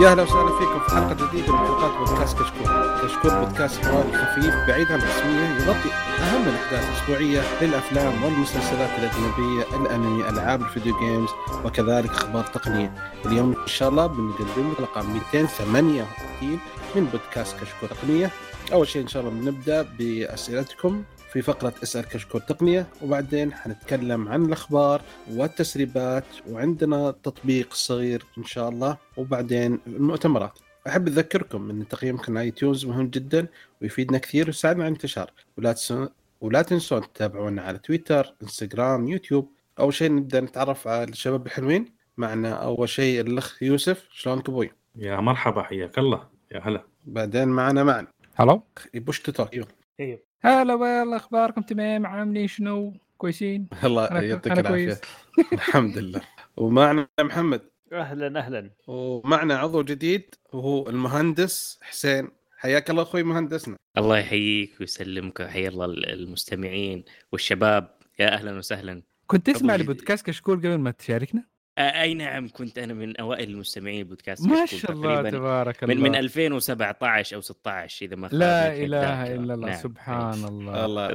[0.00, 2.66] يا أهلا وسهلا فيكم في حلقة جديدة من حلقات بودكاست كشكول.
[3.02, 5.90] كشكول بودكاست حواري خفيف بعيد عن الرسمية يغطي
[6.20, 11.28] أهم الأحداث الأسبوعية للأفلام والمسلسلات الأجنبية، الأنمي، ألعاب ال video games
[11.64, 12.94] وكذلك أخبار تقنية.
[13.26, 16.58] اليوم إن شاء الله بنقدم حلقه 238
[16.94, 18.30] من بودكاست كشكول تقنية.
[18.72, 24.44] أول شيء إن شاء الله بنبدأ بأسئلتكم في فقرة اسأل كشكول تقنية وبعدين حنتكلم عن
[24.44, 30.58] الأخبار والتسريبات وعندنا تطبيق صغير إن شاء الله وبعدين المؤتمرات.
[30.86, 33.46] أحب أذكركم أن تقييمكم على ايتونز مهم جدا
[33.82, 35.30] ويفيدنا كثير ويساعدنا على الانتشار.
[35.58, 36.08] ولا تنسون
[36.40, 39.50] ولا تنسون تتابعونا على تويتر إنستغرام يوتيوب.
[39.78, 41.92] أول شيء نبدأ نتعرف على الشباب الحلوين.
[42.16, 44.08] معنا أول شيء الأخ يوسف.
[44.10, 46.28] شلونك أبوي؟ يا مرحبا حياك الله.
[46.52, 46.84] يا هلا.
[47.06, 48.62] بعدين معنا معنا هلو
[48.94, 49.66] يبوش توك أيوه
[50.00, 55.00] أيوه هلا والله أخباركم؟ تمام؟ عاملين شنو؟ كويسين؟ الله يعطيك كويس.
[55.52, 56.20] الحمد لله.
[56.56, 57.60] ومعنا محمد.
[57.92, 58.70] أهلا أهلا.
[58.86, 62.28] ومعنا عضو جديد وهو المهندس حسين.
[62.58, 63.76] حياك الله أخوي مهندسنا.
[63.98, 67.98] الله يحييك ويسلمك حيا الله المستمعين والشباب.
[68.18, 69.02] يا أهلا وسهلا.
[69.26, 69.90] كنت تسمع أبو جديد.
[69.90, 71.44] لبودكاست كشكول قبل ما تشاركنا؟
[71.78, 76.16] أي نعم كنت أنا من أوائل المستمعين البودكاست ما شاء الله تبارك الله من من
[76.16, 79.34] 2017 أو 16 إذا ما لا إله.
[79.34, 79.78] إلا الله نعم.
[79.78, 81.12] سبحان الله الله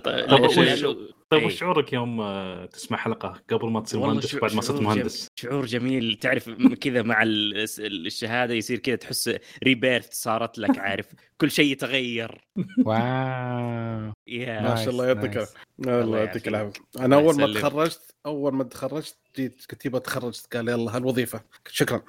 [1.33, 1.55] طيب وش- إيه.
[1.55, 5.27] وش شعورك يوم آه، تسمع حلقة قبل ما تصير مهندس شعور- بعد ما صرت مهندس؟
[5.35, 6.17] شعور جميل.
[6.21, 6.49] تعرف
[6.81, 11.05] كذا مع ال- الشهادة يصير كذا تحس rebirth صارت لك عارف؟
[11.37, 12.41] كل شيء يتغير.
[12.85, 14.13] wow.
[14.27, 15.47] يا ما شاء الله يعطيك.
[15.87, 16.47] الله يعطيك.
[16.47, 16.81] العافية.
[16.99, 17.53] أنا أول ما.
[17.59, 20.55] تخرجت أول ما تخرجت جيت يبغى تخرجت.
[20.55, 21.41] قال يلا هالوظيفة.
[21.69, 22.01] شكرا.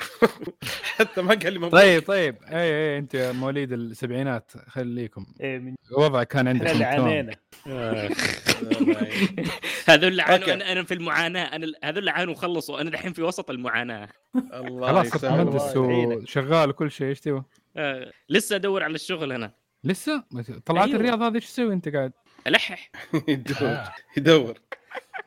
[0.97, 2.37] حتى ما قال لي مبروك طيب طيب.
[2.43, 5.27] اي اي أنت مواليد السبعينات خليكم.
[5.41, 6.85] إيه من وضعك كان عندك اللي.
[6.85, 7.35] عانينا.
[9.89, 10.73] هذول اللي عانوا أوكي.
[10.73, 11.45] أنا في المعاناة.
[11.45, 12.81] أنا هذول اللي عانوا وخلصوا.
[12.81, 14.09] أنا دحين في وسط المعاناة.
[14.55, 15.25] الله خلاص.
[15.25, 15.77] مهندس.
[15.77, 17.07] وشغال وكل شيء.
[17.07, 17.43] إيش تبغى؟
[17.77, 19.53] آه، لسه أدور على الشغل أنا
[19.85, 20.25] لسه؟
[20.67, 20.97] طلعت أيوة.
[20.97, 22.13] الرياض هذا إيش تسوي أنت قاعد؟
[22.47, 22.91] ألحح.
[23.29, 23.79] يدور.
[24.17, 24.55] يدور.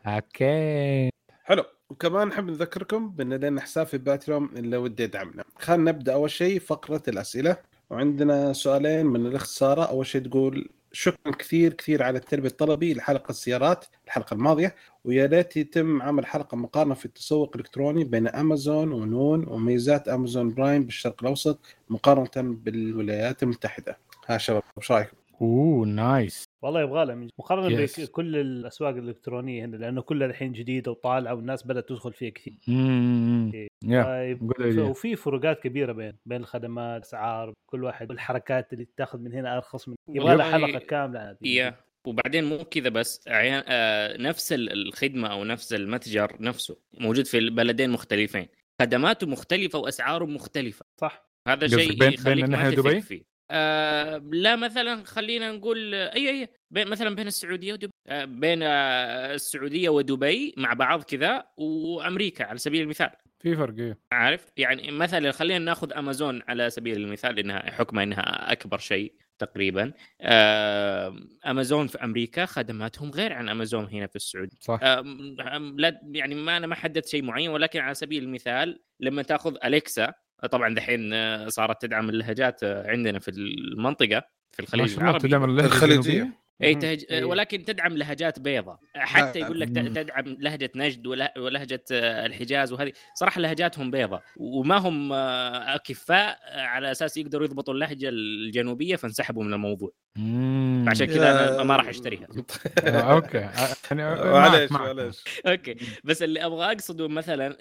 [0.07, 1.09] أوكي.
[1.43, 1.63] حلو.
[1.89, 6.59] وكمان نحب نذكركم بأن لنا حساب في باتريون اللي ودي يدعمنا خلينا نبدأ أول شيء
[6.59, 7.57] فقرة الأسئلة.
[7.89, 9.83] وعندنا سؤالين من الأخت سارة.
[9.83, 14.75] أول شيء تقول شكرا كثير كثير على التلبية لطلبي لحلقة السيارات الحلقة الماضية
[15.05, 20.83] ويا ريت يتم عمل حلقة مقارنة في التسوق الإلكتروني بين أمازون ونون وميزات أمازون برايم
[20.83, 21.59] بالشرق الأوسط
[21.89, 27.99] مقارنة بالولايات المتحدة ها شباب وش رأيكم؟ oh nice والله يبغى لها من- مقارنة Yes.
[28.01, 32.57] بكل الأسواق الإلكترونية هنا لأنه كلها الحين جديدة وطالعة والناس بدأت تدخل فيها كثير.
[32.69, 34.79] امم yeah طيب good idea.
[34.79, 39.87] وفي فروقات كبيرة بين بين الخدمات اسعار كل واحد والحركات اللي تاخذ من هنا أرخص
[39.89, 41.37] من يبغى لها حلقة كاملة هذه.
[41.41, 41.75] يا
[42.07, 47.37] وبعدين مو كذا بس عيان آه نفس ال- الخدمة أو نفس المتجر نفسه موجود في
[47.37, 48.47] البلدين مختلفين.
[48.81, 50.85] خدماته مختلفة وأسعاره مختلفة.
[51.01, 51.27] صح.
[51.47, 53.36] هذا شيء بين- بين تثق دبي؟ فيه.
[53.51, 59.33] آه لا مثلا خلينا نقول أي أي بين مثلا بين السعودية ودبي آه بين آه
[59.33, 63.09] السعودية ودبي مع بعض كذا وأمريكا على سبيل المثال.
[63.39, 63.97] في فرق إيه.
[64.11, 69.93] عارف؟ يعني مثلا خلينا ناخذ أمازون على سبيل المثال انها حكمها إنها أكبر شيء تقريبا.
[70.21, 71.15] آه،
[71.47, 74.57] أمازون في أمريكا خدماتهم غير عن أمازون هنا في السعودية.
[74.61, 74.79] صح.
[74.83, 79.55] آم، لا يعني ما أنا ما حددت شيء معين ولكن على سبيل المثال لما تأخذ
[79.65, 80.13] أليكسا
[80.51, 81.13] طبعا دحين
[81.49, 85.27] صارت تدعم اللهجات عندنا في المنطقة في الخليج العربي.
[85.27, 86.11] تدعم اللهجة الخليجية.
[86.11, 86.75] الجنوبيه اي.
[86.75, 87.23] تهج...
[87.23, 89.67] ولكن تدعم لهجات بيضاء حتى يقول لك.
[89.67, 91.29] تدعم لهجة نجد وله...
[91.37, 92.93] ولهجة الحجاز وهذه.
[93.15, 99.91] صراحة لهجاتهم بيضاء وما هم اكفاء على أساس يقدروا يضبطوا اللهجة الجنوبية فانسحبوا من الموضوع.
[100.15, 100.85] مم.
[100.87, 102.27] عشان كذا أنا ما راح أشتريها.
[102.85, 103.49] okay.
[104.71, 105.75] معليش okay.
[106.03, 107.57] بس اللي أبغى أقصده مثلا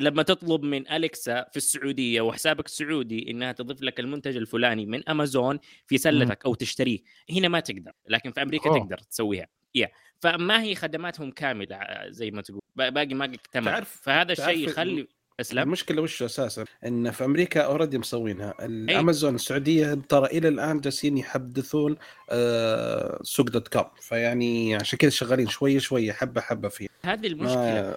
[0.00, 5.58] لما تطلب من أليكسا في السعودية وحسابك السعودي إنها تضيف لك المنتج الفلاني من أمازون
[5.86, 6.98] في سلتك أو تشتريه
[7.30, 8.78] هنا ما تقدر لكن في أمريكا أوه.
[8.78, 9.46] تقدر تسويها.
[9.74, 9.90] yeah
[10.20, 12.60] فما هي خدماتهم كاملة آه، زي ما تقول.
[12.76, 15.08] با- باقي ما اكتمل تعرف- فهذا الشيء يخلي
[15.40, 15.62] أسلم.
[15.62, 18.54] المشكلة وش أساسا؟ إن في أمريكا already مسوينها.
[18.60, 21.96] الأمازون السعودية ترى إلى الآن جالسين يحدثون
[23.22, 27.96] سوق دوت كوم فيعني عشان كذا شغالين شوية شوية حبة حبة فيه هذه المشكلة.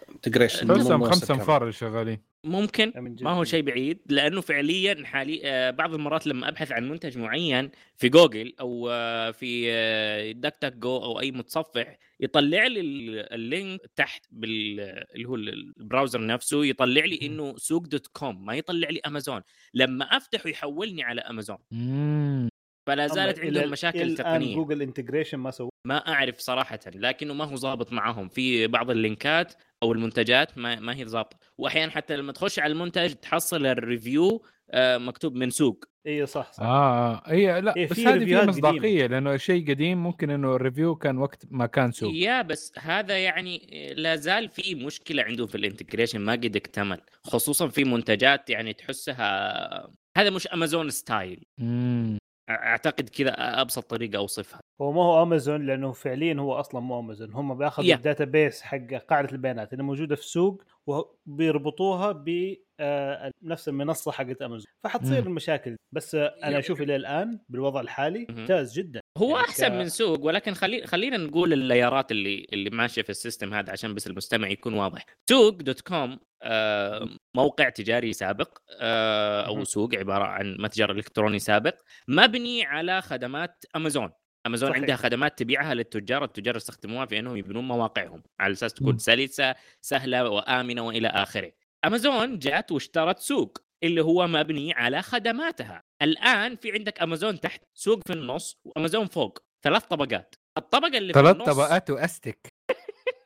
[0.75, 2.29] بس خمسة أنفار اللي شغالين.
[2.43, 2.93] ممكن.
[3.21, 7.71] ما هو شيء بعيد لأنه فعليا حالي آه، بعض المرات لما أبحث عن منتج معين
[7.97, 13.81] في جوجل أو آه، في آه، DuckDuckGo أو أي متصفح يطلع لي ال- ال link
[13.95, 14.79] تحت بال
[15.15, 19.41] اللي هو ال browser نفسه يطلع لي إنه سوق دوت كوم ما يطلع لي أمازون.
[19.73, 21.57] لما أفتحه يحولني على أمازون.
[21.71, 22.48] مم.
[22.89, 24.55] فلا زالت عندهم مشاكل تقنية.
[24.55, 25.69] جوجل integration ما سوى.
[25.87, 28.27] ما أعرف صراحة لكنه ما هو ضابط معاهم.
[28.29, 29.53] في بعض اللينكات
[29.83, 34.45] أو المنتجات ما, ما هي ظابطه واحيانا حتى لما تخش على المنتج تحصل ال review
[34.71, 35.85] آه، مكتوب من سوق.
[36.07, 36.63] أيوه صح صح.
[36.63, 40.95] آه هي لا إيه، بس هذه فيها مصداقية لأنه شيء قديم ممكن إنه ال review
[40.95, 42.13] كان وقت ما كان سوق.
[42.13, 47.01] yeah بس هذا يعني لا زال في مشكلة عندهم في ال integration ما قد اكتمل.
[47.23, 52.18] خصوصا في منتجات يعني تحسها هذا مش امازون style مم.
[52.49, 53.31] أعتقد كذا
[53.61, 54.59] أبسط طريقة أوصفها.
[54.81, 57.93] هو ما هو امازون لأنه فعليا هو أصلا مو امازون هم بياخذوا Yeah.
[57.93, 58.77] ال database حق
[59.09, 59.73] قاعدة البيانات.
[59.73, 65.19] اللي موجودة في السوق وبيربطوها بنفس المنصة حقت امازون فحتصير.
[65.25, 68.27] المشاكل بس آه، أنا أشوف إلى الآن بالوضع الحالي.
[68.29, 72.69] ممتاز جدا هو يعني أحسن ك- من سوق ولكن خلي خلينا نقول الليارات اللي اللي
[72.69, 77.69] ماشية في ال system هذا عشان بس المستمع يكون واضح سوق dot com آه، موقع
[77.69, 79.63] تجاري سابق آه، أو.
[79.63, 81.75] سوق عبارة عن متجر إلكتروني سابق
[82.07, 84.09] مبني على خدمات امازون
[84.47, 84.81] أمازون صحيح.
[84.81, 88.73] عندها خدمات تبيعها للتجار التجار يستخدموها في إنهم يبنون مواقعهم على أساس.
[88.73, 91.51] تكون سلسة سهلة وآمنة وإلى آخره.
[91.85, 95.83] أمازون جات واشترت سوق اللي هو مبني على خدماتها.
[96.01, 99.39] الآن في عندك أمازون تحت سوق في النص وأمازون فوق.
[99.63, 100.35] ثلاث طبقات.
[100.57, 102.53] الطبقة اللي في ثلاث النص طبقات وأستك.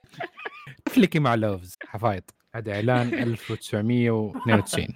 [0.88, 1.78] افلكي مع لوفز.
[1.88, 2.24] حفايض
[2.56, 4.88] هذا إعلان 1992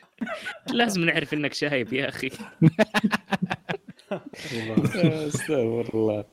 [0.78, 2.30] لازم نعرف إنك شايب يا أخي.
[5.28, 6.24] استغفر الله.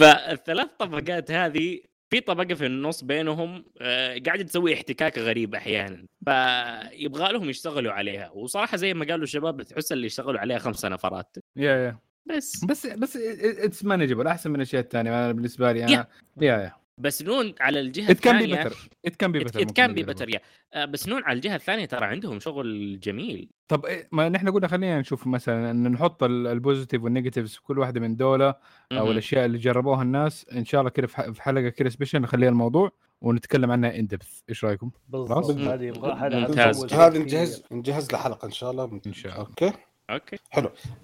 [0.00, 1.80] فالثلاث طبقات هذه
[2.10, 8.30] في طبقة في النص بينهم آه، قاعدة تسوي احتكاك غريب أحيانا فيبغى لهم يشتغلوا عليها.
[8.30, 11.98] وصراحة زي ما قالوا الشباب تحس اللي يشتغلوا عليها خمس نفرات يا يا.
[12.26, 12.64] بس.
[12.64, 15.32] بس بس اتس مانجبل أحسن من الاشياء الثانية.
[15.32, 16.06] بالنسبة لي أنا
[16.40, 16.83] yeah yeah.
[16.98, 19.94] بس نون على الجهة it can be الثانية better it can be better it can
[19.94, 20.40] be better yeah
[20.84, 25.00] بس نون على الجهة الثانية ترى عندهم شغل جميل طب إيه، ما نحن قلنا خلينا
[25.00, 28.54] نشوف مثلا إن نحط ال- ال positive وال negatives في كل واحدة من دولة
[28.92, 29.10] أو.
[29.10, 33.70] الأشياء اللي جربوها الناس إن شاء الله كده في حلقة كده special نخليها الموضوع ونتكلم
[33.70, 35.50] عنها in depth إيش رأيكم؟ بالضبط.
[35.50, 36.94] هذه يبغى هذا ممتاز.
[36.94, 37.18] هذه.
[37.18, 39.46] نجهز نجهز له حلقه إن شاء الله إن شاء الله.
[39.46, 39.72] okay
[40.10, 40.36] okay.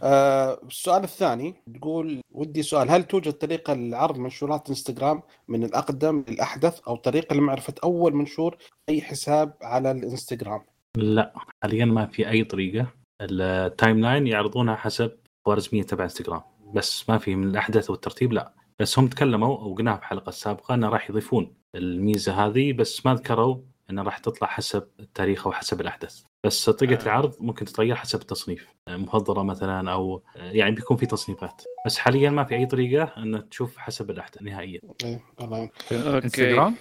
[0.03, 6.81] آه السؤال الثاني تقول ودي سؤال هل توجد طريقة لعرض منشورات إنستغرام من الأقدم للأحدث
[6.81, 8.57] أو طريقة لمعرفة أول منشور
[8.89, 10.63] أي حساب على الإنستغرام؟
[10.97, 12.87] لا حاليا ما في أي طريقة.
[13.21, 15.13] ال timeline يعرضونها حسب
[15.47, 16.43] خوارزمية تبع إنستغرام.
[16.75, 18.55] بس ما في من الأحدث والترتيب لا.
[18.79, 23.57] بس هم تكلموا وقلناها في الحلقة السابقة إنه راح يضيفون الميزة هذه بس ما ذكروا
[23.91, 26.23] إنه راح تطلع حسب التاريخ أو حسب الأحدث.
[26.47, 27.05] بس طريقه آه.
[27.05, 28.69] العرض ممكن تتغير حسب التصنيف.
[28.89, 31.63] مفضله مثلا أو يعني بيكون في تصنيفات.
[31.87, 34.81] بس حاليا ما في أي طريقة إن تشوف حسب الاحدث نهائيا.
[35.41, 36.75] الله إنستغرام؟ إنستغرام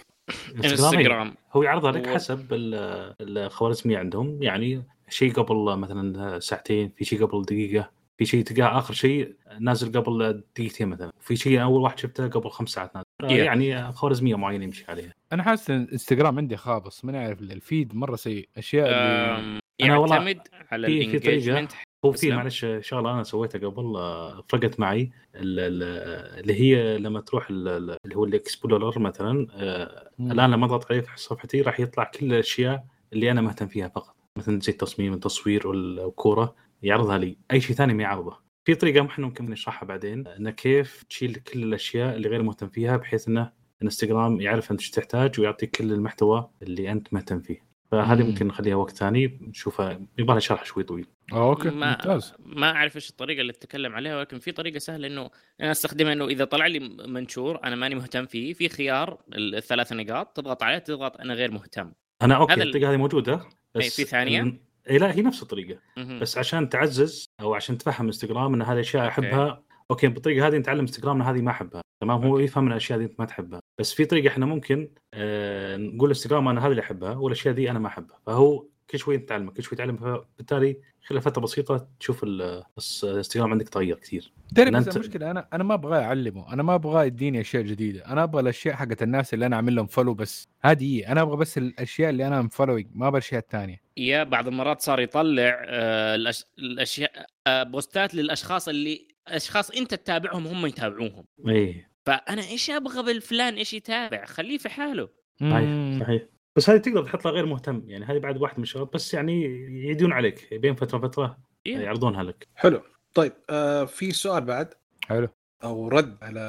[0.63, 1.35] هي- إنستغرام.
[1.53, 4.43] هو يعرضها لك حسب ال- الخوارزمية عندهم.
[4.43, 7.89] يعني شيء قبل مثلا ساعتين في شيء قبل دقيقة.
[8.19, 11.11] في شيء تلقاه آخر شيء نازل قبل دقيقتين مثلا.
[11.19, 13.07] في شيء أول واحد شفته قبل خمس ساعات نازل.
[13.23, 13.31] Yeah.
[13.45, 15.13] يعني خوارزمية معينة يمشي عليها.
[15.33, 18.49] أنا حاسس إن إنستغرام عندي خابص ماني عارف ال feed مرة سيء.
[18.57, 20.39] أشياء اللي آم، أنا والله يعتمد
[20.71, 21.27] على في- في طريقة.
[21.27, 21.71] ال engagement
[22.05, 22.31] هو في.
[22.31, 25.11] معلش شغلة أنا سويتها قبل آه، فرقت معي.
[25.35, 30.31] ال- ال- اللي هي لما تروح ال- ال- اللي هو ال explorer مثلا آه، مم.
[30.31, 34.15] الآن لما أضغط عليه في صفحتي راح يطلع كل الأشياء اللي أنا مهتم فيها فقط.
[34.37, 37.37] مثلا زي التصميم التصوير والكوره يعرضها لي.
[37.51, 38.37] أي شيء ثاني ما يعرضه.
[38.65, 42.97] في طريقة إحنا ممكن نشرحها بعدين إن كيف تشيل كل الأشياء اللي غير مهتم فيها
[42.97, 43.51] بحيث إنه
[43.83, 47.69] إنستغرام يعرف أنت إيش تحتاج ويعطيك كل المحتوى اللي أنت مهتم فيه.
[47.91, 48.29] فهذه مم.
[48.29, 51.05] ممكن نخليها وقت ثاني نشوفها يبغى لها شرح شوي طويل.
[51.33, 52.33] آه، أوكي ما ممتاز.
[52.39, 55.29] ما أعرف إيش الطريقة اللي تتكلم عليها ولكن في طريقة سهلة إنه
[55.61, 60.37] أنا أستخدمها إنه إذا طلع لي منشور أنا ماني مهتم فيه في خيار الثلاث نقاط
[60.37, 61.91] تضغط عليه تضغط أنا غير مهتم.
[62.21, 63.35] أنا okay الطريقة هذه موجودة
[63.75, 65.79] بس إيه، في ثانية؟ اي لا هي نفس الطريقة.
[66.21, 69.13] بس عشان تعزز أو عشان تفهم إنستغرام إن هذه الاشياء okay.
[69.13, 72.39] أحبها okay بالطريقة هذه نتعلم إنستغرام إن هذه ما أحبها تمام هو.
[72.39, 76.47] يفهم إن الأشياء دي أنت ما تحبها بس في طريقة إحنا ممكن آه نقول إنستغرام
[76.47, 79.75] أنا هذه اللي أحبها والأشياء دي أنا ما أحبها فهو كل شوي تتعلم كل شوي
[79.75, 84.31] تتعلم فبالتالي خلال فترة بسيطة تشوف الانستغرام عندك تغير كثير.
[84.55, 86.53] تدري بس أنت- المشكلة أنا أنا ما ابغاه أعلمه.
[86.53, 88.05] أنا ما ابغاه يديني أشياء جديدة.
[88.05, 90.47] أنا أبغى الأشياء حقت الناس اللي أنا أعمل لهم follow بس.
[90.61, 91.07] هذه هي.
[91.07, 93.81] أنا أبغى بس الأشياء اللي أنا م following ما أبغى الأشياء الثانية.
[93.97, 96.45] يا بعض المرات صار يطلع آه، الأش...
[96.59, 101.25] الأشياء آه، بوستات للأشخاص اللي أشخاص أنت تتابعهم هم يتابعوهم.
[101.47, 105.09] اي فأنا إيش أبغى بالفلان؟ إيش يتابع؟ خليه في حاله.
[105.41, 105.99] صحيح.
[105.99, 106.21] صحيح.
[106.59, 109.43] بس هذه تقدر تحط لها غير مهتم يعني هذه بعد واحدة من الشغلات بس يعني
[109.89, 111.77] يدون عليك بين فترة وفترة إيه.
[111.77, 112.47] يعرضونها لك.
[112.55, 112.81] حلو.
[113.13, 114.73] طيب آه في سؤال بعد.
[115.05, 115.27] حلو.
[115.63, 116.39] أو رد على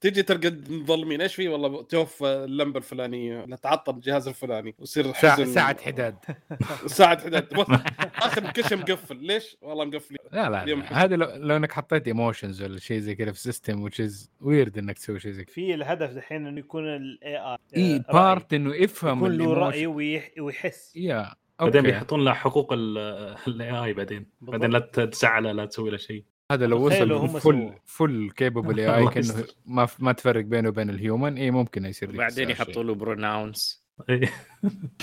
[0.00, 1.20] تجي تلقى مظلمين.
[1.20, 6.16] إيش في؟ والله توفى اللمبة الفلانية لا تعطل الجهاز الفلاني ويصير ساعة ساعة حداد.
[6.86, 7.48] ساعة حداد.
[8.26, 10.16] آخر الكشة مقفل ليش؟ والله مقفل.
[10.32, 11.04] لا لا.
[11.04, 14.98] هذا لو, لو إنك حطيت emotions ولا شيء زي كذا في system is weird إنك
[14.98, 15.54] تسوي شيء زي كذا.
[15.54, 20.30] في الهدف دحين إنه يكون ال AI a part إنه يفهم يكون له رأي ويح...
[20.38, 20.96] ويحس.
[20.96, 24.26] يا بعدين بيحطون له حقوق الاي اي بعدين.
[24.40, 26.24] بعدين لا تزعله لا تسوي له شيء.
[26.52, 27.72] هذا لو وصل فل.
[27.84, 29.44] فل كيبل اي اي كأنه.
[29.66, 34.32] ما ما تفرق بينه وبين الهيومن اي ممكن يصير بعدين يحطوا له بروناونس إيه.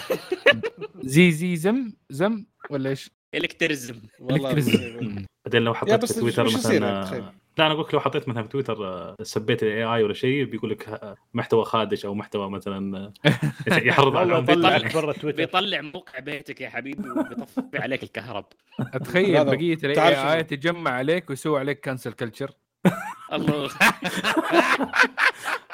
[1.13, 7.33] زي زي زم زم ولا إيش؟ الكترزم والله الكتريزم بعدين لو حطيت في تويتر مثلا؟
[7.57, 10.43] لا أنا أقول لك لو حطيت مثلا في تويتر آه، سبيت الاي اي ولا شيء
[10.45, 13.31] بيقول لك آه، محتوى خادش أو محتوى مثلا آه،
[13.87, 14.41] يحرض على.
[14.41, 15.37] طلعك برا تويتر.
[15.37, 18.45] بيطلع موقع بيتك يا حبيبي وبيطفي عليك الكهرب.
[18.93, 22.51] أتخيل بقية ال AI؟ تجمع عليك ويسوي عليك cancel culture
[23.33, 23.69] الله.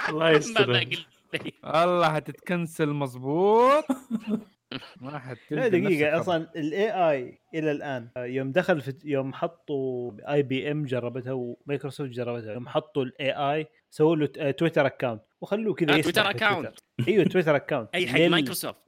[0.10, 0.84] الله يستر.
[1.66, 3.86] الله هتتكنسل مظبوط.
[5.02, 10.86] ما لا حتلقى دقيقة أصلا ال AI إلى الآن يوم دخل في يوم حطوا IBM
[10.86, 16.32] جربتها ومايكروسوفت جربتها يوم حطوا ال AI سووا له تويتر account وخلوه كذا آه، تويتر.
[16.32, 16.74] تويتر.
[17.08, 18.82] أيوه تويتر account أي حق مايكروسوفت.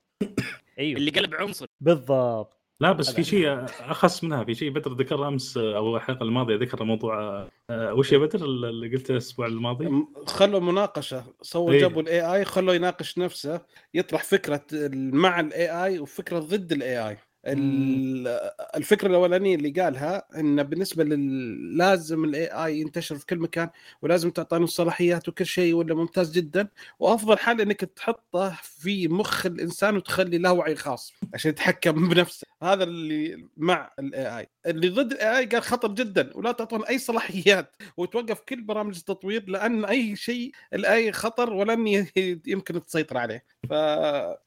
[0.80, 1.00] أيوه.
[1.00, 2.63] اللي قلب عنصر بالضبط.
[2.84, 6.84] لا بس في شيء أخص منها في شيء بدر ذكر أمس أو الحلقة الماضية ذكر
[6.84, 11.80] موضوع آه، وش يا بدر اللي قلته الأسبوع الماضي؟ خلوا مناقشة سووا إيه.
[11.80, 13.62] جابوا ال AI خلوا يناقش نفسه
[13.94, 21.04] يطرح فكرة مع ال AI وفكرة ضد ال AI الفكرة الأولانية اللي قالها إن بالنسبة
[21.04, 23.70] لل لازم ال AI ينتشر في كل مكان
[24.02, 26.68] ولازم تعطينه الصلاحيات وكل شيء ولا ممتاز جدا.
[27.00, 32.48] وأفضل حل إنك تحطه في مخ الإنسان وتخلي له وعي خاص عشان يتحكم بنفسه.
[32.64, 36.98] هذا اللي مع ال AI اللي ضد ال AI قال خطر جدا ولا تعطون أي
[37.00, 42.08] صلاحيات وتوقف كل برامج التطوير لأن أي شيء ال AI خطر ولن
[42.48, 43.44] يمكن تسيطر عليه.
[43.70, 43.74] ف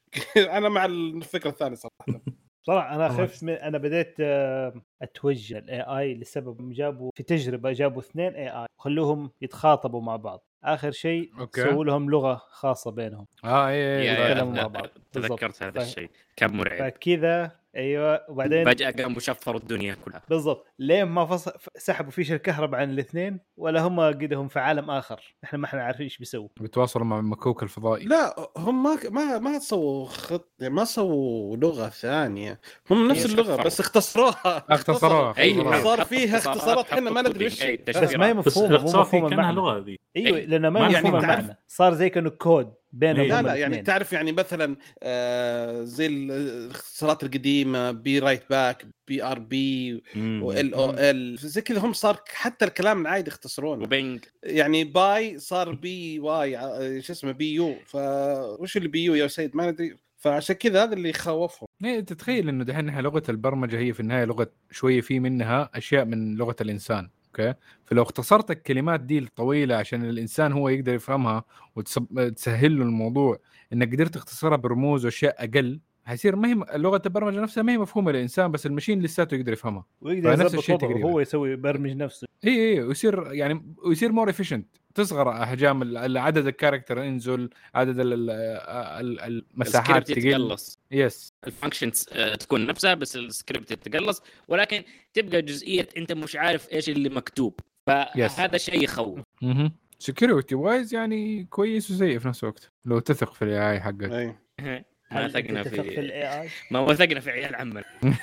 [0.57, 2.36] أنا مع الفكرة الثانية صراحة.
[2.67, 8.01] صراحة أنا خفت من أنا بديت آه، أتوجه ال AI لسبب جابوا في تجربة جابوا
[8.01, 11.31] اثنين AI وخلوهم يتخاطبوا مع بعض آخر شيء.
[11.55, 14.87] سووا لهم لغة خاصة بينهم آه AI يتكلموا مع بعض.
[15.11, 15.63] تذكرت.
[15.63, 20.21] هذا ف- الشيء كان مرعب فكذا أيوه وبعدين فجأة قاموا شفروا الدنيا كلها.
[20.29, 20.67] بالضبط.
[20.79, 25.35] لين ما فصل سحبوا فيش الكهرباء عن الاثنين ولا هم قدهم في عالم آخر.
[25.43, 26.47] إحنا ما إحنا عارفين إيش بيسووا.
[26.59, 28.05] بيتواصلوا مع مكوك الفضائي.
[28.05, 32.59] لا هم ما ما ما سووا خط يعني ما سووا لغة ثانية.
[32.91, 33.65] هم نفس اللغة شفروا.
[33.65, 34.65] بس اختصروها.
[34.69, 35.31] اختصروها.
[35.31, 35.83] اختصروها.
[35.83, 39.29] صار فيها اختصارات إحنا ما ندري أي بس ما هي مفهومة مو الاختصار فيه مفهوم
[39.29, 40.39] كأنها لغة ذي أيوه.
[40.39, 42.73] لأنه ما يعني صار زي كأنه كود.
[42.91, 43.27] بينهم إيه.
[43.27, 43.81] لا لا يعني.
[43.81, 49.93] تعرف يعني مثلا آه زي الاختصارات القديمة بي رايت باك بي ار بي.
[50.15, 54.19] وال أو ال زي كذا هم صار حتى الكلام العادي اختصرونه وبينج.
[54.43, 59.27] يعني باي صار بي واي آه، شو اسمه بي يو فوش اللي بي يو يا
[59.27, 59.95] سيد؟ ما ندري.
[60.17, 64.51] فعشان كذا هذا اللي يخوفهم إيه، تتخيل إنه دحين لغة البرمجة هي في النهاية لغة
[64.71, 67.09] شوية في منها أشياء من لغة الإنسان.
[67.39, 67.53] أوكي.
[67.85, 71.43] فلو اختصرت الكلمات دي الطويلة عشان الإنسان هو يقدر يفهمها
[71.75, 73.39] وتسهل له الموضوع
[73.73, 78.11] إنك قدرت تختصرها برموز وأشياء أقل حيصير ما هي لغة البرمجة نفسها ما هي مفهومة
[78.11, 79.85] للإنسان بس ال machine لساته يقدر يفهمها.
[80.01, 81.03] ويقدر يظبط الشيء تقريباً.
[81.09, 82.27] هو يسوي يبرمج نفسه.
[82.45, 88.13] إي إي ويصير يعني ويصير more efficient تصغر أحجام عدد ال character ينزل عدد ال-
[88.13, 90.55] ال- ال- المساحات تقل.
[90.91, 92.03] yes ال functions
[92.39, 94.21] تكون نفسها بس السكريبت يتقلص.
[94.47, 97.59] ولكن تبقى جزئية أنت مش عارف إيش اللي مكتوب.
[97.87, 99.19] فهذا شيء يخوف.
[99.43, 102.71] أها security wise يعني كويس وسيء في نفس الوقت.
[102.85, 104.11] لو تثق في ال AI حقك.
[104.11, 104.35] أي.
[105.11, 107.83] ما وثقنا في في ما وثقنا في عيال عمنا.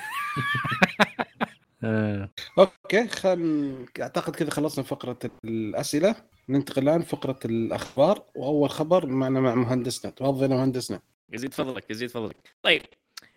[1.83, 2.29] آه.
[2.59, 6.15] okay خل أعتقد كذا خلصنا فقرة الأسئلة.
[6.49, 8.23] ننتقل الآن فقرة الأخبار.
[8.35, 10.11] وأول خبر معنا مع مهندسنا.
[10.11, 10.99] تفضل يا مهندسنا.
[11.33, 12.35] يزيد فضلك يزيد فضلك.
[12.61, 12.81] طيب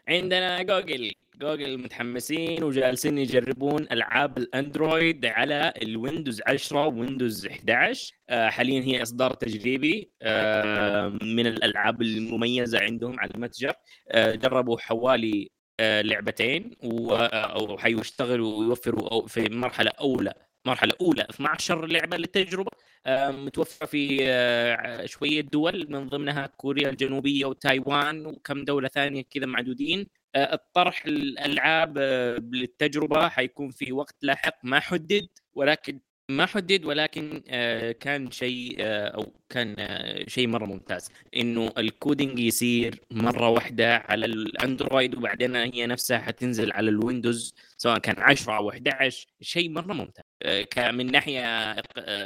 [0.08, 8.80] عندنا جوجل جوجل متحمسين وجالسين يجربون ألعاب الأندرويد على الويندوز 10 ويندوز 11 آه، حاليا
[8.82, 13.72] هي إصدار تجريبي آه، من الألعاب المميزة عندهم على المتجر.
[14.10, 15.50] آه، جربوا حوالي
[15.80, 20.34] لعبتين و- أو حيشتغلوا ويوفروا في مرحلة أولى
[20.64, 22.70] مرحلة أولى 12 لعبه للتجربة.
[23.30, 30.06] متوفرة في آه، شوية دول من ضمنها كوريا الجنوبية وتايوان وكم دولة ثانية كذا معدودين.
[30.34, 36.00] آه، الطرح الألعاب آه، للتجربة حيكون في وقت لاحق ما حدد ولكن
[36.30, 41.10] ما حدد ولكن آه، كان شيء آه، أو كان آه، شيء مرة ممتاز.
[41.36, 47.98] إنه ال coding يصير مرة واحدة على الأندرويد وبعدين هي نفسها حتنزل على الويندوز سواء
[47.98, 50.24] كان 10 أو 11 شيء مرة ممتاز.
[50.94, 51.76] من ناحية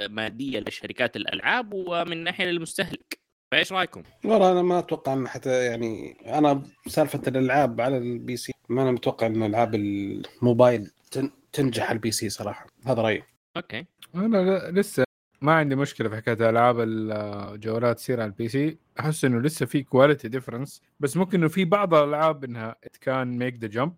[0.09, 3.18] مادية لشركات الألعاب ومن ناحية للمستهلك.
[3.52, 8.52] فإيش رأيكم؟ والله أنا ما أتوقع إن حتى يعني أنا سالفة الألعاب على ال PC
[8.68, 12.66] ما أنا متوقع إن ألعاب الموبايل تن- تنجح ال PC صراحة.
[12.87, 13.23] هذا رأيي.
[13.56, 13.85] okay.
[14.14, 15.04] أنا لسه
[15.40, 18.78] ما عندي مشكلة في حكاية ألعاب الجوالات تصير على ال PC.
[19.00, 23.54] أحس إنه لسه في quality difference بس ممكن إنه في بعض الالعاب إنها كان make
[23.61, 23.94] the jump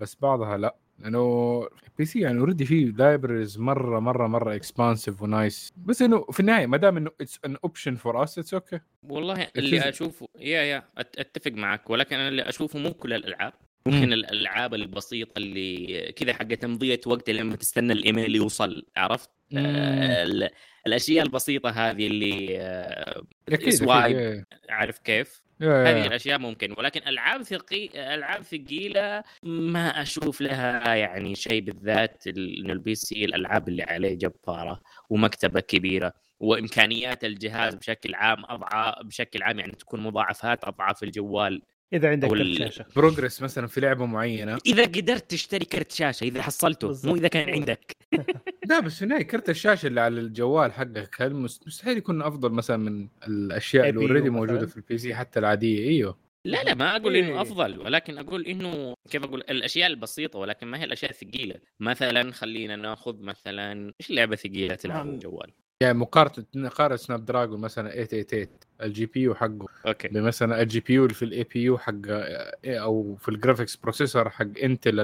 [0.00, 0.76] بس بعضها لأ.
[0.98, 6.24] لأنه ال PC يعني already فيه libraries مرة مرة مرة expansive و nice بس إنه
[6.30, 9.48] في النهاية ما دام إنه it's an option for us it's okay والله.
[9.56, 13.52] اللي أشوفه يا يا أتفق معك ولكن أنا اللي أشوفه مو كل الألعاب.
[13.86, 20.48] ممكن الألعاب البسيطة اللي كذا حق تمضية وقت لما تستنى الإيميل يوصل عرفت؟ آه، ال-
[20.86, 23.22] الأشياء البسيطة هذه اللي آه،
[23.68, 24.44] swipe.
[24.68, 26.06] عارف كيف؟ هذه يا.
[26.06, 32.72] الأشياء ممكن ولكن ألعاب ثقي ألعاب ثقيلة ما أشوف لها يعني شيء بالذات ال- انه
[32.72, 39.58] ال PC الألعاب اللي عليه جباره ومكتبة كبيرة وإمكانيات الجهاز بشكل عام أضعاف بشكل عام
[39.58, 41.62] يعني تكون مضاعفات أضعاف الجوال
[41.92, 46.42] إذا عندك كرت شاشه بروجرس مثلا في لعبة معينة إذا قدرت تشتري كرت شاشه إذا
[46.42, 47.16] حصلته مو بالضبط.
[47.16, 47.96] إذا كان عندك
[48.70, 53.08] لا بس في النهايه كرت الشاشة اللي على الجوال حقك مستحيل يكون أفضل مثلا من
[53.28, 54.30] الأشياء اللي already.
[54.30, 57.24] موجودة في ال PC حتى العادية إيوه لا لا ما أقول إيه.
[57.24, 62.32] انه أفضل ولكن أقول إنه كيف أقول الأشياء البسيطة ولكن ما هي الأشياء الثقيلة مثلا
[62.32, 65.14] خلينا نأخذ مثلا إيش لعبة ثقيلة تلعب على نعم.
[65.14, 65.52] الجوال
[65.82, 68.48] يعني مقارنة نقارن سناب دراجون مثلا 888
[68.82, 69.68] ال GPU حقه.
[69.86, 70.08] okay.
[70.08, 71.94] بمثلا ال GPU اللي في ال APU حق
[72.66, 75.00] أو في ال graphics processor حق انتل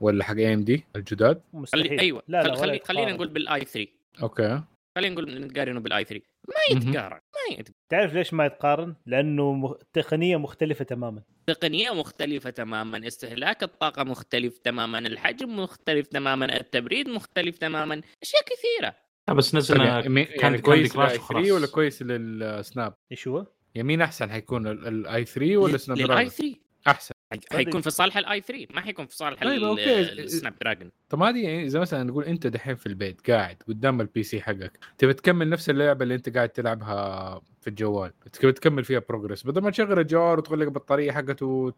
[0.00, 1.40] ولا حق AMD الجداد.
[1.52, 1.88] مستحيل.
[1.88, 2.22] خلي أيوه.
[2.28, 2.60] لا لا خل...
[2.60, 2.70] خلي...
[2.70, 3.12] ولا خلينا.
[3.12, 3.90] نقول بال i3
[4.22, 4.62] okay.
[4.98, 6.54] خلينا نقول نقارنه بال i3 ما.
[6.70, 9.74] يتقارن ما يتقارن تعرف ليش ما يتقارن؟ لأنه مخ...
[9.92, 11.22] تقنية مختلفة تماما.
[11.46, 19.03] تقنية مختلفة تماما استهلاك الطاقة مختلف تماما الحجم مختلف تماما التبريد مختلف تماما أشياء كثيرة.
[19.28, 21.50] لا بس نزلنا يعني, مي- يعني كان كويس لل i3 وخلاص.
[21.50, 26.54] ولا كويس لل Snap إيش هو؟ يمين أحسن حيكون ال i3 ولا Snapdragon لل i3
[26.86, 27.13] أحسن
[27.52, 30.00] حيكون في صالح ال i3 ما حيكون في صالح طيب، okay.
[30.00, 34.22] ال Snapdragon طب هذه يعني إذا مثلا نقول أنت دحين في البيت قاعد قدام ال
[34.22, 39.02] PC حقك تبي تكمل نفس اللعبة اللي أنت قاعد تلعبها في الجوال تبي تكمل فيها
[39.08, 41.72] progress بدل ما تشغل الجوال وتغلق البطارية حقته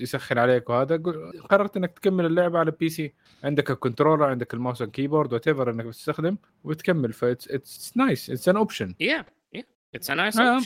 [0.00, 0.96] ويسخن عليك وهذا
[1.50, 3.12] قررت إنك تكمل اللعبة على ال PC
[3.44, 8.30] عندك ال controller عندك ال mouse وال keyboard whatever إنك بتستخدم وتكمل ف that's nice
[8.30, 9.24] it's an option yeah
[9.94, 10.62] it's nice اهم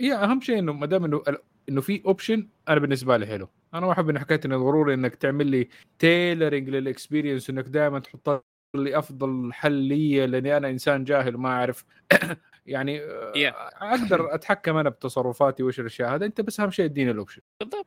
[0.00, 1.22] yeah أهم شيء إنه ما دام إنه
[1.68, 3.48] إنه في option أنا بالنسبة لي حلو.
[3.74, 7.98] أنا ما أحب ان حكاية انه ضروري إنك تعمل لي tailoring لل experience إنك دائما
[7.98, 8.44] تحط
[8.76, 11.84] لي أفضل حل لي لأني أنا إنسان جاهل وما أعرف.
[12.66, 13.54] يعني آه، Yeah.
[13.82, 17.86] أقدر أتحكم أنا بتصرفاتي وإيش الأشياء هذا أنت بس أهم شيء اديني ال option بالضبط.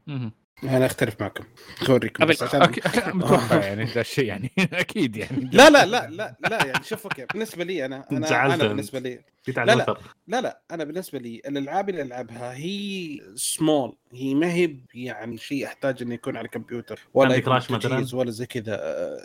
[0.63, 1.43] أنا أختلف معكم
[1.89, 2.61] أوريكم بس عشان
[3.17, 7.25] متوقع يعني ذا الشيء يعني أكيد يعني لا لا لا لا لا يعني شوف okay
[7.33, 8.67] بالنسبة لي أنا أنا أنا.
[8.67, 9.95] بالنسبة لي لا، لا.
[10.27, 15.65] لا لا أنا بالنسبة لي الألعاب اللي ألعبها هي سمول هي ما هي يعني شيء
[15.65, 18.75] أحتاج إنه يكون على كمبيوتر ولا crash مثلاً؟ ولا زي كذا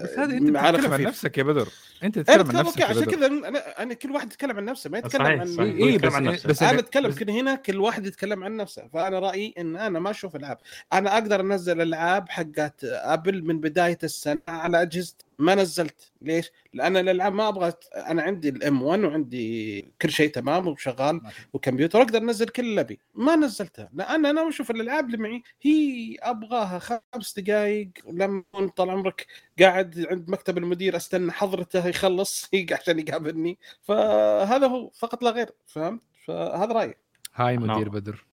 [0.03, 1.03] بس هذه أنت على بتتكلم عن.
[1.03, 1.69] نفسك يا بدر
[2.05, 4.91] أنت أنا تتكلم عن نفسك عشان بدر كذا أنا أنا كل واحد يتكلم عن نفسه
[4.91, 5.75] ما يتكلم عن صحيح.
[5.77, 6.47] اي بس.
[6.47, 10.37] بس أنا اتكلم هنا كل واحد يتكلم عن نفسه فأنا رأيي إن أنا ما أشوف
[10.37, 10.59] ألعاب
[10.93, 16.13] أنا أقدر أنزل العاب حقت أبل من بداية السنة على اجهزتي ما نزلت.
[16.23, 21.21] ليش؟ لأن الالعاب ما أبغى أنا عندي الام 1 وعندي كل شيء تمام وشغال
[21.53, 22.99] وكمبيوتر أقدر أنزل كل اللي أبي.
[23.15, 23.89] ما نزلتها.
[23.93, 28.45] لأن أنا أشوف الالعاب اللي معي هي أبغاها خمس دقائق لما
[28.77, 29.27] طال عمرك
[29.61, 33.59] قاعد عند مكتب المدير أستنى حضرته يخلص عشان يقابلني.
[33.83, 36.95] فهذا هو فقط لا غير فهمت؟ فهذا رأيي.
[37.35, 37.89] hi مدير نعم.
[37.89, 38.25] بدر.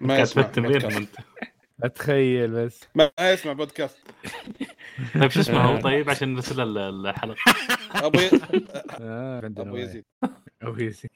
[0.00, 1.16] ما يسمع بودكاست.
[1.82, 2.80] أتخيل بس.
[2.94, 3.98] ما يسمع بودكاست.
[5.14, 7.36] طيب شو اسمه؟ هو طيب عشان نرسل له الحلقة.
[7.94, 8.18] أبو.
[9.00, 10.04] آه أبو يزيد.
[10.62, 11.10] أبو يزيد.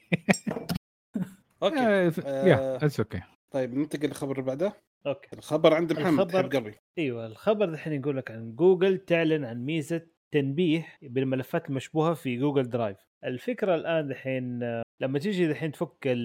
[1.63, 1.75] okay.
[1.77, 2.75] yeah آه.
[2.75, 4.73] it's okay طيب ننتقل للخبر اللي بعده.
[5.07, 5.27] okay.
[5.33, 10.01] الخبر عند محمد الخبر- قلبي أيوه الخبر الحين يقول لك عن جوجل تعلن عن ميزة
[10.31, 16.17] تنبيه بالملفات المشبوهة في Google Drive الفكرة الآن آه، لما تيجي الحين تفك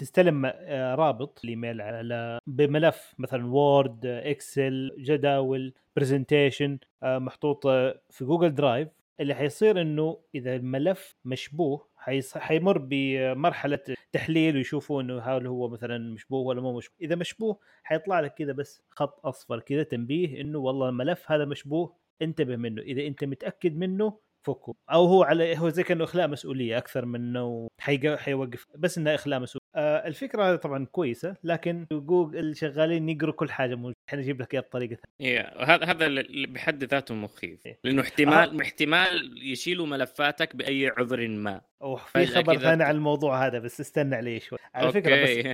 [0.00, 8.54] تستلم آه، رابط الإيميل على بملف مثلا Word Excel جداول presentation محطوط آه، في Google
[8.54, 8.88] Drive
[9.20, 11.96] اللي حيصير إنه إذا الملف مشبوه.
[12.36, 13.78] حيمر بمرحلة
[14.12, 18.52] تحليل ويشوفوا إنه هل هو مثلا مشبوه ولا مو مشبوه إذا مشبوه حيطلع لك كذا
[18.52, 23.76] بس خط أصفر كذا تنبيه إنه والله الملف هذا مشبوه انتبه منه إذا أنت متأكد
[23.76, 24.74] منه فكه.
[24.92, 29.14] أو هو على هو زي كأنه إخلاء مسؤولية أكثر من انه حيق- حيوقف بس انه
[29.14, 29.66] إخلاء مسؤولية.
[29.76, 33.96] آه الفكرة طبعا كويسة لكن جوجل شغالين يقروا كل حاجة موجودة.
[34.08, 35.30] الحين أجيب لك إياها بطريقة ثانية.
[35.32, 37.66] إيه، هذا هذا اللي بحد ذاته مخيف.
[37.66, 37.78] إيه.
[37.84, 41.60] لأنه احتمال احتمال يشيلوا ملفاتك بأي عذر ما.
[41.82, 44.58] أوه في خبر ثاني عن الموضوع هذا بس استنى عليه شوي.
[44.74, 45.46] على فكرة بس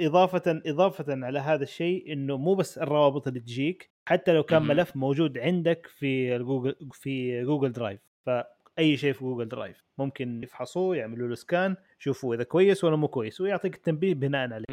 [0.00, 4.62] إضافة إضافة على هذا الشيء إنه مو بس الروابط اللي تجيك حتى لو كان.
[4.62, 10.96] ملف موجود عندك في جوجل في Google Drive فأي شيء في Google Drive ممكن يفحصوه
[10.96, 14.64] يعملوا له scan يشوفوا إذا كويس ولا مو كويس ويعطيك التنبيه بناء عليه.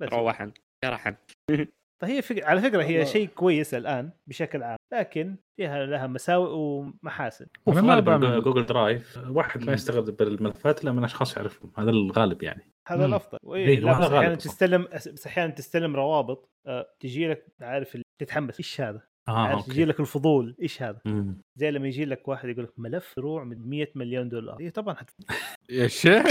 [0.00, 0.52] بس روحا
[0.84, 1.16] شرحا
[2.02, 2.42] فهي فك...
[2.44, 3.06] على فكرة هي.
[3.06, 8.66] شيء كويس الآن بشكل عام لكن فيها لها مساوئ ومحاسن وفي ما غالب بعمل- جوجل
[8.66, 9.72] درايف واحد ما.
[9.72, 13.04] يستخدم بالملفات إلا من أشخاص يعرفهم هذا الغالب يعني هذا.
[13.06, 14.34] الأفضل إيه، أحيانا.
[14.34, 19.84] تستلم بس أحيانا تستلم روابط آه، تجي لك عارف تتحمس إيش هذا؟ آه عارف يجي
[19.84, 21.42] لك الفضول إيش هذا؟ مم.
[21.56, 24.94] زي لما يجي لك واحد يقول لك ملف فروع من 100 مليون دولار إيه طبعا
[24.94, 25.10] حت...
[25.70, 26.26] يا شيخ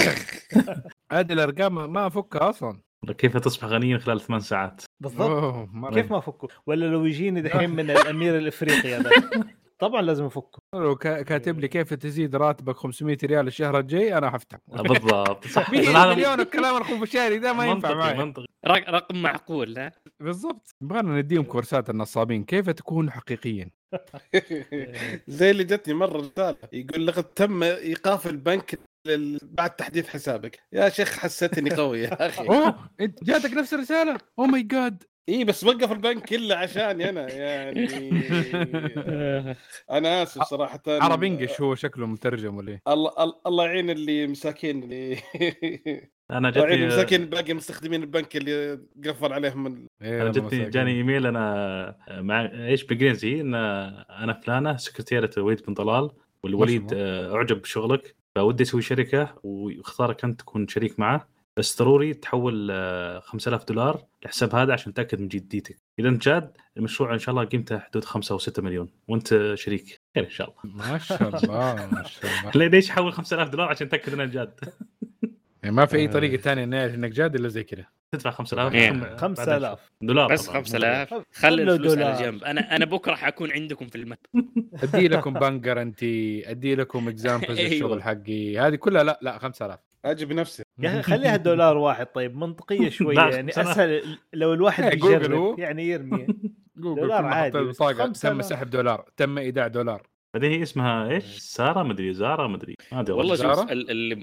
[1.12, 2.82] هذه الأرقام ما أفكها أصلا
[3.18, 5.70] كيف تصبح غنيا خلال ثمان ساعات بالضبط.
[5.94, 9.10] كيف ما أفكه؟ ولا لو يجيني دحين من الأمير الإفريقي هذا
[9.82, 10.60] طبعا لازم أفكه.
[10.76, 15.70] لو كا- كاتب لي كيف تزيد راتبك 500 ريال الشهر الجاي أنا حفتح بالضبط صح.
[15.72, 18.18] 100 هذا مليون الكلام الخنفشاري ده ما ينفع معي.
[18.18, 18.46] منطقي.
[18.68, 20.76] رق- رقم معقول ها؟ بالضبط.
[20.82, 22.44] يبغانا نديهم كورسات النصابين.
[22.44, 23.70] كيف تكون حقيقيا؟
[25.28, 30.60] زي اللي جتني مرة رسالة يقول لقد تم إيقاف البنك لل- بعد تحديث حسابك.
[30.74, 32.48] يا شيخ حسيتني قوي يا أخي.
[32.48, 37.30] أوه إنت جاتك نفس الرسالة؟ اوه ماي جاد اي بس وقف البنك الا عشاني أنا
[37.32, 37.88] يعني.
[39.92, 40.82] أنا آسف صراحة.
[40.88, 45.18] عرب انجلش هو شكله مترجم ولا إيه؟ الله الله- الله يعين اللي مساكين اللي.
[46.32, 50.70] أنا الله يعين جتني مساكين باقي مستخدمين البنك اللي قفل عليهم ال- إيه أنا جتني.
[50.70, 56.10] جاني إيميل أنا مع إيش بالانجليزي إن أنا فلانة سكرتيرة وليد بن طلال
[56.44, 61.28] والوليد آه، أعجب بشغلك فودي أسوي شركة واختارك أنت تكون شريك معه.
[61.58, 65.78] بس ضروري تحول آه، 5000 دولار الحساب هذا عشان تأكد من جديتك.
[66.00, 70.02] إذا انت جاد المشروع إن شاء الله قيمته حدود 5 أو 6 مليون وأنت شريك.
[70.16, 70.76] خير إن شاء الله.
[70.76, 72.52] ما شاء الله ما شاء الله.
[72.56, 74.60] ليه- ليش حول 5000 دولار عشان تأكد إنه جاد؟
[75.64, 77.86] يعني ما في أي طريقة ثانية نعرف إنك جاد إلا زي كذا.
[78.12, 78.90] تدفع 5000 إيه.
[78.90, 80.58] ثم بعدين 5000 دولار بس طبعاً.
[80.58, 82.12] 5000 خل- خلي الفلوس دولار.
[82.12, 82.44] على جنب.
[82.44, 84.46] أنا أنا بكرة حكون عندكم في المكتب
[84.84, 87.72] أدي لكم بنك جارنتي أدي لكم examples أيوة.
[87.72, 88.58] الشغل حقي.
[88.60, 93.16] هذه كلها لا لا 5000 أجي بنفسي يا أخي خليها دولار واحد طيب منطقية شوية
[93.16, 93.50] لا، يعني.
[93.52, 95.56] أسهل لو الواحد إيه، بيجرب هو.
[95.60, 96.28] يعني يرمي
[96.78, 98.34] جوجل دولار عادي، حطيت بس بطاقة 5000.
[98.34, 103.00] تم سحب دولار تم إيداع دولار بعدين هي اسمها إيش؟ سارة مدري زارا مدري ما
[103.00, 103.72] أدري والله شوف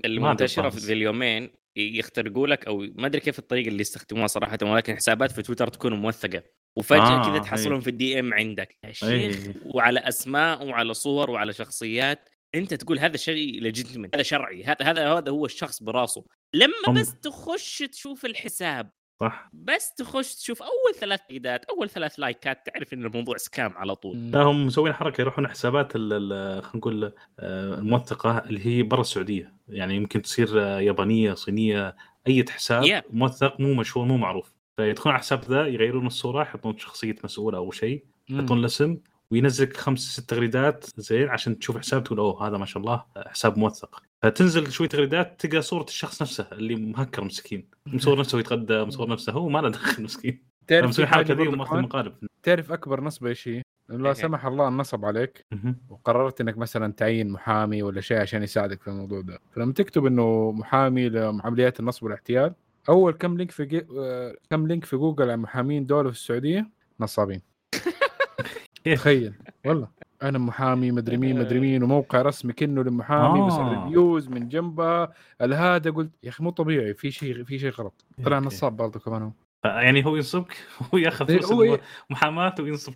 [0.04, 5.32] المنتشرة في اليومين يخترقوا لك أو ما أدري كيف الطريقة اللي يستخدموها صراحة ولكن حسابات
[5.32, 6.42] في تويتر تكون موثقة
[6.78, 7.80] وفجأة آه، كذا تحصلهم أي.
[7.80, 8.92] في ال DM عندك يا.
[8.92, 9.36] شيخ
[9.74, 15.12] وعلى أسماء وعلى صور وعلى شخصيات انت تقول هذا شيء legitimate هذا شرعي هذا هذا
[15.12, 16.24] هذا هو الشخص براسه.
[16.54, 19.50] لما بس تخش تشوف الحساب صح.
[19.52, 24.30] بس تخش تشوف أول ثلاث إيدات أول ثلاث لايكات تعرف إن الموضوع scam على طول.
[24.30, 27.04] لا هم مسوين حركة يروحون حسابات ال- ال- خلينا نقول
[27.40, 29.54] آه، الموثقة اللي هي برا السعودية.
[29.68, 33.04] يعني يمكن تصير آه، يابانية صينية أي حساب Yeah.
[33.10, 34.52] موثق مو مشهور مو معروف.
[34.76, 38.98] فيدخلون على الحساب ذا يغيرون الصورة يحطون شخصية مسؤول أو شيء يحطون الاسم
[39.30, 43.58] وينزلك خمس ست تغريدات زين عشان تشوف حساب تقول أوه هذا ما شاء الله حساب
[43.58, 49.08] موثق فتنزل شوي تغريدات تلقى صورة الشخص نفسه اللي مهكر مسكين مصور نفسه يتغدى مصور
[49.08, 53.26] نفسه هو ما له دخل مسكين تعرف مسوي الحركه ذي ومأخذ؟ مقالب تعرف أكبر نصب
[53.26, 54.12] إيش هي؟ لا إيه.
[54.12, 55.46] سمح الله النصب عليك.
[55.88, 60.52] وقررت إنك مثلا تعين محامي ولا شيء عشان يساعدك في الموضوع ده فلما تكتب إنه
[60.52, 62.54] محامي لعمليات النصب والاحتيال
[62.88, 63.86] أول كم link في جي...
[63.98, 67.42] آه، كم link في جوجل عن محامين دول في السعودية نصابين
[68.84, 69.34] تخيل.
[69.66, 69.88] والله.
[70.22, 73.72] أنا محامي مدري مين مدري مين وموقع رسمي كنه للمحامي بس آه.
[73.72, 78.04] ال reviews من جنبها هذا قلت يا أخي مو طبيعي في شيء في شيء غلط.
[78.24, 78.38] طلع.
[78.38, 79.30] نصاب برضه كمان هو
[79.64, 80.56] يعني هو ينصبك؟
[80.94, 81.78] هو ياخذ فلوس هو
[82.10, 82.94] محاماة وينصب.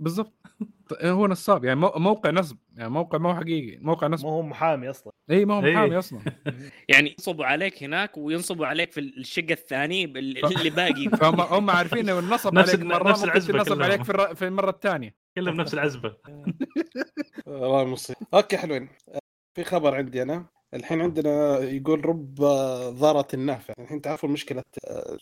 [0.00, 0.32] بالضبط.
[0.88, 4.26] ط- هو نصاب يعني مو- موقع نصب يعني موقع ما هو حقيقي موقع نصب.
[4.26, 5.12] ما هو محامي أصلا.
[5.30, 5.72] اي ما هو إيه.
[5.74, 6.20] محامي أصلا.
[6.88, 11.08] يعني ينصبوا عليك هناك وينصبوا عليك في الشقة الثاني بال- اللي باقي.
[11.20, 13.82] فهم هم عارفين إنه النصب نفس عليك مرة نفس تنصب كلهم.
[13.82, 14.34] عليك في, الر...
[14.34, 15.14] في المرة الثانية.
[15.38, 16.16] كلهم نفس العزبة.
[17.48, 18.88] الله المصيب أوكي حلوين.
[19.54, 20.46] في خبر عندي أنا.
[20.74, 22.34] الحين عندنا يقول رب
[22.98, 23.74] ضارة النافع.
[23.78, 25.18] الحين تعرفوا مشكلة آه،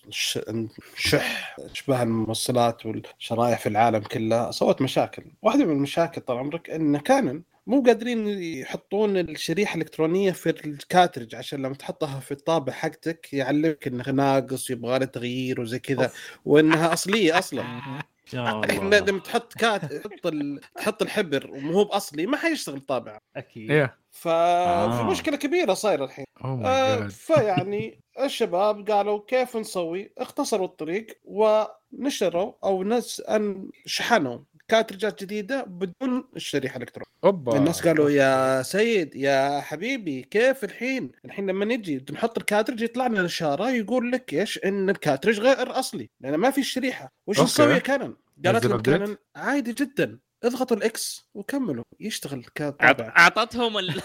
[0.97, 5.25] الشح أشباه الموصلات والشرائح في العالم كله صوت مشاكل.
[5.43, 11.35] واحدة من المشاكل طال عمرك إن Canon مو قادرين يحطون الشريحة الإلكترونية في ال cartridge
[11.35, 16.13] عشان لما تحطها في الطابع حقتك يعلمك انه ناقص يبغى له تغيير وزي كذا
[16.45, 17.63] وإنها أصلية أصلا.
[18.35, 18.99] يا الحين الله.
[18.99, 20.61] لما تحط cart تحط ال...
[20.77, 23.19] تحط الحبر ومو بأصلي ما حيشتغل طابع.
[23.37, 23.71] أكيد.
[23.71, 23.99] إيه.
[24.17, 25.11] ففي آه.
[25.11, 26.25] مشكله كبيرة صايرة الحين.
[26.45, 35.17] ماي آه فيعني الشباب قالوا كيف نسوي؟ اختصروا الطريق ونشروا أو ناس أن شحنوا cartridge
[35.17, 37.07] ات جديدة بدون الشريحة الإلكترونية.
[37.25, 37.57] أوبا.
[37.57, 43.07] الناس قالوا يا سيد يا حبيبي كيف الحين؟ الحين لما نجي نحط ال cartridge يطلع
[43.07, 47.41] لنا الإشارة يقول لك إيش؟ إن ال cartridge غير أصلي لأن ما في الشريحه وش.
[47.41, 50.19] نسوي يا Canon قالت لهم عادي جدا.
[50.45, 53.13] اضغطوا ال X وكملوا يشتغل الطابع.
[53.19, 54.01] أعطتهم ال...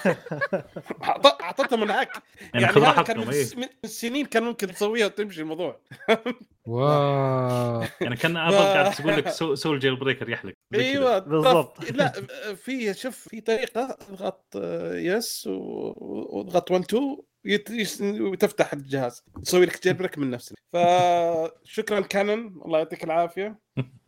[1.41, 2.09] أعطتهم ال hack
[2.53, 5.79] يعني يعني خذ هذا كان راحتكم من س- من سنين كان ممكن تسويها وتمشي الموضوع.
[6.65, 7.83] واو.
[8.01, 10.53] يعني كان Apple قاعد تقول لك سو سو ال jailbreaker كذا.
[10.73, 11.91] أيوه بالضبط.
[11.91, 12.11] لا
[12.55, 19.23] في شوف في طريقة اضغط آه، yes واضغط 1 2 يت- yes- وتفتح الجهاز.
[19.43, 20.55] تسوي لك jailbreak من نفسك.
[20.73, 23.59] فشكرا Canon الله يعطيك العافية.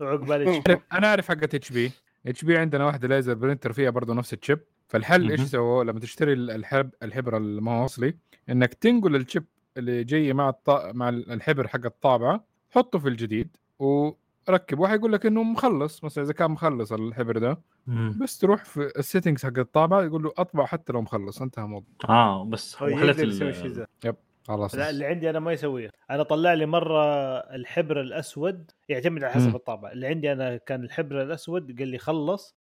[0.01, 1.91] عقبال عارف- أنا أعرف حقت HP
[2.27, 4.59] HP عندنا واحدة laser printer فيها برضه نفس ال chip.
[4.87, 5.41] فالحل إيش.
[5.41, 8.17] سووا لما تشتري الحب الحبر المو أصلي
[8.49, 9.43] إنك تنقل ال chip
[9.77, 10.69] اللي جاي مع الط...
[10.69, 16.51] مع الحبر حق الطابعة حطه في الجديد وركب وحيقول لك إنه مخلص مثلا إذا كان
[16.51, 18.17] مخلص الحبر ده مم.
[18.21, 21.41] بس تروح في ال settings حق الطابعة يقول له أطبع حتى لو مخلص.
[21.41, 21.87] انتهى الموضوع.
[22.09, 23.85] آه بس هو وحلت يقدر يسوي ال- شيء زي
[24.47, 27.03] خلاص لا اللي عندي أنا ما يسويها أنا طلع لي مرة
[27.37, 29.33] الحبر الأسود يعتمد على.
[29.33, 32.55] حسب الطابع اللي عندي أنا كان الحبر الأسود قال لي خلص.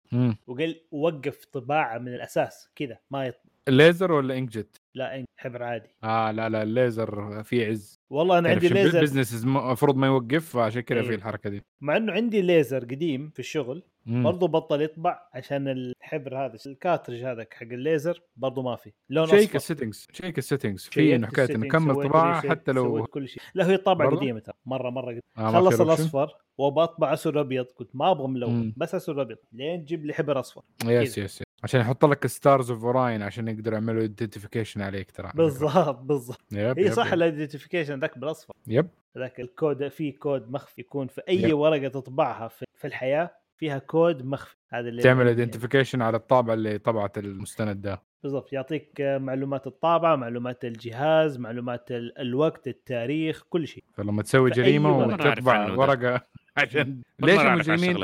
[0.46, 3.34] وقال وقف طباعة من الأساس كذا ما يط...
[3.68, 8.48] الليزر ولا inkjet؟ لا ink حبر عادي آه لا لا الليزر فيه عز والله أنا
[8.48, 11.02] عندي ليزر business المفروض ما يوقف فعشان كذا.
[11.02, 14.22] في الحركة دي مع إنه عندي ليزر قديم في الشغل مم.
[14.22, 19.26] برضو بطل يطبع عشان الحبر هذا ال cartridge هذاك حق الليزر برضو ما في لون
[19.26, 23.66] شيك السيتنجز شيك السيتنجز في إنه حكايه إنه كمل طباعة حتى لو كل شيء لا
[23.66, 25.22] هي طابعه؟ قديمة ترى مرة مرة قديمة.
[25.38, 25.80] آه خلص.
[25.80, 28.28] الأصفر وبطبع أسود ابيض قلت ما أبغى.
[28.28, 32.70] ملون بس أسود ابيض لين تجيب لي حبر أصفر yes yes عشان يحط لك stars
[32.70, 35.30] of Orion عشان يقدروا يعملوا identification عليك ترى.
[35.34, 37.12] بالضبط بالضبط yep صح.
[37.12, 38.88] ال identification ذاك بالأصفر yep
[39.18, 41.58] ذاك الكود في كود مخفي يكون في أي yep.
[41.58, 43.30] ورقة تطبعها في, في الحياة
[43.62, 44.56] فيها كود مخفي.
[44.68, 48.02] هذا اللي تعمل identification على الطابعة اللي طبعت المستند ده.
[48.22, 48.52] بالضبط.
[48.52, 53.84] يعطيك معلومات الطابعة معلومات الجهاز معلومات ال- الوقت التاريخ كل شيء.
[53.94, 55.72] فلما تسوي جريمة وتطبع.
[55.72, 56.20] ورقة
[56.56, 57.96] عشان ليش المجرمين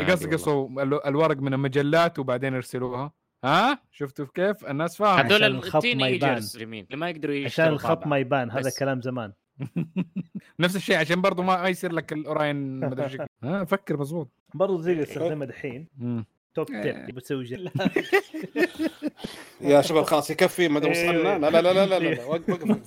[0.79, 3.13] ال- الورق من المجلات وبعدين يرسلوها؟
[3.45, 5.21] ها؟ شفتوا كيف؟ الناس فاهمة.
[5.29, 6.41] هذول الخط ما يبان.
[6.55, 8.07] اللي ما يقدروا عشان الخط.
[8.07, 8.51] ما يبان.
[8.51, 8.71] هذا.
[8.79, 9.33] كلام زمان.
[10.61, 15.05] نفس الشيء عشان برضو ما يصير لك الأوراين مدري إيش ها فكر مزبوط برضو تقدر
[15.05, 15.87] تستخدمها دحين.
[15.99, 16.25] مم.
[16.65, 17.07] توب إيه.
[17.07, 17.71] تيب بتسوي
[19.61, 21.09] يا شباب خلاص يكفي ما دام إيه.
[21.09, 22.25] وصلنا لا لا لا لا لا.
[22.25, 22.79] وقف وقف.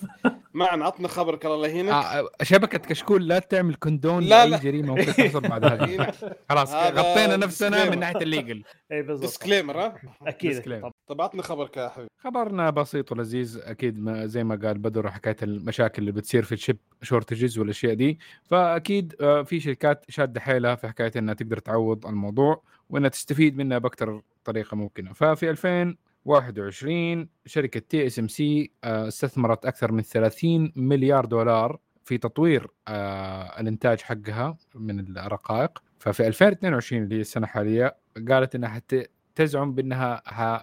[0.53, 4.57] معنا عطنا خبرك الله يهينك آه شبكة كشكول لا تعمل كوندون لا، لأي لا.
[4.57, 6.11] جريمة ممكن تحصل بعد هذا
[6.49, 7.89] خلاص غطينا نفسنا.
[7.89, 9.21] من ناحية ال legal اي بالضبط.
[9.25, 10.81] disclaimer ها؟ أكيد.
[11.07, 11.21] طب.
[11.21, 12.09] عطنا خبرك يا حبيبي.
[12.17, 13.59] خبرنا بسيط ولذيذ.
[13.63, 17.93] أكيد ما زي ما قال بدر حكاية المشاكل اللي بتصير في ال chip shortages والأشياء
[17.93, 18.19] دي.
[18.43, 22.61] فأكيد آه، في شركات شادة حيلها في حكاية إنها تقدر تعوض الموضوع.
[22.91, 25.13] وإنها تستفيد منها باكثر طريقة ممكنة.
[25.13, 34.57] ففي 2021 شركة TSMC استثمرت أكثر من 30 مليار دولار في تطوير آه، الإنتاج حقها
[34.75, 35.83] من الرقائق.
[35.99, 37.95] ففي 2022 اللي هي السنة الحالية
[38.29, 38.95] قالت إنها حت
[39.35, 40.21] تزعم بأنها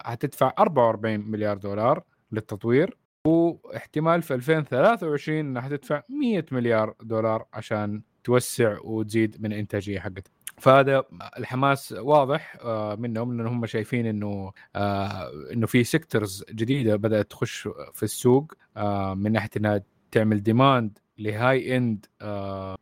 [0.09, 2.97] حتدفع 44 مليار دولار للتطوير.
[3.25, 10.31] واحتمال في 2023 إنها حتدفع 100 مليار دولار عشان توسع وتزيد من الانتاجيه حقتها.
[10.59, 11.03] فهذا
[11.37, 17.69] الحماس واضح آه، منهم لأن هم شايفين إنه آه، إنه في sectors جديدة بدأت تخش
[17.93, 22.05] في السوق آه، من ناحية إنها تعمل demand ل high end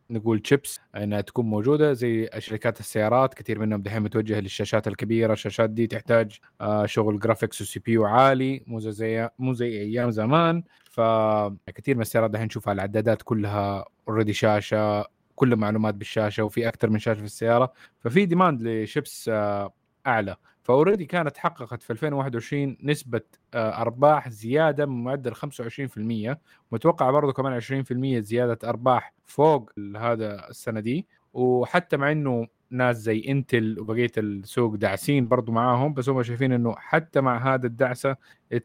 [0.09, 5.69] نقول شيبس إنها تكون موجودة زي شركات السيارات كثير منهم دحين متوجه للشاشات الكبيرة الشاشات
[5.69, 6.39] دي تحتاج
[6.85, 10.63] شغل graphics و CPU عالي مو زي مو زي أيام زمان.
[10.91, 15.05] فكثير من السيارات دحين نشوفها العدادات كلها already شاشة
[15.37, 19.73] كل معلومات بالشاشة وفي أكثر من شاشة في السيارة ففي demand ل chips آه
[20.07, 20.35] أعلى.
[20.63, 23.21] ف already كانت حققت في 2021 نسبة
[23.53, 26.39] آه، أرباح زيادة من معدل 25%
[26.71, 31.07] متوقع برضه كمان 20% زيادة أرباح فوق هذا السنة دي.
[31.33, 36.75] وحتى مع إنه ناس زي Intel وبقية السوق داعسين برضو معاهم بس هم شايفين إنه
[36.77, 38.15] حتى مع هذا الدعسة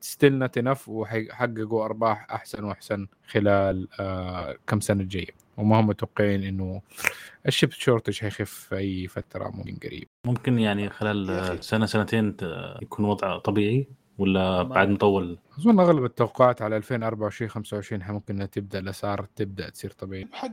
[0.01, 5.42] still not enough وحيحققوا أرباح أحسن وأحسن خلال آه كم سنة الجاية.
[5.57, 6.83] وما هم متوقعين إنه
[7.47, 10.09] ال chip shortage حيخف في أي فترة ممكن قريب.
[10.27, 10.91] ممكن يعني.
[10.91, 12.37] خلال سنة سنتين
[12.83, 13.87] يكون وضع طبيعي
[14.19, 19.91] ولا بعد مطول أظن أغلب التوقعات على 2024 25 ممكن إنها تبدأ الأسعار تبدأ تصير
[19.91, 20.29] طبيعية.
[20.33, 20.49] حق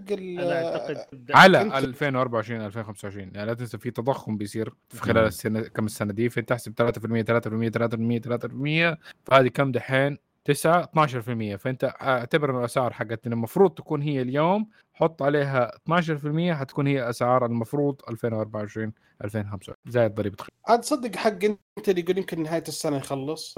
[1.29, 6.13] على أنت- 2024 2025 يعني لا تنسى في تضخم بيصير في خلال السنة كم السنة
[6.13, 10.17] دي فانت تحسب 3% 3% 3% 3% فهذه كم دحين؟
[10.53, 16.53] 9 12% فأنت أعتبر إن الأسعار حقت إن المفروض تكون هي اليوم حط عليها 12%
[16.53, 21.43] حتكون هي أسعار المفروض 2024 2025 زائد ضريبة خ- عاد تصدق حق
[21.77, 23.55] Intel يقول يمكن نهاية السنة يخلص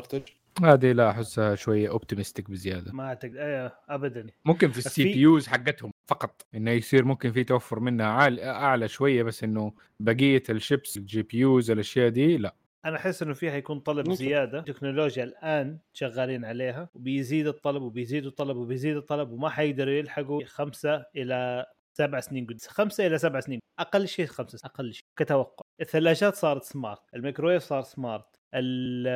[0.64, 2.94] هذه لا أحسها شوية optimistic بزيادة.
[2.94, 4.28] ما أعتقد إيه ابدا.
[4.46, 8.88] ممكن في السي بي يوز حقتهم فقط إنه يصير ممكن في توفر منها عال أعلى
[8.88, 12.56] شوية بس إنه بقية ال chips ال GPUs الأشياء دي لا.
[12.86, 14.15] أنا أحس إنه فيها يكون طلب ممكن.
[14.15, 14.62] زيادة.
[14.62, 21.65] تكنولوجيا الآن شغالين عليها وبيزيد الطلب وبيزيد الطلب وبيزيد الطلب وما حيقدروا يلحقوا خمسة إلى
[21.98, 23.60] سبع سنين قد خمسة إلى سبع سنين.
[23.80, 25.04] أقل شيء خمسة أقل شيء.
[25.17, 25.63] كتوقع.
[25.82, 29.08] الثلاجات صارت smart الميكرويف صار smart ال-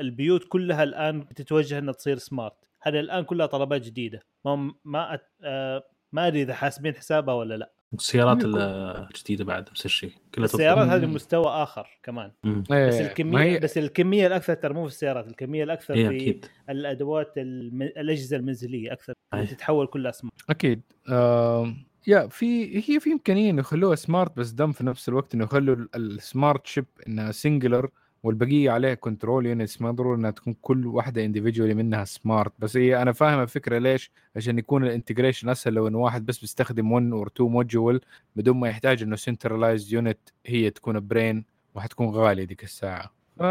[0.00, 4.20] البيوت كلها الآن بتتوجه إنها تصير smart هذا الآن كلها طلبات جديدة.
[4.44, 5.28] ما ما أت...
[5.42, 7.72] آه، ما أدري إذا حاسبين حسابها ولا لا.
[7.94, 10.88] السيارات الجديدة بعد نفس الشيء كلها السيارات.
[10.88, 12.30] هذه مستوى آخر كمان.
[12.44, 12.64] مم.
[12.72, 16.16] إيه، بس الكميه هي بس الكمية الأكثر ترى مو في السيارات الكمية الأكثر هي في
[16.16, 16.46] أكيد.
[16.70, 17.82] الأدوات الم...
[17.82, 19.12] الأجهزة المنزلية أكثر.
[19.34, 19.46] أي.
[19.46, 20.82] تتحول كلها smart أكيد.
[21.08, 21.74] آه
[22.06, 25.74] yeah في هي في إمكانية إنه يخلوها smart بس then في نفس الوقت إنه يخلوا
[25.74, 27.90] ال- ال smart chip إنها singular
[28.22, 33.02] والبقية عليها control units ما ضروري إنها تكون كل واحدة individually منها smart بس هي
[33.02, 37.12] أنا فاهم الفكرة ليش؟ عشان يكون ال integration أسهل لو انه واحد بس بيستخدم 1
[37.12, 38.00] or 2 module
[38.36, 43.10] بدون ما يحتاج إنه centralized unit هي تكون brain وحتكون غالية ديك الساعة.
[43.38, 43.42] ف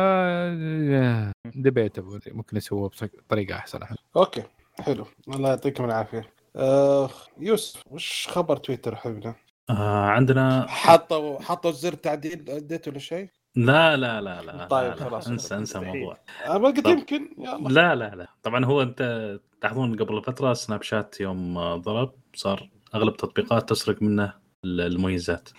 [1.56, 3.80] debatable ممكن يسووها بطريقة أحسن.
[4.16, 4.44] أوكي
[4.80, 5.06] حلو.
[5.28, 6.34] الله يعطيكم العافية.
[6.56, 9.36] آه يوسف وش خبر تويتر حبنا
[9.70, 14.96] آه عندنا حطوا حطوا زر تعديل edit ولا شيء؟ لا لا لا لا طيب، لا
[14.96, 15.10] لا.
[15.10, 15.28] خلاص.
[15.28, 15.78] انسى انسى.
[15.78, 16.90] الموضوع ما قلت طب.
[16.92, 21.76] يمكن يلا لا لا لا طبعا هو أنت تلاحظون قبل فترة سناب شات يوم آه،
[21.78, 24.34] ضرب صار أغلب التطبيقات تسرق منه
[24.66, 25.50] ال- المميزات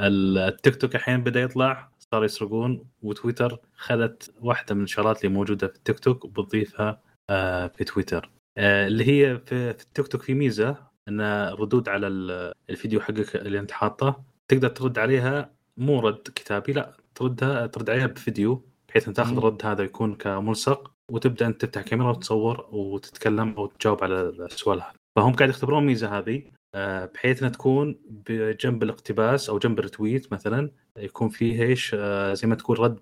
[0.00, 5.76] التيك توك الحين بدأ يطلع صار يسرقون وتويتر خذت واحدة من الشغلات اللي موجودة في
[5.76, 10.76] التيك توك وبتضيفها آه، في تويتر آه، اللي هي في التيك توك في ميزة
[11.08, 16.72] إن ردود على ال- الفيديو حقك اللي أنت حاطه تقدر ترد عليها مو رد كتابي
[16.72, 19.38] لا تردها ترد عليها بفيديو بحيث إن تاخذ.
[19.38, 24.92] الرد هذا يكون كملصق وتبدأ أنت تفتح كاميرا وتصور وتتكلم أو تجاوب على السؤال هذا.
[25.16, 26.42] فهم قاعد يختبرون الميزة هذه
[26.74, 32.48] آه، بحيث إنها تكون بجنب الاقتباس أو جنب الريتويت مثلا يكون فيه إيش آه، زي
[32.48, 33.00] ما تقول رد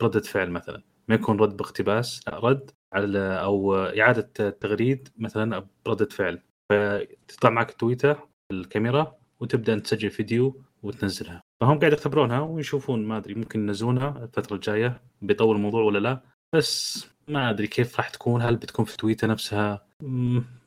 [0.00, 0.82] بردة فعل مثلا.
[1.08, 6.42] ما يكون رد باقتباس لا رد على أو إعادة تغريد مثلا بردة فعل.
[6.72, 8.16] فتطلع معك التويته
[8.52, 11.42] الكاميرا وتبدأ تسجل فيديو وتنزلها.
[11.64, 16.20] فهم قاعد يختبرونها ويشوفون ما أدري ممكن ينزلونها الفترة الجاية بيطول الموضوع ولا لا.
[16.54, 19.86] بس ما أدري كيف راح تكون هل بتكون في تويتر نفسها؟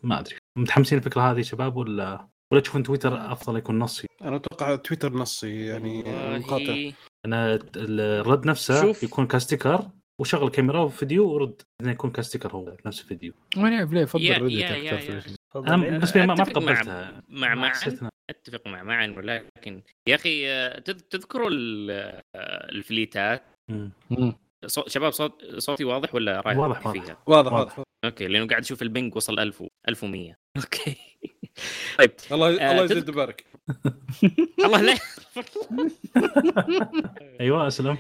[0.04, 0.36] ما أدري.
[0.58, 5.66] متحمسين الفكرة هذه شباب ولا ولا تشوفون تويتر أفضل يكون نصي؟ أنا أتوقع تويتر نصي
[5.66, 6.04] يعني
[6.40, 6.90] مقاطع.
[7.26, 9.04] أنا الرد نفسه شوف.
[9.04, 9.88] يكون كاستيكر
[10.22, 13.34] وشغل كاميرا وفيديو ورد إنه يكون كاستيكر هو نفس الفيديو.
[13.58, 14.96] ما نعرف ليه افضل يا- ريدت يا- يا-
[15.98, 21.02] أكثر لي ما ما مع- مع حسيتها أتفق مع معا ولكن يا أخي آه، تذ-
[21.10, 21.50] تذكروا
[21.92, 22.24] آه،
[22.72, 23.44] الفليتات.
[24.66, 27.02] صوت شباب صوت صوتي واضح ولا رايح واضح، واضح.
[27.02, 27.80] فيها؟ واضح واضح.
[27.80, 30.96] واضح أوكي لأنه قاعد أشوف البنج وصل 1000 و- 1100 أوكي
[32.00, 33.46] طيب الله آه، الله يزيد ويبارك
[34.66, 34.98] الله لا
[37.42, 37.98] أيوه أسلم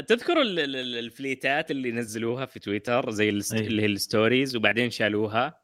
[0.00, 3.28] تذكروا ال- ال- ال- ال fleetات اللي نزلوها في تويتر زي.
[3.28, 5.60] اللي هي ال stories وبعدين شالوها.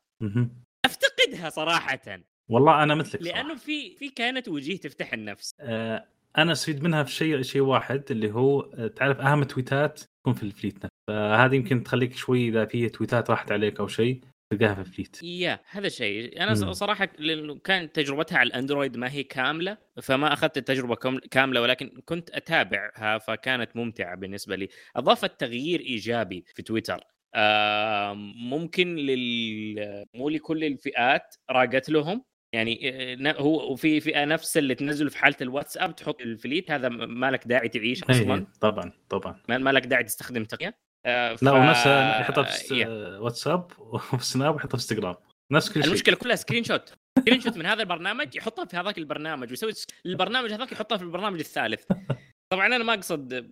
[0.84, 2.00] أفتقدها صراحة
[2.48, 3.42] والله أنا مثلك صراحة.
[3.42, 5.54] لأنه في في كانت وجيه تفتح النفس.
[5.60, 6.04] آه،
[6.38, 10.42] أنا أستفيد منها في شيء شيء واحد اللي هو آه، تعرف أهم تويتات تكون في
[10.42, 10.88] ال fleet نفسه.
[11.08, 14.20] فهذه يمكن تخليك شوي إذا في تويتات راحت عليك أو شيء
[14.52, 15.22] تلقاها في الفليت.
[15.22, 16.42] يا هذا شيء.
[16.42, 16.72] أنا مم.
[16.72, 20.96] صراحة لأنه كانت تجربتها على الأندرويد ما هي كاملة فما أخذت التجربة
[21.30, 24.68] كاملة ولكن كنت أتابعها فكانت ممتعة بالنسبة لي.
[24.96, 27.00] اضافت تغيير إيجابي في تويتر.
[27.34, 32.24] آه، ممكن لل مو لكل الفئات راقت لهم
[32.54, 32.80] يعني
[33.30, 37.46] آه، هو وفي فئه نفس اللي تنزل في حالة الواتساب تحط الفليت هذا ما لك
[37.48, 38.46] داعي تعيش اي أصلا.
[38.60, 39.40] طبعا طبعا.
[39.48, 43.18] ما لك داعي تستخدم تقنية؟ آه، لا ف- ونفسها يحطها في yeah.
[43.18, 45.14] واتساب وفي سناب ويحطها في إنستغرام.
[45.52, 45.84] نفس كل شيء.
[45.84, 46.94] المشكلة كلها screenshot.
[47.18, 49.72] screenshot من هذا البرنامج يحطها في هذاك البرنامج ويسوي
[50.06, 51.84] البرنامج هذاك يحطها في البرنامج الثالث.
[52.52, 53.50] طبعا أنا ما أقصد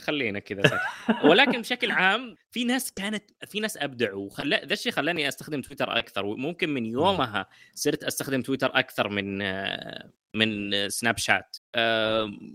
[0.00, 0.82] خلينا كذا ساكت.
[1.30, 4.26] ولكن بشكل عام في ناس كانت في ناس أبدعوا.
[4.26, 9.38] وخلا ذا الشيء خلاني أستخدم تويتر أكثر وممكن من يومها صرت أستخدم تويتر أكثر من
[10.36, 11.56] من سناب شات.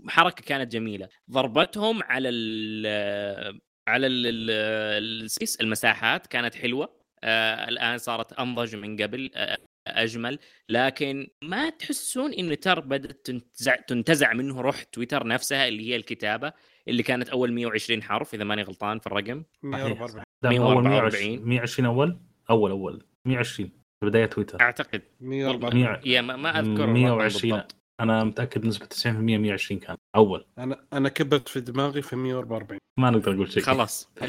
[0.08, 1.08] حركة كانت جميلة.
[1.30, 7.00] ضربتهم على ال على ال- ال- السيس المساحات كانت حلوة.
[7.24, 9.30] آه، الآن صارت أنضج من قبل.
[9.34, 15.88] آه، أجمل لكن ما تحسون إن تويتر بدأت تنتزع تنتزع منه روح تويتر نفسها اللي
[15.88, 16.52] هي الكتابة
[16.88, 20.84] اللي كانت أول 120 حرف إذا ماني غلطان في الرقم؟ 144 لا أول.
[20.84, 21.38] 144.
[21.38, 22.20] 120 120 أول؟
[22.50, 23.04] أول أول.
[23.24, 23.70] 120
[24.00, 24.60] في بداية تويتر.
[24.60, 25.02] أعتقد.
[25.20, 27.76] 144 100 يا ما, ما أذكر الرقم 120 بالضبط.
[28.00, 29.96] أنا متأكد بنسبة 90% 120 كان.
[30.16, 30.46] أول.
[30.58, 33.62] أنا أنا كبت في دماغي في 144 ما نقدر نقول شيء.
[33.62, 34.12] خلاص.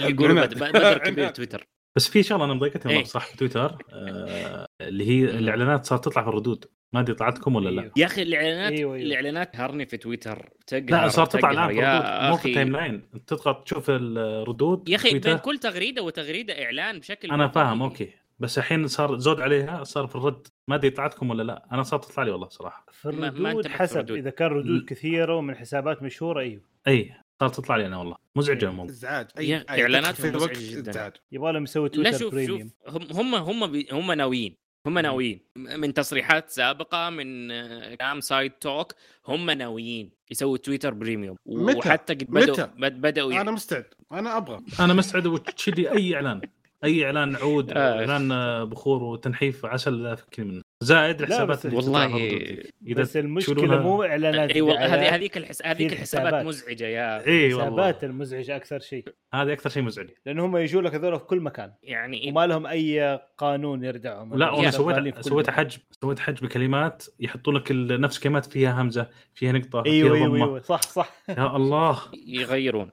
[0.53, 1.67] بدر كبير تويتر.
[1.95, 2.97] بس في شغلة أنا مضايقتني إيه.
[2.97, 7.55] والله صح في تويتر آه اللي هي الإعلانات صارت تطلع في الردود ما أدري طلعتكم
[7.55, 7.91] ولا لا.
[7.97, 9.05] يا أخي الاعلانات أيوه، أيوه.
[9.05, 11.51] الإعلانات هرني في تويتر تقهر لا صارت تطلع.
[11.51, 15.19] الآن في الردود مو في التايم لاين تضغط تشوف الردود يا أخي.
[15.19, 17.81] بين كل تغريدة وتغريدة إعلان بشكل أنا فاهم.
[17.81, 21.83] أوكي بس الحين صار زود عليها صار في الرد ما أدري طلعتكم ولا لا أنا
[21.83, 24.17] صارت تطلع لي والله صراحة في ما- ما الردود انتبهت في حسب الردود.
[24.17, 27.11] إذا كان ردود كثيرة ومن حسابات مشهورة أيوه أي
[27.41, 28.15] صارت تطلع لي أنا والله.
[28.35, 28.69] مزعجه إيه.
[28.69, 28.91] الموضوع.
[28.91, 29.27] إزعاج.
[29.37, 30.57] اي إعلاناتهم في الوقت.
[30.57, 31.13] إزعاج.
[31.31, 34.55] يبغى لهم يسوي لا تويتر شوف بريميوم شوف هم هم هم, بي هم ناويين.
[34.87, 35.39] هم ناويين.
[35.55, 38.93] من تصريحات سابقة من آه، كلام side talk
[39.27, 43.85] هم ناويين يسووا تويتر premium متى؟ وحتى قد بدأوا متى؟ بد- بدأوا أنا مستعد.
[44.11, 44.59] أنا أبغى.
[44.79, 46.41] أنا مستعد وتشيلي أي إعلان.
[46.83, 47.99] أي إعلان عود آه.
[47.99, 50.61] إعلان آه، بخور وتنحيف عسل لا فكني منه.
[50.83, 52.73] زائد الحسابات اللي والله- دي.
[52.87, 55.65] إذا بس المشكلة مو إعلانات اي والله هذه هذيك الحس...
[55.65, 56.45] هذيك الحسابات.
[56.45, 57.67] مزعجة يا اي والله.
[57.67, 59.05] الحسابات المزعجة أكثر شيء.
[59.33, 60.07] هذه أكثر شيء مزعج.
[60.25, 61.73] لأن هم يجوا لك هذول في كل مكان.
[61.83, 65.49] يعني وما لهم أي قانون يردعهم لا في سويت سويت.
[65.49, 70.27] حجب سويت حجب بكلمات يحطوا لك نفس كلمات فيها همزة فيها نقطة أيوه فيها أيوه
[70.27, 70.45] ضمة.
[70.45, 70.59] أيوه.
[70.59, 71.11] صح صح.
[71.29, 71.99] يا الله.
[72.27, 72.89] يغيرون.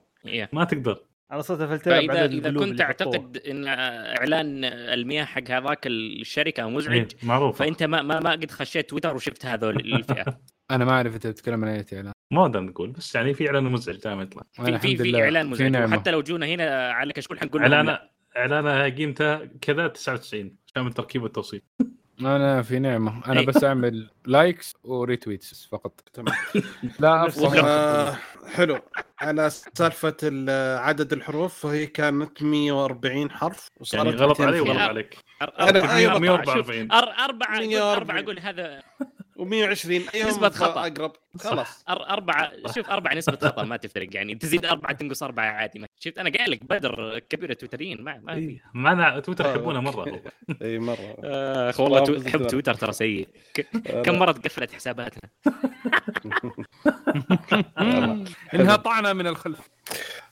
[0.53, 0.99] ما تقدر.
[1.33, 2.79] أنا صرت افلتر فإذا إذا كنت.
[2.79, 8.51] تعتقد إن إعلان المياه حق هذاك الشركة مزعج إيه، معروف فأنت ما ما, ما قد
[8.51, 12.61] خشيت تويتر وشفت هذول الفئة أنا ما أعرف انت بتتكلم عن أي إعلان ما نقدر
[12.61, 15.89] نقول بس يعني في إعلان مزعج دائما يطلع في في, في إعلان في مزعج.
[15.89, 18.13] وحتى لو جونا هنا على كشكول حنقول اعلان لا.
[18.37, 21.63] إعلانها قيمته كذا 99 عشان من تركيب والتوصيل
[22.21, 23.43] أنا في نعمة أنا.
[23.43, 26.35] بس أعمل likes و retweets فقط تمام
[27.01, 28.17] لا أفضل آه
[28.55, 28.79] حلو
[29.21, 34.89] على سالفة ال- عدد الحروف فهي كانت 140 حرف وصارت يعني غلط علي 200 وغلط.
[34.89, 36.19] عليك أر- أنا- أربعة- أيوة، أربعة.
[36.19, 36.89] 144.
[36.89, 37.93] شوف، أر- أربعة أقول 140.
[37.97, 38.83] أربعة أقول هذا
[39.39, 40.87] و120 ايهم نسبة خطأ.
[40.87, 41.83] اقرب خلاص.
[41.83, 44.35] أر- أربعة شوف أربعة نسبة خطأ ما تفرق يعني.
[44.35, 45.79] تزيد أربعة تنقص أربعة عادي.
[45.79, 48.41] ما شفت؟ أنا قايل لك بدر كبير التويتريين ما ما في.
[48.41, 49.51] إيه، معنا تويتر آه.
[49.51, 50.23] يحبونه مرة.
[50.63, 51.17] اي مرة.
[51.25, 52.47] آخ والله تو- والله حب.
[52.47, 53.29] تويتر ترى سيء.
[53.55, 55.31] ك- كم مرة تقفلت حساباتنا؟
[58.55, 59.61] إنها طعنة من الخلف.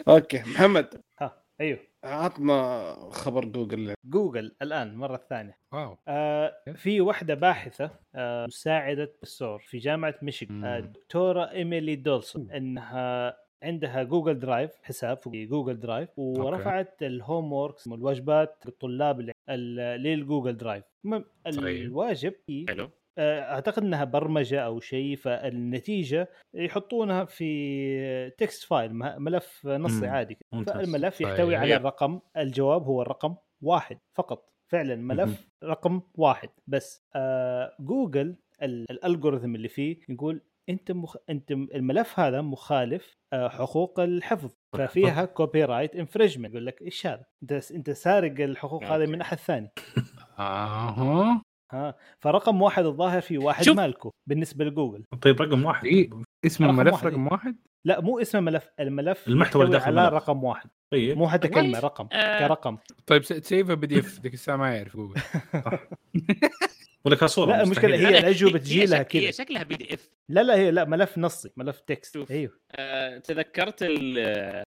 [0.09, 0.38] أوكي.
[0.46, 1.00] محمد.
[1.20, 1.78] ها أيوه.
[2.07, 5.97] عطنا خبر جوجل جوجل الآن مرة الثانية wow.
[6.09, 10.64] آه في واحدة باحثة آه مساعدة بروفيسور في جامعة ميشيغان.
[10.64, 10.80] آه.
[10.80, 12.50] دكتورة إيميلي دولسون.
[12.50, 20.02] إنها عندها جوجل درايف حساب في جوجل درايف ورفعت ال homeworks الواجبات للطلاب اللي- ال-
[20.02, 20.84] للجوجل درايف.
[21.04, 21.24] المهم.
[21.46, 22.34] الواجب
[22.68, 22.90] حلو.
[23.18, 30.06] أعتقد إنها برمجة أو شيء فالنتيجة يحطونها في text file ملف نصي.
[30.06, 30.38] عادي.
[30.66, 31.28] فالملف طيب.
[31.28, 34.52] يحتوي على هي- الرقم الجواب هو الرقم واحد فقط.
[34.68, 37.04] فعلا ملف رقم واحد بس.
[37.16, 41.16] آه جوجل ال- ال algorithm اللي فيه يقول أنت مخ...
[41.30, 47.70] أنت الملف هذا مخالف آه حقوق الحفظ ففيها copyright infringement يقول لك إيش هذا؟ أنت
[47.72, 49.70] أنت سارق الحقوق هذه من أحد ثاني.
[50.38, 51.42] أها.
[51.72, 51.94] ها.
[52.20, 53.76] فرقم واحد الظاهر في واحد شوف.
[53.76, 55.04] مالكو بالنسبة لجوجل.
[55.22, 55.86] طيب رقم واحد.
[55.86, 56.10] إيه.
[56.46, 57.06] اسم رقم الملف واحد.
[57.06, 57.56] رقم واحد؟
[57.86, 58.68] لا مو اسم الملف.
[58.80, 60.22] الملف المحتوى اللي داخل على الملف.
[60.22, 60.70] رقم واحد.
[60.92, 61.18] طيب.
[61.18, 62.08] مو حتى كلمة رقم.
[62.12, 62.38] آه.
[62.46, 62.78] كرقم.
[63.06, 65.14] طيب س- تسيفها PDF ذيك الساعة ما يعرف جوجل.
[67.04, 67.96] ولا كصوره لا المشكلة.
[67.96, 70.11] هي لا، الاجوبه تجي لها شك- هي كذا شكلها PDF.
[70.28, 72.30] لا لا هي لا ملف نصي ملف text.
[72.30, 72.52] أيوه.
[72.76, 74.18] آه، تذكرت ال-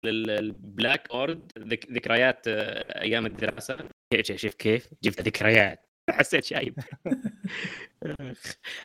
[0.04, 3.76] ال- ال Blackboard ذك- ذكريات آه، أيام الدراسة.
[4.14, 5.87] كيف شوف كيف؟ جبت ذكريات.
[6.18, 6.74] حسيت شايب.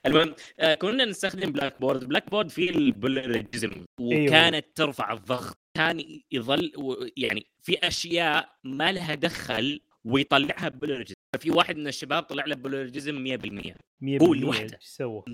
[0.05, 5.57] المهم آه، كنا نستخدم Blackboard Blackboard فيه ال plagiarism وكانت ترفع الضغط.
[5.77, 6.71] كان يظل
[7.17, 13.23] يعني في أشياء ما لها دخل ويطلعها plagiarism ففي واحد من الشباب طلع له plagiarism
[13.23, 14.77] 100% 100% قول لوحده.
[14.81, 15.31] سوى؟ 100%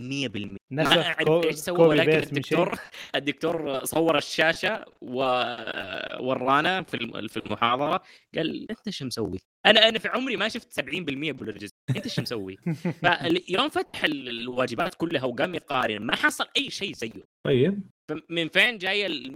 [0.72, 2.10] نسخ ما أعرف إيش سوى ولكن.
[2.12, 2.80] الدكتور
[3.16, 8.04] الدكتور صور الشاشة وورانا في الم- في المحاضرة.
[8.36, 10.84] قال أنت شو مسوي؟ أنا أنا في عمري ما شفت 70%
[11.32, 12.57] plagiarism أنت إيش مسوي؟
[13.47, 16.01] فيوم فتح ال- الواجبات كلها وقام يقارن.
[16.05, 17.12] ما حصل أي شيء زيه.
[17.45, 17.82] طيب.
[18.10, 19.34] فمن فين جاية ال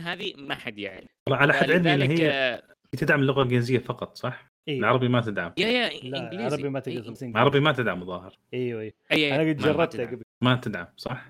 [0.00, 1.06] 100% هذه؟ ما حد يعرف.
[1.30, 2.62] على حد علمي إن هي آه،
[2.92, 5.52] تدعم اللغة الانجليزيه فقط صح؟ أيوه العربي ما تدعم.
[5.58, 9.34] يا يا لا عربي ما تقدر أي- تمسك العربي ما تدعم الظاهر أيوه أيوه أي
[9.34, 10.06] أنا قد جربتها.
[10.06, 10.22] قبل.
[10.42, 11.26] ما تدعم صح؟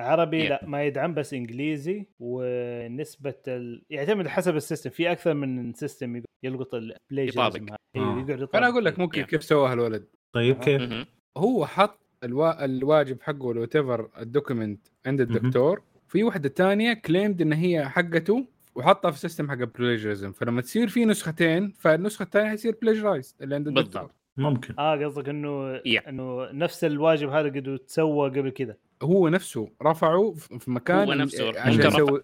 [0.00, 0.50] عربي Yeah.
[0.50, 3.82] لا ما يدعم بس إنجليزي ونسبة ال...
[3.90, 7.56] يعتمد حسب ال system في أكثر من system يلقط ال plagiarism يطابق.
[7.96, 8.30] أيوه آه.
[8.30, 9.26] يقعد أنا أقول لك ممكن Yeah.
[9.26, 11.06] كيف سواها الولد طيب كيف؟ مهم.
[11.36, 12.64] هو حط الوا...
[12.64, 15.20] الواجب حقه whatever ال document عند.
[15.20, 20.32] الدكتور في واحدة تانية claimed إن هي حقته وحطها في ال system حق ال plagiarism
[20.32, 24.74] فلما تصير في نسختين فالنسخة الثانية حيصير plagiarized اللي عند الدكتور بالضبط ممكن.
[24.78, 26.08] آه قصدك إنه Yeah.
[26.08, 28.76] إنه نفس الواجب هذا قد تسوى قبل كذا.
[29.02, 32.22] هو نفسه رفعه في مكان هو نفسه عشان ممكن يسوي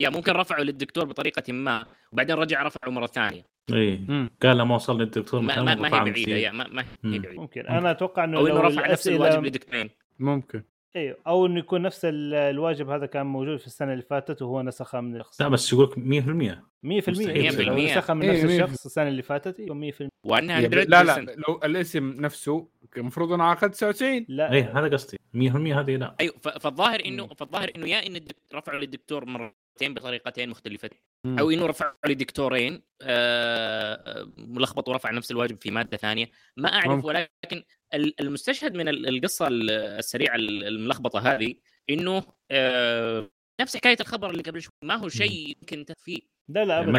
[0.00, 3.42] يا ممكن رفعوا للدكتور بطريقة ما وبعدين رجع رفعه مرة ثانية.
[3.72, 4.30] اي مم.
[4.42, 7.18] قال لما وصل للدكتور ما, ما, ما هي بعيدة ما, ما هي.
[7.18, 7.40] بعيدة.
[7.40, 7.66] ممكن.
[7.66, 9.90] أنا أتوقع إنه أو إنه لو رفع نفس الواجب لدكتورين.
[10.18, 10.62] ممكن.
[10.96, 14.62] أيوه أو إنه يكون نفس ال- الواجب هذا كان موجود في السنة اللي فاتت وهو
[14.62, 17.30] نسخه من الشخص لا بس يقول لك 100% 100% مستحيل.
[17.30, 17.96] إيه، لو 100%.
[17.98, 18.64] نسخه من إيه، نفس 100%.
[18.64, 23.52] الشخص السنة اللي فاتت أيوه 100% وأنها 100% لا لا لو الاسم نفسه المفروض إنه
[23.52, 25.36] آخذ 99 لا اي هذا قصدي 100%
[25.78, 27.26] هذه لا أيوه فالظاهر إنه.
[27.26, 28.20] فالظاهر إنه يا إن
[28.54, 30.98] رفعوا للدكتور مرتين بطريقتين مختلفتين.
[31.26, 36.30] أو إنه رفعوا لدكتورين آه، ملخبط ورفع نفس الواجب في مادة ثانية.
[36.56, 37.04] ما أعرف.
[37.04, 37.62] ولكن
[37.94, 41.54] ال- المستشهد من ال- القصة ال- السريعة ال- الملخبطة هذه
[41.90, 46.18] إنه آه، نفس حكاية الخبر اللي قبل شوي ما هو شيء يمكن تخفيه
[46.48, 46.90] لا لا ابدا.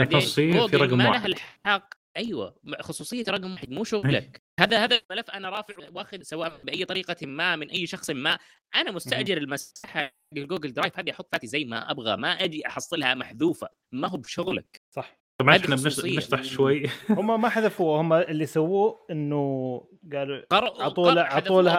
[0.67, 1.29] في رقم ما لها واحد.
[1.29, 1.89] الحق.
[2.17, 4.41] أيوه خصوصية رقم واحد مو شغلك.
[4.61, 8.37] هذا هذا الملف أنا رافع وأخذ سواء بأي طريقة ما من أي شخص ما.
[8.75, 12.17] أنا مستأجر المساحة حق ال Google Drive هذه أحط ملفاتي زي ما أبغى.
[12.17, 13.69] ما أجي أحصلها محذوفة.
[13.91, 14.81] ما هو بشغلك.
[14.89, 15.21] صح.
[15.37, 16.03] طب معلش هذه إحنا.
[16.03, 16.83] بنشطح شوي.
[17.09, 18.01] هم ما حذفوها.
[18.01, 19.77] هم اللي سووه إنه
[20.13, 21.77] قالوا قرأوا عطوا لها عطوا لها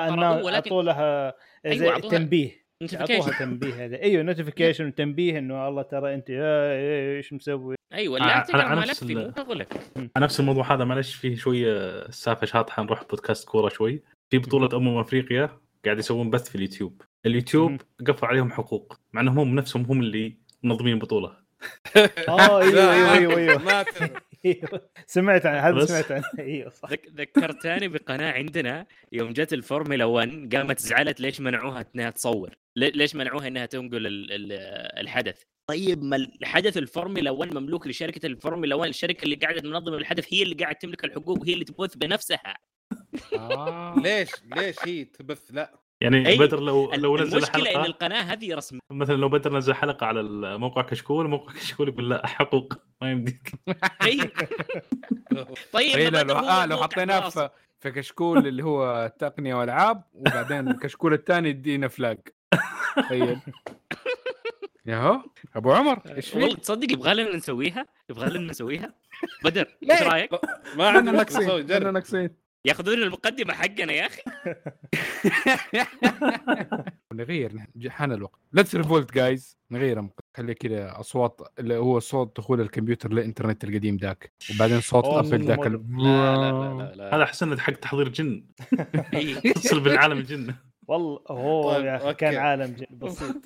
[0.57, 1.35] عطوا لها
[1.66, 2.62] أيوة، زي عطوها تنبيه.
[2.95, 4.03] اعطوها تنبيه هذا.
[4.03, 9.03] أيوه notification وتنبيه إنه الله ترى أنت آه، إيه، إيش مسوي؟ أيوه لا تقرا نفس
[9.03, 11.72] ملفي مو شغلك على نفس الموضوع هذا معلش فيه شوية
[12.07, 14.03] السالفه شاطحة نروح بودكاست كورة شوي.
[14.30, 15.51] في بطولة أمم أفريقيا
[15.85, 17.03] قاعد يسوون بث في اليوتيوب.
[17.26, 17.80] اليوتيوب.
[18.07, 21.37] قفل عليهم حقوق مع إنهم هم نفسهم هم اللي منظمين البطولة.
[22.28, 23.85] آه أيوه أيوه أيوه
[24.47, 24.57] إيوه.
[24.72, 25.86] أيوه سمعت عن هذا.
[25.86, 26.24] سمعت عنه.
[26.38, 26.90] إيوه صح.
[26.90, 32.90] ذك- ذكرتني بقناة عندنا يوم جت الفورمولا 1 قامت زعلت ليش منعوها إنها تصور؟ لي-
[32.90, 34.53] ليش منعوها إنها تنقل ال- ال-
[35.01, 40.26] الحدث؟ طيب ما الحدث الفورمولا 1 مملوك لشركة الفورمولا 1 الشركة اللي قاعدة تنظم الحدث
[40.34, 42.57] هي اللي قاعدة تملك الحقوق وهي اللي تبث بنفسها.
[43.38, 43.95] آه.
[44.03, 45.82] ليش؟ ليش هي تبث؟ لا.
[46.03, 48.80] يعني أي، بدر لو لو نزل المشكلة إن حلقه القناة هذه رسمية.
[48.90, 52.74] مثلا لو بدر نزل حلقة على الموقع كشكول موقع كشكول يقول لا حقوق.
[53.03, 53.53] ما يمديك.
[54.03, 54.30] طيب
[55.72, 57.28] طيب إيه، لو آه لو موقع حطيناه.
[57.28, 57.50] في
[57.80, 62.18] في كشكول اللي هو تقنيه والعاب وبعدين الكشكول الثاني يدينا فلاج
[62.96, 63.38] تخيل
[64.86, 65.22] ياهو.
[65.57, 68.94] أبو عمر إيش والله فيك؟ تصدق يبغى لنا نسويها؟ يبغى لنا نسويها؟
[69.44, 70.30] بدر؟ إيش رأيك؟
[70.76, 72.30] ما نسوي ناقصين جرب ناقصين
[72.65, 74.23] ياخذون المقدمة حقنا يا أخي.
[77.13, 78.41] نغير نحن- حان الوقت.
[78.53, 84.33] let's revolt guys نغير خلي كذا أصوات اللي هو صوت دخول الكمبيوتر للإنترنت القديم ذاك.
[84.55, 87.25] وبعدين صوت قفل ذاك ال- لا لا لا لا, هذا لا.
[87.25, 88.45] احس انه حق تحضير جن.
[89.15, 89.35] إيه.
[89.35, 90.55] تتصل بالعالم الجن.
[90.89, 92.18] والله أوه طيب، يا أخي okay.
[92.18, 93.37] كان عالم بسيط.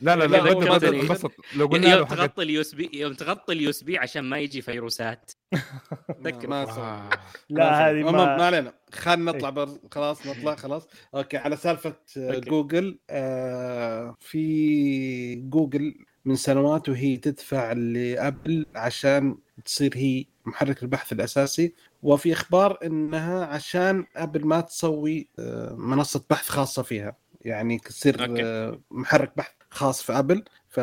[0.00, 3.70] لا لا لا بدر انبسط لو قلنا يوم تغطي اليو إس بي يوم تغطي ال
[3.70, 5.32] USB عشان ما يجي فيروسات.
[6.48, 7.10] ما.
[7.50, 8.72] لا هذه ما, ما, علينا.
[8.92, 9.68] خلينا نطلع بر...
[9.92, 10.88] خلاص نطلع خلاص.
[11.14, 12.50] okay على سالفة آه، okay.
[12.50, 21.74] جوجل آه في جوجل من سنوات وهي تدفع لأبل عشان تصير هي محرك البحث الأساسي.
[22.06, 27.16] وفي إخبار إنها عشان ابل ما تسوي آه، منصة بحث خاصة فيها.
[27.40, 28.44] يعني تصير okay.
[28.44, 30.44] آه، محرك بحث خاص في أبل.
[30.68, 30.78] ف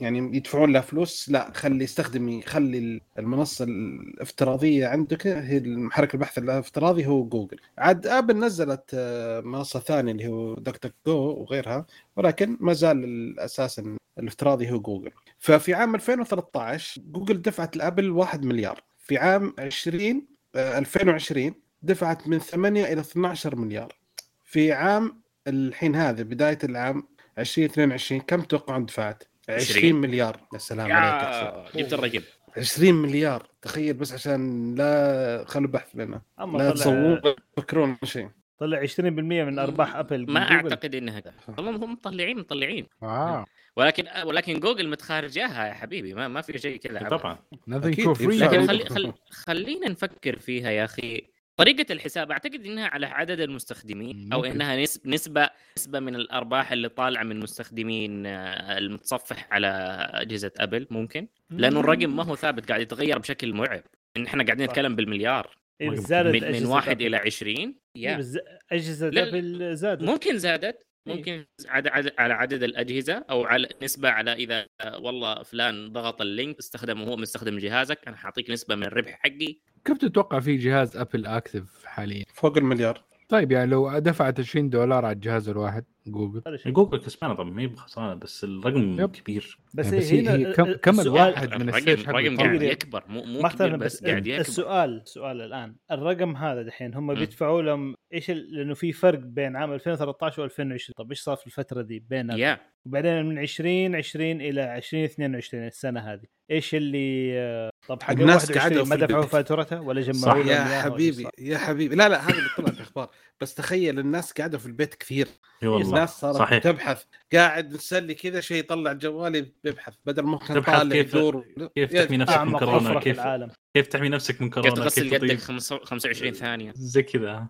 [0.00, 1.28] يعني يدفعون لها فلوس.
[1.30, 5.26] لا خلي استخدمي خلي المنصة الافتراضية عندك.
[5.26, 7.56] هي المحرك البحث الافتراضي هو جوجل.
[7.78, 11.86] عاد أبل نزلت آه، منصة ثانية اللي هو DuckDuckGo وغيرها.
[12.16, 13.82] ولكن ما زال الأساس
[14.18, 15.10] الافتراضي هو جوجل.
[15.38, 18.89] ففي عام 2013 جوجل دفعت لأبل 1 مليار.
[19.10, 23.96] في عام 20 آه، 2020 دفعت من 8 إلى 12 مليار.
[24.44, 27.08] في عام الحين هذا بداية العام
[27.38, 30.40] 2022 كم تتوقعون دفعت؟ 20 20 مليار.
[30.52, 32.20] يا سلام عليك جبت الرقم.
[32.56, 33.48] 20 مليار.
[33.62, 36.22] تخيل بس عشان لا خلوا بحث لنا
[36.58, 37.20] لا تصورون
[37.56, 38.28] تفكرون شيء.
[38.60, 40.52] طلع 20% من أرباح أبل ما جوجل.
[40.52, 41.22] أعتقد إنها.
[41.48, 43.44] والله هم مطلعين مطلعين آه
[43.76, 47.08] ولكن ولكن جوجل متخارجاها يا حبيبي ما ما في شيء كذا.
[47.08, 48.14] طبعا لكن.
[48.14, 49.12] خلي خل...
[49.30, 54.44] خلينا نفكر فيها يا أخي طريقة الحساب أعتقد إنها على عدد المستخدمين أو.
[54.44, 55.08] إنها نسب...
[55.08, 59.66] نسبة نسبة من الأرباح اللي طالعة من مستخدمين آه، المتصفح على
[60.14, 63.82] أجهزة أبل ممكن لأنه الرقم ما هو ثابت قاعد يتغير بشكل مرعب
[64.16, 64.66] إن إحنا قاعدين.
[64.66, 67.06] نتكلم بالمليار إيه، زادت من, من واحد أبل.
[67.06, 68.24] إلى 20 إيه، يا
[68.72, 71.14] أجهزة ابل زادت ممكن زادت إيه.
[71.14, 76.20] ممكن عد عد على عدد الأجهزة أو على نسبة على إذا آه، والله فلان ضغط
[76.20, 80.56] ال link استخدمه هو مستخدم جهازك أنا حأعطيك نسبة من الربح حقي كيف تتوقع في
[80.56, 85.84] جهاز ابل active حاليا؟ فوق المليار طيب يعني لو دفعت 20 دولار على الجهاز الواحد
[86.06, 86.42] جوجل.
[86.66, 89.10] جوجل كسبانة طبعا ما هي بخسرانه بس الرقم يب.
[89.10, 92.36] كبير بس, يعني بس هنا هي- هي كم- الواحد من الرقم.
[92.36, 92.62] قاعد.
[92.62, 97.14] يكبر مو مو كبير بس بس قاعد يكبر السؤال السؤال الآن الرقم هذا دحين هم.
[97.14, 101.82] بيدفعوا لهم إيش لأنه في فرق بين عام 2013 و2020 طب إيش صار في الفترة
[101.82, 108.10] دي بين يا وبعدين من 2020 إلى 2022 السنة هذه إيش اللي آه، طب حق
[108.10, 109.22] الناس 21 قعدوا ما دفعوا.
[109.24, 113.10] فاتورتها ولا صح، جمعوا لهم يا حبيبي؟ يا حبيبي لا لا هذا اللي طلع الأخبار.
[113.40, 115.28] بس تخيل الناس قاعدة في البيت كثير.
[115.62, 116.62] إي والله الناس صارت صحيح.
[116.62, 117.02] تبحث.
[117.32, 121.44] قاعد نسلي كذا شيء يطلع جوالي بيبحث بدل ما كان تبحث طالع كيف- يدور.
[121.74, 125.12] كيف تحمي نفسك من كورونا؟ كيف العالم كيف تحمي نفسك من كيف كورونا تغسل كيف
[125.12, 125.44] يدك تضيف
[125.84, 126.72] 25 ثانية.
[126.76, 127.46] زي كذا.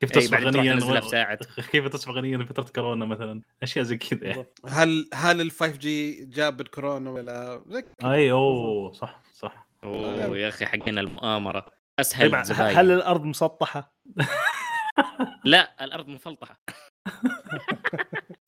[0.00, 0.74] كيف تصبح غنيا
[1.72, 4.24] كيف تصبح غنيا في فترة كورونا مثلا؟ أشياء زي كذا.
[4.26, 4.46] يعني.
[4.68, 8.12] هل هل ال 5 جي جاب الكورونا ولا كذا.
[8.12, 9.68] إي أوه صح صح.
[9.84, 11.66] أوه يا أخي حقنا المؤامرة.
[11.98, 13.92] أسهل طيب، هل الأرض مسطحة؟
[15.44, 16.60] لا الأرض مفلطحة.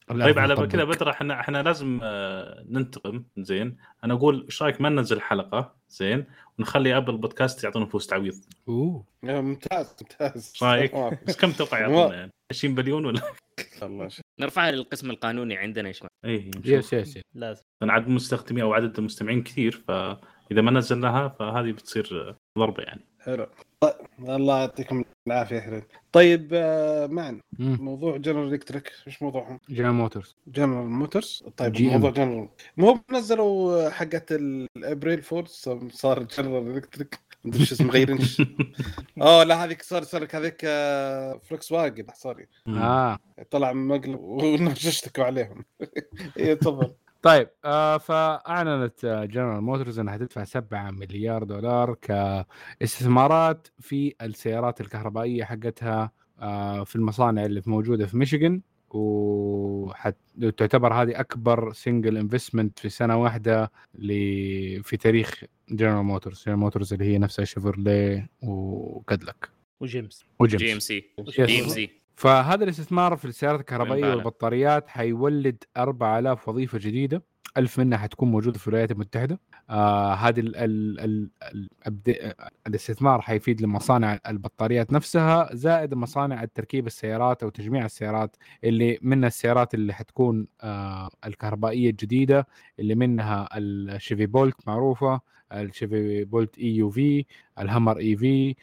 [0.08, 0.66] طيب على.
[0.66, 3.24] كذا بدر إحنا إحنا لازم آه، ننتقم.
[3.38, 3.76] زين.
[4.04, 6.24] أنا أقول إيش رأيك ما ننزل حلقه زين.
[6.58, 8.34] ونخلي أبل بودكاست يعطونا فلوس تعويض.
[8.68, 9.04] أوه.
[9.22, 10.50] يا ممتاز ممتاز.
[10.54, 10.94] إيش رأيك؟
[11.26, 13.22] بس كم تتوقع يعطونا يعني 20 مليون ولا؟
[14.40, 17.22] نرفعها للقسم القانوني عندنا إيش اي yes yes yes.
[17.34, 17.62] لازم.
[17.80, 23.00] لأن عدد المستخدمين أو عدد المستمعين كثير فإذا ما نزلناها فهذه بتصير ضربة يعني.
[23.20, 23.46] حلو.
[23.80, 25.82] طيب الله يعطيكم العافية حلو
[26.12, 27.78] طيب آه، معن مم.
[27.80, 31.88] موضوع جنرال الكتريك إيش موضوعهم؟ جنرال موتورز جنرال موتورز طيب جي.
[31.88, 38.18] موضوع جنرال مو نزلوا حقت ال April Fools صار جنرال الكتريك مدري إيش اسمه مغيرين
[39.22, 40.60] أوه لا هذيك سوري سوري هذيك
[41.44, 42.46] فلوكس واجن سوري.
[42.68, 43.18] آه.
[43.50, 45.64] طلع مقلب والناس اشتكوا عليهم.
[46.38, 46.94] اي تفضل.
[47.24, 55.44] طيب آه فأعلنت آه، جنرال موتورز إنها حتدفع 7 مليار دولار كاستثمارات في السيارات الكهربائية
[55.44, 56.10] حقتها
[56.40, 58.60] آه في المصانع اللي موجودة في ميشيغان.
[58.90, 64.08] وتعتبر هذه أكبر single investment في سنة واحدة ل...
[64.82, 69.48] في تاريخ جنرال موتورز جنرال موتورز اللي هي نفسها شيفرليه وكادلك
[69.80, 70.24] وجيمس.
[70.38, 70.62] وجيمس.
[70.62, 71.04] جي إم سي.
[71.20, 71.40] Yes.
[71.40, 71.90] جي إم سي.
[72.16, 74.02] فهذا الاستثمار في السيارات الكهربائية.
[74.16, 77.22] والبطاريات حيولد 4000 وظيفة جديدة
[77.56, 79.40] ألف منها حتكون موجودة في الولايات المتحدة
[79.70, 82.34] آه هذه ال ال ال ال الأبد-
[82.66, 89.74] الاستثمار حيفيد لمصانع البطاريات نفسها زائد مصانع التركيب السيارات أو تجميع السيارات اللي منها السيارات
[89.74, 92.46] اللي حتكون آه الكهربائية الجديدة
[92.80, 95.20] اللي منها الشيفي بولت معروفة
[95.52, 97.24] الشيفي بولت EUV
[97.58, 98.54] الهمر EV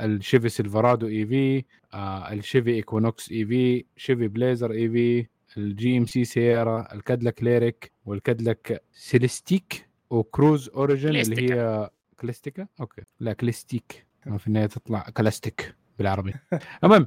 [0.00, 5.26] الشيفي سيلفرادو EV آه الشيفي إيكونوكس EV شيفي بليزر EV
[5.56, 11.52] الجي إم سي سيارة الكادلك ليريك والكادلك سيلستيك وكروز أوريجن اللي.
[11.54, 11.90] هي
[12.20, 13.02] كليستيكا؟ أوكي.
[13.20, 14.06] لا كليستيك.
[14.38, 16.34] في النهاية تطلع كلاستيك بالعربي.
[16.84, 17.06] المهم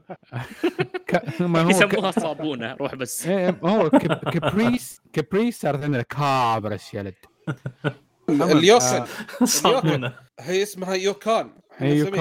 [1.08, 3.28] ك- ما هو ك- يسموها صابونة روح بس.
[3.28, 7.14] إيه، هو كب- كبريس كبريس صارت عندنا كابرس يا ولد.
[8.30, 9.06] اليوكن آه،
[9.46, 10.14] صابونة.
[10.40, 11.52] هي اسمها يوكان.
[11.82, 12.20] يوكن.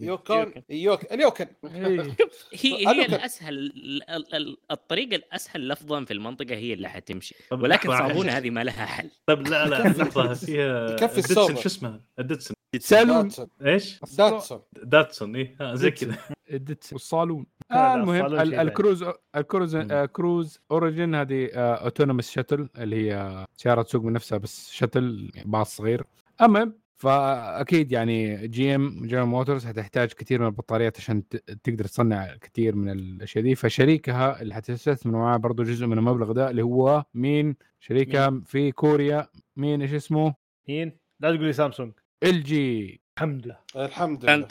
[0.00, 2.00] يوكان يوك اليوكن إيه.
[2.62, 7.34] هي هي الأسهل ال- ال- ال- الطريقة الأسهل لفظا في المنطقة هي اللي حتمشي.
[7.52, 9.10] ولكن صابونه هذه ما لها حل.
[9.26, 10.34] طب لا لا لحظة.
[10.34, 11.54] فيها يكفي الصوبة.
[11.54, 13.30] شو اسمها؟ الديتسون سالون.
[13.66, 14.60] إيش؟ داتسون.
[14.82, 16.16] داتسون اي آه، زي كذا.
[16.50, 17.46] الدتس والصالون.
[17.70, 18.34] آه المهم.
[18.60, 19.04] الكروز
[19.36, 19.74] الكروز.
[19.74, 25.76] آه كروز اوريجن هذه autonomous shuttle اللي هي سيارة تسوق من نفسها بس shuttle bus
[25.76, 26.04] صغير.
[26.42, 32.36] المهم فأكيد يعني جي ام جنرال موتورز حتحتاج كثير من البطاريات عشان ت- تقدر تصنع
[32.36, 33.54] كثير من الأشياء دي.
[33.54, 39.28] فشريكها اللي حتستثمر معاه برضه جزء من المبلغ ده اللي هو مين؟ شريكها في كوريا.
[39.56, 40.34] مين؟ إيش اسمه؟
[40.68, 41.92] مين؟ لا تقول لي سامسونج.
[42.22, 43.00] إل جي.
[43.18, 43.58] الحمد لله.
[43.76, 44.42] الحمد لله.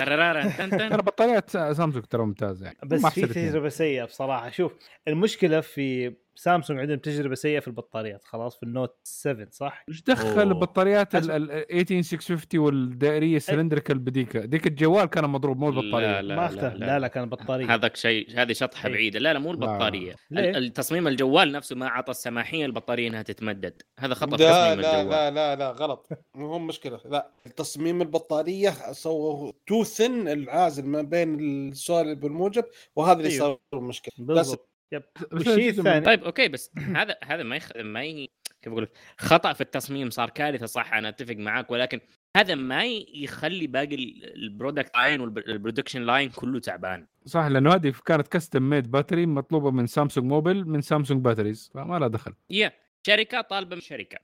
[0.89, 2.77] ترى بطاريات سامسونج ترى ممتازه يعني.
[2.85, 3.25] بس ما في.
[3.25, 4.49] تجربة سيئة بصراحة.
[4.49, 4.73] شوف
[5.07, 10.41] المشكلة في سامسونج عندهم تجربة سيئة في البطاريات خلاص في النوت 7 صح؟ إيش دخل
[10.41, 10.53] أوه.
[10.53, 11.35] بطاريات أسمع.
[11.35, 16.45] ال 18650 والدائرية ال cylindrical بديك ديك الجوال كان مضروب مو لا، البطارية لا، ما
[16.45, 18.93] اختلف لا لا كان بطارية هذاك شيء هذه شطحة إيه.
[18.93, 19.55] بعيدة لا لا مو لا.
[19.55, 24.43] البطارية ليه؟ ال- التصميم الجوال نفسه ما أعطى السماحية للبطاريه إنها تتمدد هذا خطأ في
[24.43, 29.51] لا تصميم لا الجوال لا لا لا غلط مو هو مشكلة لا تصميم البطارية سووا
[29.67, 32.63] too thin العازل ما بين السالب والموجب
[32.95, 33.29] وهذا اللي.
[33.31, 35.03] صار المشكلة بس بالضبط yep.
[35.33, 37.69] بس والشيء الثاني طيب أوكي بس هذا هذا ما يخ...
[37.77, 38.29] ما ي...
[38.61, 41.99] كيف أقول لك؟ خطأ في التصميم صار كارثة صح أنا أتفق معاك ولكن
[42.37, 42.83] هذا ما
[43.13, 47.07] يخلي باقي ال- ال product line وال production line كله تعبان.
[47.25, 51.99] صح لأنه هذه كانت custom made battery مطلوبة من سامسونج موبيل من سامسونج batteries فما
[51.99, 52.33] لها دخل.
[52.49, 52.71] يا
[53.07, 54.17] شركة طالبة من شركة.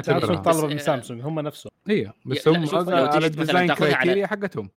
[0.00, 1.70] سامسونج بس- طالبة من آه، سامسونج هم نفسهم.
[1.88, 4.70] هي بس لا، هم على ال design تاخذها على- criteria حقتهم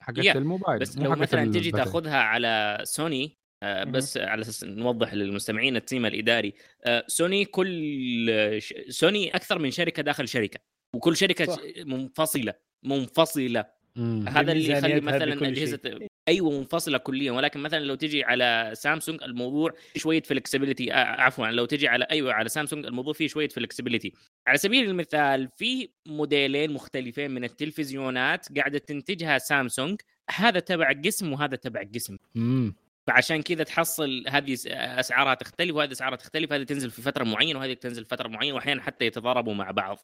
[0.00, 1.70] حقت الموبايل بس لو مثلا تجي.
[1.70, 3.41] تاخذها على سوني آه،
[3.84, 6.52] بس على أساس نوضح للمستمعين ال team الإداري
[6.84, 10.60] آه، سوني كل ش- سوني أكثر من شركة داخل شركة
[10.96, 11.60] وكل شركة صح.
[11.86, 13.64] منفصلة منفصلة
[13.96, 14.24] مم.
[14.28, 16.08] هذا اللي يخلي مثلا أجهزة.
[16.28, 21.88] أيوه منفصلة كليا ولكن مثلا لو تجي على سامسونج الموضوع شوية flexibility عفوا لو تجي
[21.88, 24.12] على أيوه على سامسونج الموضوع فيه شوية flexibility
[24.46, 30.00] على سبيل المثال في موديلين مختلفين من التلفزيونات قاعدة تنتجها سامسونج
[30.30, 32.74] هذا تبع قسم وهذا قسم قسم مم.
[33.06, 37.72] فعشان كذا تحصل هذه أسعارها تختلف وهذه أسعارها تختلف هذه تنزل في فترة معينة وهذه
[37.72, 39.98] تنزل في فترة معينة واحيانا حتى يتضاربوا مع بعض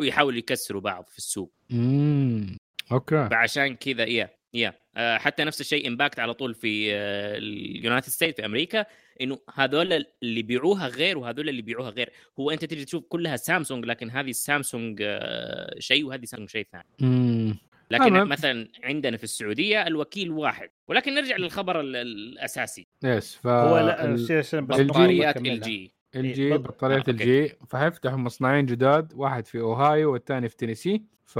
[0.00, 1.52] يحاولوا يكسروا بعض في السوق.
[1.70, 2.56] مم.
[2.92, 3.28] أوكي.
[3.30, 4.74] فعشان كذا يا يا.
[4.96, 8.86] آه، حتى نفس الشيء impact على طول في ال United States في أمريكا
[9.20, 12.12] إنه هذول اللي بيعوها غير وهذول اللي بيعوها غير.
[12.40, 16.84] هو أنت تجي تشوف كلها سامسونج لكن هذه سامسونج آه، شيء وهذه سامسونج شيء ثاني.
[17.00, 17.58] مم.
[17.90, 18.28] لكن تمام.
[18.28, 20.68] مثلا عندنا في السعودية الوكيل واحد.
[20.88, 22.86] ولكن نرجع للخبر ال- الأساسي.
[23.04, 24.16] يس ف هو لا
[24.60, 25.36] بطاريات.
[25.36, 27.16] ال جي ال جي بط- بطاريات ال.
[27.16, 31.02] جي فحيفتحوا مصنعين جداد واحد في أوهايو والثاني في تينيسي.
[31.26, 31.38] ف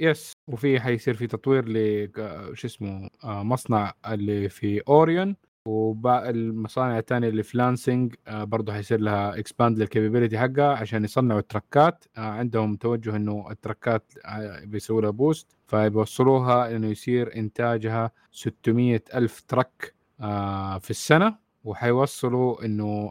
[0.00, 2.08] yes وفي حيصير في تطوير ل
[2.54, 5.36] شو اسمه آه، مصنع اللي في أوريون.
[5.78, 11.04] وباقي المصانع الثانية اللي في لانسينج آه، برضه حيصير لها expand لل capability حقها عشان
[11.04, 12.04] يصنعوا التركات.
[12.16, 19.40] آه، عندهم توجه إنه التركات آه، بيسووا لها boost فيوصلوها إنه يصير إنتاجها 600 ألف
[19.48, 19.94] truck
[20.80, 21.44] في السنة.
[21.64, 23.10] وحيوصلوا إنه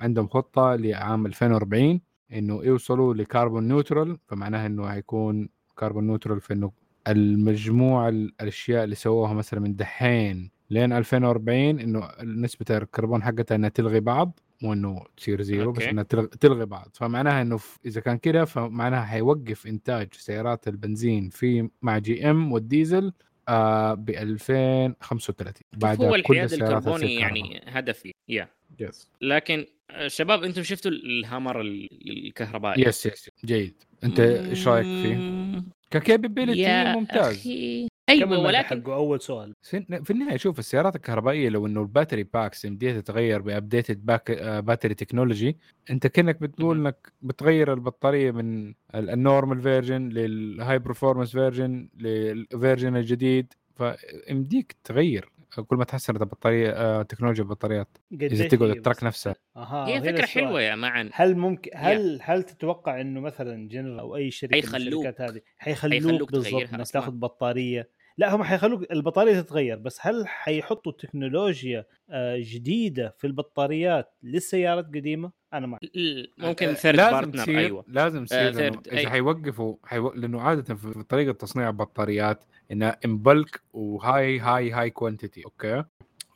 [0.00, 2.00] عندهم خطة لعام 2040
[2.32, 5.48] إنه يوصلوا ل carbon neutral فمعناها إنه حيكون
[5.78, 6.72] carbon neutral في إنه
[7.08, 13.68] المجموع ال- الأشياء اللي سووها مثلا من دحين لين 2040 إنه نسبة الكربون حقتها إنها
[13.68, 15.82] تلغي بعض مو انه تصير زيرو بس.
[15.82, 16.02] إنها
[16.40, 16.90] تلغي, بعض.
[16.94, 23.12] فمعناها إنه إذا كان كده فمعناها حيوقف إنتاج سيارات البنزين في مع GM والديزل
[23.48, 28.48] آه ب 2035 بعد هو كل السيارات الكربوني يعني هدفي؟ Yeah.
[28.80, 29.66] Yes لكن
[30.06, 33.74] شباب أنتم شفتوا الهامر ال- الكهربائي؟ يس Yes جيد.
[34.04, 35.62] أنت إيش رأيك فيه؟
[36.58, 37.36] يا ممتاز.
[37.38, 37.88] أخي.
[38.08, 42.64] أيوه ولكن حقه أول سؤال في النهاية شوف السيارات الكهربائية لو إنه ال battery packs
[42.64, 44.30] يمديها تتغير ب updated pack
[44.64, 45.56] battery technology
[45.90, 46.78] أنت كأنك بتقول.
[46.78, 54.76] إنك بتغير البطارية من ال normal version لل high performance version لل version الجديد فيمديك
[54.84, 55.28] تغير
[55.66, 60.26] كل ما تحسنت البطارية آه، تكنولوجيا البطاريات إذا تقعد بس؟ نفسها أها هي فكرة.
[60.26, 64.62] حلوة يا معن هل ممكن هل هل تتوقع إنه مثلا جنرال أو أي شركة من
[64.62, 66.88] حيخلوك- الشركات هذه حيخلوك, حيخلوك بالضبط إنك.
[66.88, 67.88] تاخذ بطارية
[68.18, 75.32] لا هم حيخلوك البطارية تتغير بس هل حيحطوا تكنولوجيا آه، جديدة في البطاريات للسيارات قديمة؟
[75.54, 78.48] أنا ما ال- ممكن third لازم partner أيوه لازم أي.
[79.00, 80.12] إذا حيوقفوا حيو...
[80.12, 85.44] لأنه عادة في في طريقة تصنيع البطاريات إنها in bulk و high high high quantity
[85.44, 85.84] okay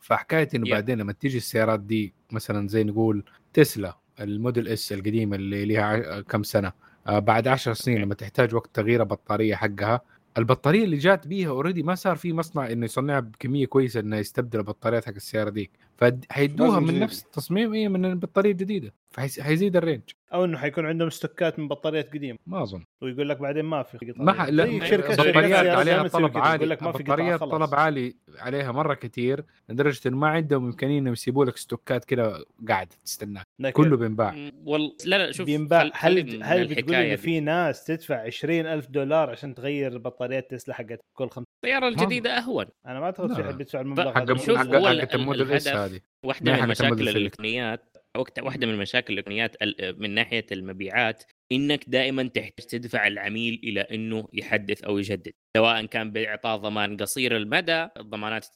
[0.00, 0.70] فحكاية إنه Yeah.
[0.70, 6.20] بعدين لما تيجي السيارات دي مثلا زي نقول تسلا ال Model S القديمه اللي لها
[6.20, 6.72] كم سنة
[7.06, 8.00] آه بعد عشر سنين Okay.
[8.00, 10.00] لما تحتاج وقت تغيير البطارية حقها
[10.38, 14.58] البطارية اللي جات بيها already ما صار في مصنع إنه يصنعها بكمية كويسة إنه يستبدل
[14.58, 15.70] البطاريات حق السيارة ديك.
[16.10, 17.00] فحيدوها من.
[17.00, 18.92] نفس التصميم إيه من البطارية الجديدة.
[19.10, 20.02] فحيزيد ال range.
[20.34, 22.38] أو إنه حيكون عندهم stockات من بطاريات قديمة.
[22.46, 22.84] ما أظن.
[23.02, 24.22] ويقول لك بعدين ما في قطع.
[24.24, 24.42] ما ح...
[24.48, 26.56] لا شركه بطاريات عليها طلب عالي.
[26.56, 27.52] يقول لك ما في بطاريات خلاص.
[27.52, 32.44] طلب عالي عليها مرة كتير لدرجة انه ما عندهم إمكانية إنهم يسيبوا لك stockات كده
[32.68, 34.34] قاعدة تستناك كله بينباع.
[34.64, 35.90] والله لا لا شوف بينباع.
[35.94, 37.16] هل هل بتقول انه.
[37.16, 42.38] في ناس تدفع 20 ألف دولار عشان تغير بطاريات تسلا حقت كل خمس السيارة الجديدة
[42.38, 42.66] أهون.
[42.86, 43.44] أنا ما أعتقد في.
[43.44, 44.98] حد بيدفع المبلغ حق هذا.
[45.00, 46.00] حق ال Model S الهدف- هذه.
[46.24, 47.08] واحدة من مشاكل.
[47.08, 51.22] الالكترونيات وقت واحدة من مشاكل الالكترونيات ال- من ناحية المبيعات
[51.52, 55.32] إنك دائما تحتاج تدفع العميل إلى إنه يحدث أو يجدد.
[55.56, 58.46] سواء كان باعطاء ضمان قصير المدى الضمانات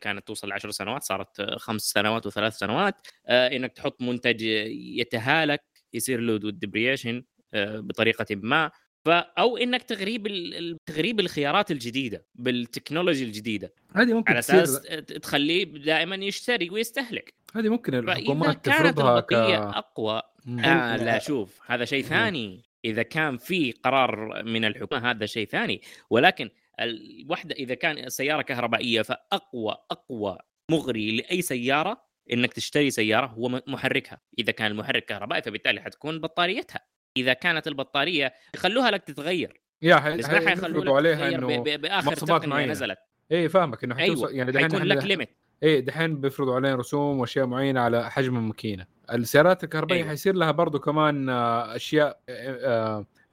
[0.00, 2.94] كانت توصل لعشر سنوات صارت خمس سنوات وثلاث سنوات
[3.26, 5.60] آه، إنك تحط منتج يتهالك
[5.94, 7.24] يصير له ديبريشن
[7.54, 8.70] بطريقة ما.
[9.12, 13.72] أو إنك تغريب ال- تغريب الخيارات الجديدة بالتكنولوجيا الجديدة.
[13.94, 14.82] هذه ممكن على تصير أساس
[15.22, 17.34] تخليه دائما يشتري ويستهلك.
[17.54, 20.22] هذه ممكن الحكومات تفرضها ك أقوى.
[20.64, 22.62] آه لا شوف هذا شيء ثاني.
[22.84, 25.80] إذا كان في قرار من الحكومة هذا شيء ثاني.
[26.10, 26.50] ولكن
[26.80, 30.38] الوحده إذا كان سيارة كهربائية فأقوى أقوى
[30.70, 34.20] مغري لأي سيارة إنك تشتري سيارة هو محركها.
[34.38, 36.80] إذا كان المحرك كهربائي فبالتالي حتكون بطاريتها.
[37.16, 39.60] إذا كانت البطارية يخلوها لك تتغير.
[39.82, 40.16] يا حي...
[40.16, 42.72] بس ما حيخلوا عليها إنه ب- بآخر تقنيه معينة.
[42.72, 42.98] نزلت.
[43.32, 44.38] اي فاهمك إنه حتوصل أيوه.
[44.38, 45.28] يعني دحين حيكون لك ليميت
[45.62, 48.86] إيه دحين بيفرضوا علينا رسوم وأشياء معينة على حجم الماكينة.
[49.12, 50.10] السيارات الكهربائية أيوة.
[50.10, 52.20] حيصير لها برضو كمان آه، أشياء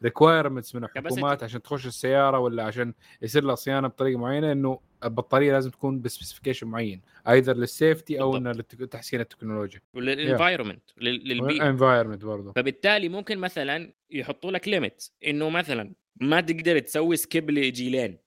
[0.04, 0.84] requirements من.
[0.84, 6.02] الحكومات عشان تخش السيارة ولا عشان يصير لها صيانة بطريقة معينة إنه البطارية لازم تكون
[6.02, 8.38] ب specification معين either لل safety أو.
[8.38, 15.50] إنه لتحسين التكنولوجيا لل environment للبيئة environment برضه فبالتالي ممكن مثلا يحطوا لك limit إنه
[15.50, 15.92] مثلا
[16.22, 18.18] ما تقدر تسوي skip لجيلين.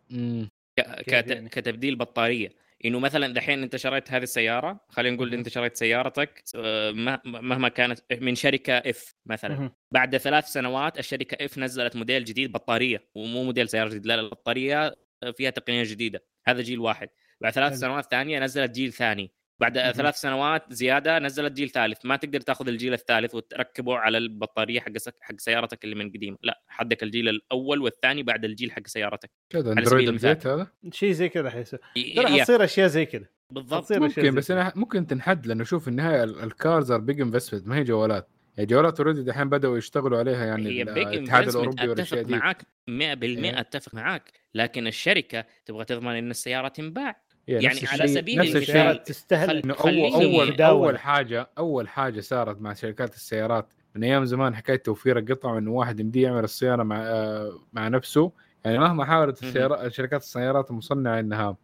[0.76, 2.52] ك- كت-؟ كتبديل بطارية
[2.84, 5.34] إنه مثلا دحين أنت شريت هذه السيارة خلينا نقول.
[5.34, 9.70] أنت شريت سيارتك آه، مه- مهما كانت من شركة F مثلا.
[9.90, 14.94] بعد ثلاث سنوات الشركة F نزلت موديل جديد بطارية ومو موديل سيارة جديد لا البطارية
[15.36, 17.08] فيها تقنية جديدة هذا جيل واحد
[17.40, 17.74] بعد ثلاث.
[17.74, 19.92] سنوات ثانية نزلت جيل ثاني بعد مهم.
[19.92, 21.98] ثلاث سنوات زيادة نزلت جيل ثالث.
[22.06, 26.36] ما تقدر تاخذ الجيل الثالث وتركبه على البطارية حق حق سيارتك اللي من قديم.
[26.42, 29.30] لا حدك الجيل الأول والثاني بعد الجيل حق سيارتك.
[29.50, 30.08] كذا Android.
[30.08, 31.78] البيت هذا؟ شيء زي كذا حيصير.
[32.16, 33.26] حتصير أشياء زي كذا.
[33.52, 33.92] بالضبط.
[33.92, 34.50] ممكن بس.
[34.50, 37.84] أنا ممكن تنحد لأنه شوف في النهايه ال- ال cars are big investment ما هي
[37.84, 38.28] جوالات.
[38.56, 42.28] يعني جوالات already دحين بدأوا يشتغلوا عليها يعني هي ال- big الاتحاد الأوروبي والأشياء أتفق
[42.32, 42.36] دي.
[42.38, 43.60] معاك 100% إيه.
[43.60, 44.32] أتفق معاك.
[44.54, 47.25] لكن الشركة تبغى تضمن إن السيارة تنباع.
[47.48, 50.62] يعني, يعني على سبيل نفس المثال- الشيء تستهل خل- إنه اول أول.
[50.62, 55.70] أول حاجة أول حاجة صارت مع شركات السيارات من أيام زمان حكايه توفير القطع انه
[55.70, 58.32] واحد يمديه يعمل الصيانة مع آه، مع نفسه
[58.64, 59.42] يعني مهما حاولت.
[59.42, 61.56] السيارات شركات السيارات المصنعة إنها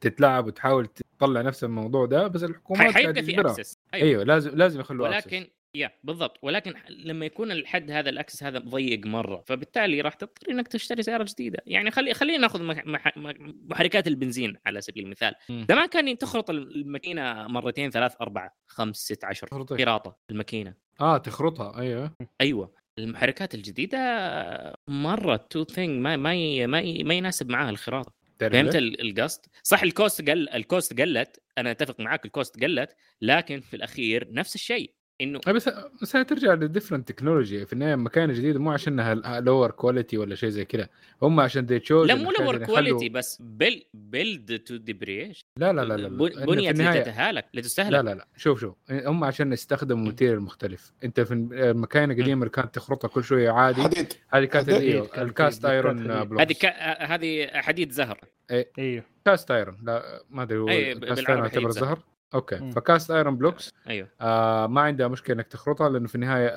[0.00, 0.86] تتلاعب وتحاول
[1.18, 4.08] تطلع نفس الموضوع ده بس الحكومات حيبقى في أكسس أيوة.
[4.08, 5.46] أيوه لازم لازم يخلوا ولكن
[5.78, 6.38] يا بالضبط.
[6.42, 11.26] ولكن لما يكون الحد هذا الأكسس هذا ضيق مرة فبالتالي راح تضطر إنك تشتري سياره
[11.28, 11.58] جديدة.
[11.66, 12.86] يعني خلي خلينا ناخذ مح...
[12.86, 13.12] مح...
[13.68, 15.34] محركات البنزين على سبيل المثال.
[15.48, 19.48] زمان كان تخرط الماكينة مرتين ثلاث أربع خمس ست عشر؟
[19.78, 20.74] خراطه الماكينة.
[21.00, 21.80] آه تخرطها.
[21.80, 22.14] أيوه.
[22.40, 22.74] أيوه.
[22.98, 23.98] المحركات الجديدة
[24.88, 26.66] مرة too thin ما ما.
[26.66, 28.18] ما, يناسب معاها الخراطة.
[28.40, 32.96] فهمت القصد؟ صح ال cost قل ال cost قلت أنا أتفق معاك ال cost قلت
[33.22, 34.94] لكن في الأخير نفس الشيء.
[35.20, 35.70] إنه بس
[36.02, 40.34] بس هي ترجع ل different technology في النهاية مكانه جديده مو عشانها lower quality ولا
[40.34, 40.88] شيء زي كذا.
[41.22, 45.84] هم عشان they choose لا مو لور كواليتي بس بيل بيلد تو ديبريش لا لا
[45.84, 46.44] لا لا, لا.
[46.44, 47.92] بنيت لتتهالك لتستهلك.
[47.92, 48.26] لا لا لا.
[48.36, 48.74] شوف شوف.
[48.90, 50.92] هم عشان يستخدموا material مختلف.
[51.04, 53.82] أنت في المكاين القديمه اللي كانت تخرطها كل شوية عادي.
[53.82, 54.12] حديد.
[54.28, 54.68] هذه كانت
[55.18, 56.24] ال cast iron.
[56.24, 57.04] blocks هذه.
[57.14, 58.20] هذه حديد زهر.
[58.78, 60.66] أيوه cast iron لا ما أدري هو
[61.00, 61.98] cast iron يعتبر زهر.
[62.34, 62.56] Okay.
[62.56, 62.70] مم.
[62.70, 64.08] ف cast iron blocks أيوه.
[64.20, 66.48] آه ما عندها مشكلة إنك تخرطها لأنه في النهاية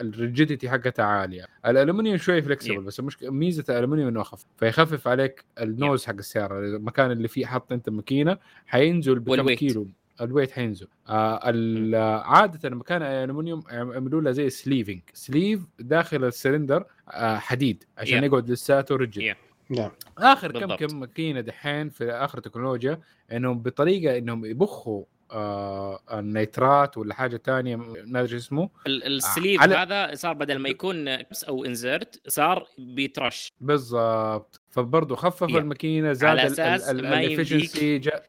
[0.00, 1.46] ال rigidity حقتها عالية.
[1.66, 2.80] الالومنيوم شوي flexible.
[2.80, 4.44] بس المشكلة ميزة الالومنيوم إنه أخف.
[4.58, 6.58] فيخفف عليك ال nose حق السيارة.
[6.58, 9.54] المكان اللي فيه حط أنت الماكينه حينزل بكم.
[9.54, 9.88] كيلو.
[10.20, 10.88] ال weight حينزل.
[11.08, 18.20] آه عادة لما كان الالومنيوم يعملوا لها زي sleeving sleeve داخل السلندر آه حديد عشان
[18.20, 18.24] Yeah.
[18.24, 19.36] يقعد لساته rigid Yeah.
[19.70, 19.90] نعم.
[20.18, 20.80] آخر كم بالضبط.
[20.84, 23.00] كم ماكينه دحين في آخر تكنولوجيا
[23.32, 28.70] انهم بطريقة إنهم يبخوا آه النيترات ولا حاجة تانية ما أدري اسمه.
[28.86, 33.52] ال- ال sleeve على- هذا صار بدل ما يكون كبس أو insert صار بيترش.
[33.60, 34.60] بالضبط.
[34.70, 35.54] فبرضه خفف Yeah.
[35.56, 38.26] الماكينة زاد على أساس ما ال efficiency جاء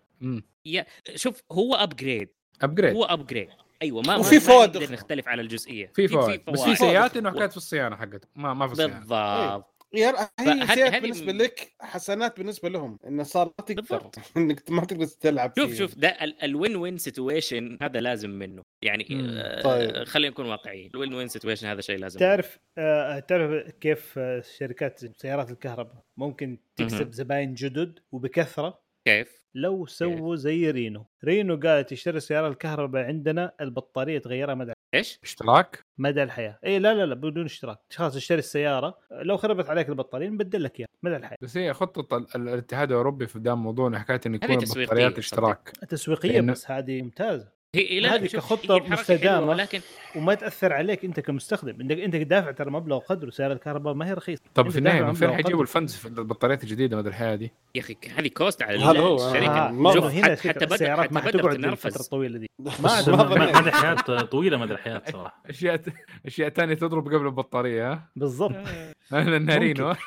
[1.15, 2.29] شوف هو upgrade
[2.61, 3.49] upgrade هو upgrade
[3.81, 4.91] أيوه ما وفي فوائد.
[4.91, 5.91] نختلف على الجزئية.
[5.95, 6.41] في فوائد.
[6.47, 6.75] بس في.
[6.75, 8.93] سيئات إنه حكايه في الصيانة حقته ما ما في صيانة.
[8.99, 9.76] بالضبط.
[9.93, 14.15] يا هي سيئات هذه- بالنسبة لك حسنات بالنسبة لهم انه صار ما تقدر بالضبط.
[14.37, 15.77] إنك ما تقدر تلعب شوف فيه.
[15.77, 16.07] شوف ده
[16.43, 19.07] ال win win situation هذا لازم منه يعني.
[19.11, 20.03] آه طيب.
[20.03, 24.41] خلينا نكون واقعيين ال win win situation هذا شيء لازم تعرف آه تعرف كيف آه،
[24.57, 27.11] شركات سيارات الكهرباء ممكن تكسب.
[27.11, 34.19] زباين جدد وبكثرة كيف لو سووا زي رينو رينو قالت اشتري السياره الكهرباء عندنا البطارية
[34.19, 36.59] تغيرها مدى إيش؟ اشتراك؟ مدى الحياة.
[36.65, 37.79] اي لا لا لا بدون اشتراك.
[37.93, 38.97] خلاص اشتري السيارة.
[39.11, 40.89] لو خربت عليك البطارية نبدل لك إياها.
[41.03, 41.37] مدى الحياة.
[41.41, 45.17] بس هي خطة ال- ال- الاتحاد الأوروبي في دام موضوع حكاية إنه هذه يكون صدق.
[45.17, 45.69] اشتراك.
[45.89, 47.56] تسويقية بس هذه ممتازة.
[47.75, 49.47] هي لا هذه حلوة، مستدامة.
[49.47, 49.79] ولكن
[50.15, 54.13] وما تأثر عليك أنت كمستخدم إنك أنت دافع ترى مبلغ وقدره سياره الكهرباء ما هي
[54.13, 55.61] رخيصة طب في النهاية من فين حيجيبوا.
[55.61, 59.15] ال funds في البطاريات الجديدة مدى الحياة دي؟ يا أخي هذه cost على هذا هو،
[59.15, 61.55] الشركة آه، ما- شوف هنا حتى بدأ السيارات ما حتى حتقعد.
[61.65, 63.59] الفترة الطويلة دي ما ما.
[63.61, 65.81] مدى الحياة طويلة مدى الحياة صراحة أشياء
[66.25, 68.55] أشياء ثانية تضرب قبل البطارية ها؟ بالضبط
[69.13, 69.97] إحنا نارين ها؟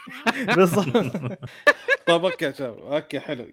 [0.57, 1.13] بالضبط
[2.11, 3.47] طيب أوكي يا شباب أوكي حلو.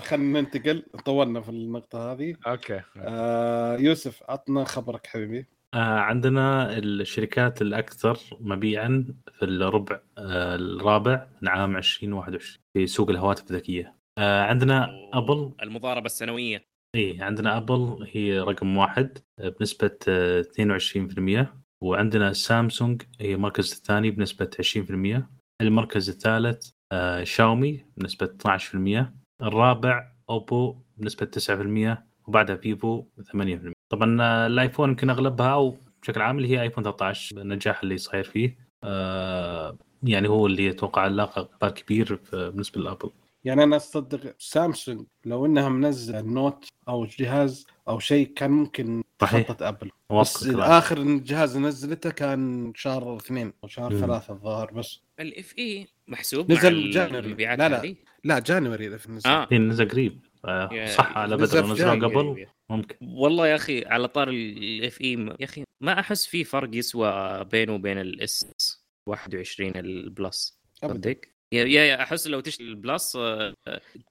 [0.00, 0.82] خلينا ننتقل.
[1.04, 2.34] طولنا في النقطة هذه.
[2.46, 2.80] أوكي.
[2.96, 5.46] آه يوسف عطنا خبرك حبيبي.
[5.74, 13.50] آه عندنا الشركات الأكثر مبيعا في الربع آه الرابع من عام 2021 في سوق الهواتف
[13.50, 13.96] الذكية.
[14.18, 16.72] آه عندنا ابل المضاربة السنوية.
[16.96, 21.46] إي عندنا ابل هي رقم واحد آه، بنسبة آه، 22%
[21.82, 25.22] وعندنا سامسونج هي المركز الثاني بنسبة 20%
[25.62, 29.12] المركز الثالث آه، شاومي بنسبة 12%
[29.42, 36.38] الرابع اوبو بنسبة 9% وبعدها فيفو 8% طبعا آه، الايفون يمكن أغلبها أو بشكل عام
[36.38, 38.56] اللي هي ايفون 13 النجاح اللي صاير فيه.
[38.84, 43.10] آه، يعني هو اللي أتوقع لاقى اقبال كبير بالنسبة لابل
[43.44, 49.46] يعني أنا أصدق سامسونج لو إنها منزلة Note أو جهاز أو شيء كان ممكن صحيح.
[49.46, 49.90] تخطط أبل
[50.20, 50.46] بس.
[50.46, 54.00] آخر الجهاز اللي نزلته كان شهر اثنين أو شهر مم.
[54.00, 57.34] ثلاثة الظاهر بس ال FE محسوب نزل January.
[57.34, 57.80] لا، لا.
[57.80, 61.94] هذه؟ لا January في نزل آه هي نزل قريب آه، صح على نزل بدر نزلوه
[61.94, 62.44] January.
[62.44, 66.68] قبل ممكن والله يا أخي على طار ال FE يا أخي ما أحس في فرق
[66.76, 68.46] يسوى بينه وبين ال S
[69.08, 71.14] 21 البلس أبداً.
[71.52, 73.54] يا يا يا أحس لو تشتري البلس آه،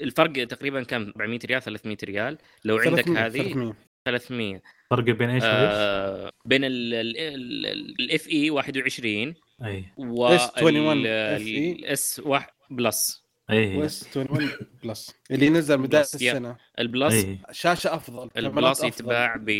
[0.01, 3.73] الفرق تقريبا كم 400 ريال 300 ريال لو عندك 300 هذه 300.
[4.05, 9.33] 300 فرق بين إيش؟ آه بين الاف اي 21
[9.65, 11.79] أي و S21 FE.
[11.79, 12.21] الاس
[12.71, 13.20] بلس
[13.51, 14.49] اي ويست 21
[14.83, 16.01] بلس اللي نزل بدايه.
[16.01, 16.57] السنة.
[16.79, 19.51] البلس اي شاشة أفضل البلس أفضل، يتباع ب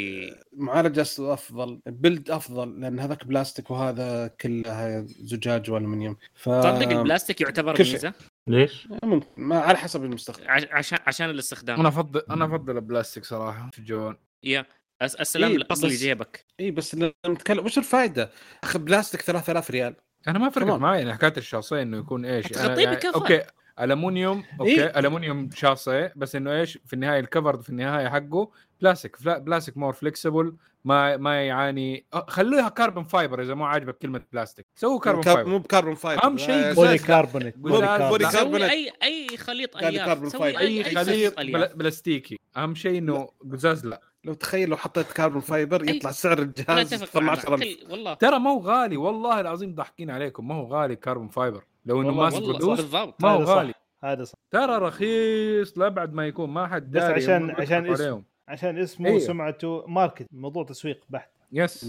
[0.57, 6.17] معالجة أفضل build أفضل لأن هذاك بلاستيك وهذا كله زجاج وألمنيوم.
[6.35, 7.75] ف تصدق البلاستيك يعتبر.
[7.79, 8.13] ميزة؟
[8.47, 9.27] ليش؟ ممكن.
[9.37, 10.43] ما على حسب المستخدم.
[10.47, 11.79] عش- عشان عشان الاستخدام.
[11.79, 14.65] أنا افضل أنا أفضل البلاستيك صراحة في الجوال يا
[15.01, 16.45] السلام إيه، الاصل بس- جيبك.
[16.59, 18.29] اي بس لما نتكلم وش الفائده؟
[18.63, 19.95] أخي بلاستيك 3000 ريال.
[20.27, 20.79] أنا ما فرقت.
[20.79, 23.15] معي يعني حكايه الشاصيه إنه يكون إيش؟ أنا يعني بكفر.
[23.15, 23.41] أوكي
[23.80, 24.99] ألمونيوم أوكي إيه.
[24.99, 28.51] ألمونيوم شاصيه بس إنه إيش في النهاية الكفر في النهاية حقه
[28.82, 30.55] بلاستيك فلا- بلاستيك more flexible
[30.86, 32.05] ما ما يعاني.
[32.28, 35.95] خلوها carbon fiber إذا ما عاجبك كلمة بلاستيك سووا carbon car- fiber مو ب carbon
[35.95, 36.97] fiber أهم شيء poly لا.
[36.97, 38.69] carbonate polycarbonate.
[38.69, 40.05] أي أي خليط كان ألياف.
[40.05, 40.59] كاربون سوي fiber.
[40.59, 42.39] أي خليط أي بلا- بلاستيكي.
[42.57, 45.89] أهم شيء إنه قزاز لا لو تخيل لو حطيت carbon fiber.
[45.89, 47.22] يطلع سعر الجهاز اتفق.
[47.22, 48.13] معك 12000 خل- والله.
[48.13, 50.47] ترى ما هو غالي والله العظيم ضاحكين عليكم.
[50.47, 53.51] ما هو غالي carbon fiber لو إنه ماسك فلوس بالضبط ما هو هذا صح.
[53.53, 53.73] غالي
[54.03, 58.21] هذا صح ترى رخيص لأبعد ما يكون ما حد بس داري عشان- يضحك عشان اسم.
[58.47, 59.17] عشان اسمه أيوه.
[59.17, 61.84] وسمعته market موضوع تسويق بحت yes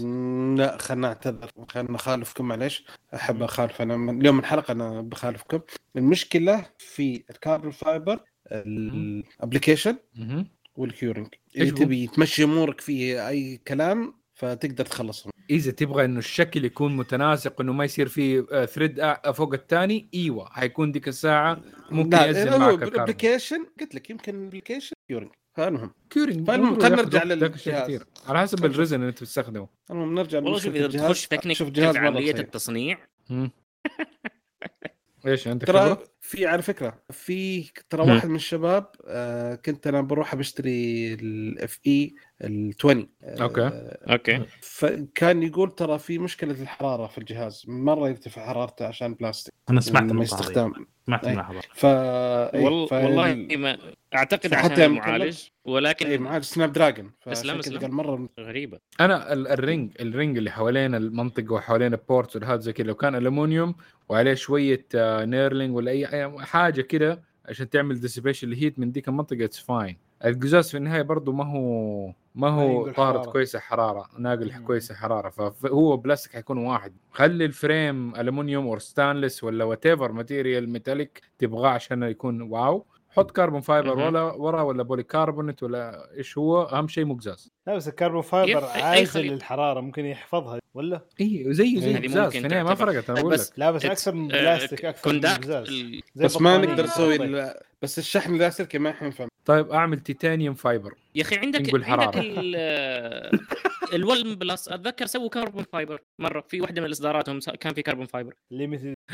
[0.57, 2.85] لا خلنا نعتذر خلنا نخالفكم معليش
[3.15, 5.59] أحب أخالف أنا من اليوم الحلقة أنا بخالفكم
[5.95, 8.19] المشكلة في ال carbon fiber
[8.51, 9.97] ال application.
[10.75, 16.65] وال curing اللي؟ تبي تمشي أمورك فيه أي كلام فتقدر تخلصهم إذا تبغى إنه الشكل
[16.65, 22.59] يكون متناسق إنه ما يصير فيه thread فوق الثاني إيوه حيكون ديك الساعة ممكن ينزل
[22.59, 27.99] معك ال application قلت لك يمكن ال application curing فالمهم curing فالمهم، خلينا نرجع للجهاز.
[28.27, 30.87] على حسب خلينا ال resin اللي انت بتستخدمه المهم نرجع والله شوف إذا.
[30.87, 32.31] تخش تكنيك شوف جهاز عملية.
[32.31, 32.97] التصنيع.
[35.27, 38.11] إيش عندك ترى؟ في على فكرة في ترى.
[38.13, 43.69] واحد من الشباب آه كنت أنا بروح بشتري ال FE ال 20 آه أوكي.
[44.11, 49.53] أوكي فكان يقول ترى في مشكلة الحرارة في الجهاز مرة يرتفع حرارته عشان بلاستيك.
[49.69, 50.21] أنا سمعت هذه.
[50.21, 50.73] يستخدم
[51.07, 51.31] سمعت أي.
[51.31, 52.87] الملاحظه ف إيه، وال...
[52.87, 53.77] ف- والله ما
[54.15, 55.37] أعتقد عشان يوم المعالج
[55.67, 57.11] اي ولكن معالج Snapdragon.
[57.27, 57.95] أسلم، كذا أسلم.
[57.95, 58.79] مرة غريبة.
[58.99, 62.87] أنا ال- ال ring ال ring اللي حوالين المنطقة وحوالين ال port والهذا زي كذا
[62.87, 63.75] لو كان الومنيوم
[64.09, 68.91] وعليه شوية آه، knurling ولا اي أي حاجة كده عشان تعمل dissipation ال heat من
[68.91, 73.31] ديك المنطقة it's fine القزاز في النهاية برضه ما هو ما هو طارد حرارة.
[73.31, 74.63] كويسة حرارة ناقل.
[74.67, 80.69] كويسة حرارة فهو بلاستيك حيكون واحد خلي ال frame aluminum or stainless ولا whatever material
[80.69, 83.97] metallic تبغاه عشان يكون wow حط carbon fiber.
[83.97, 88.21] ولا ورا ولا polycarbonate ولا إيش هو أهم شيء مو قزاز لا بس ال carbon
[88.21, 89.21] fiber عازل.
[89.21, 92.75] للحرارة ممكن يحفظها ولا؟ اي زيه زي هذه القزاز ممكن ما.
[92.75, 93.59] فرقت أنا أقول بس لك.
[93.59, 95.19] لا بس أكثر من آه، بلاستيك أكثر من
[96.15, 96.57] زي بس ما.
[96.57, 101.59] نقدر نسوي بس الشحن اللاسلكي ما حينفع طيب أعمل titanium fiber يا أخي عندك.
[101.59, 101.73] عندك
[102.17, 103.39] ال-
[103.95, 106.41] ال OnePlus أتذكر سووا carbon fiber مرة.
[106.47, 108.33] في واحدة من الإصداراتهم س- كان في carbon fiber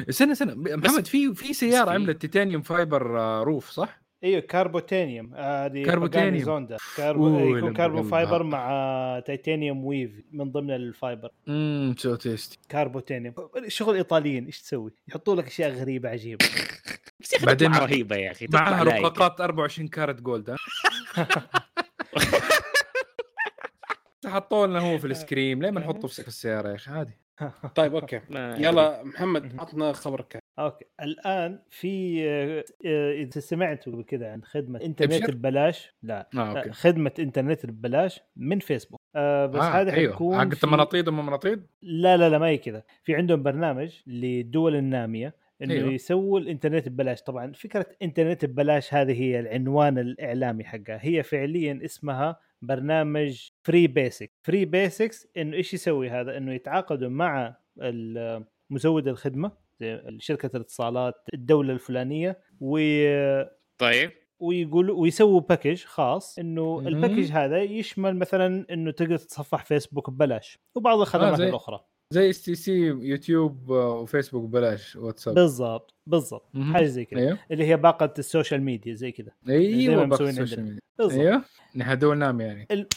[0.10, 0.56] استنى استنى.
[0.78, 3.02] محمد في في سيارة عملت titanium fiber
[3.44, 5.36] roof صح؟ إيوه كاربوتينيوم.
[5.36, 6.38] هذه كاربوتينيوم.
[6.46, 8.04] زوندا كاربو أوه، يكون كاربون.
[8.04, 11.32] فايبر مع تيتانيوم ويف من ضمن الفايبر.
[11.48, 13.34] امم سو تيستي كاربوتينيوم.
[13.68, 16.46] شغل إيطاليين إيش تسوي؟ يحطوا لك أشياء غريبة عجيبة.
[17.46, 18.84] بعدين رهيبة يا أخي معها.
[18.84, 20.58] رقاقات 24 كارت جولد ها؟
[24.26, 25.62] حطوا لنا هو في السكريم.
[25.62, 27.18] ليه ما نحطه في السياره يا أخي؟ عادي.
[27.76, 28.22] طيب أوكي.
[28.66, 30.40] يلا محمد عطنا خبرك.
[30.60, 30.86] أوكي.
[31.02, 35.32] الآن في آه، آه، إذا سمعتوا كذا عن خدمة إنترنت.
[35.32, 39.00] ببلاش لا آه، خدمة إنترنت ببلاش من فيسبوك.
[39.16, 40.14] آه بس آه، هذه أيوه.
[40.14, 42.84] حتكون حقت في- مناطيد ام مناطيد؟ لا لا لا ما هي كذا.
[43.04, 45.84] في عندهم برنامج للدول النامية إنه أيوه.
[45.84, 45.94] أيوه.
[45.96, 47.22] يسووا الإنترنت ببلاش.
[47.22, 51.00] طبعا فكرة إنترنت ببلاش هذه هي العنوان الإعلامي حقها.
[51.02, 57.56] هي فعليا اسمها برنامج Free Basic Free Basics إنه إيش يسوي هذا؟ إنه يتعاقدوا مع
[57.82, 59.52] ال- مزود الخدمة
[60.20, 62.78] شركة الاتصالات الدولة الفلانية و
[63.78, 64.12] طيب.
[64.40, 66.80] ويقولوا ويسووا package خاص إنه.
[66.88, 71.86] ال package هذا يشمل مثلا إنه تقدر تتصفح فيسبوك ببلاش وبعض الخدمات زي- الأخرى.
[72.14, 75.36] زي إس تي سي يوتيوب آه، وفيسبوك ببلاش واتساب.
[75.36, 76.50] بالضبط بالضبط.
[76.74, 77.20] حاجة زي كذا.
[77.20, 77.38] أيوه.
[77.52, 79.32] اللي هي باقة السوشيال ميديا زي كذا.
[79.50, 80.64] أيوه مسوين ال social.
[80.64, 80.80] media.
[81.00, 81.20] بالضبط.
[81.20, 81.44] أيوه.
[81.76, 82.68] نحن دول نامية يعني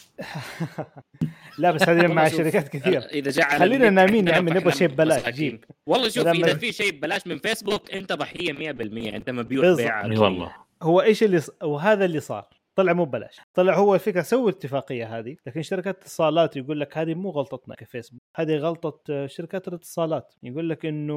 [1.59, 3.01] لا بس هذه مع شركات كثير.
[3.01, 5.29] إذا جاء خلينا النت نايمين يا عمي، نبغى شيء ببلاش،.
[5.29, 5.65] جيب.
[5.87, 9.75] والله شوف إذا في شيء ببلاش من فيسبوك أنت ضحية 100% أنت مبيوع.
[9.75, 10.55] بيع أي والله.
[10.81, 11.49] هو إيش اللي ص...
[11.63, 12.62] وهذا اللي صار.
[12.75, 13.41] طلع مو ببلاش.
[13.53, 18.21] طلع هو الفكرة سووا الاتفاقيه هذه لكن شركات الاتصالات يقول لك هذه مو غلطتنا كفيسبوك
[18.35, 20.33] هذه غلطة شركات الاتصالات.
[20.43, 21.13] يقول لك إنه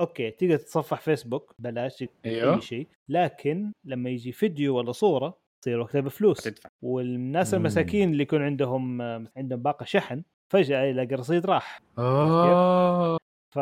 [0.00, 2.54] okay تقدر تتصفح فيسبوك بلاش أيوه.
[2.54, 6.42] أي شيء لكن لما يجي فيديو ولا صورة تصير وقتها بفلوس.
[6.42, 7.54] تدفع والناس.
[7.54, 9.02] المساكين اللي يكون عندهم
[9.36, 11.80] عندهم باقة شحن فجأة يلاقي الرصيد راح.
[11.98, 13.16] آه.
[13.54, 13.58] ف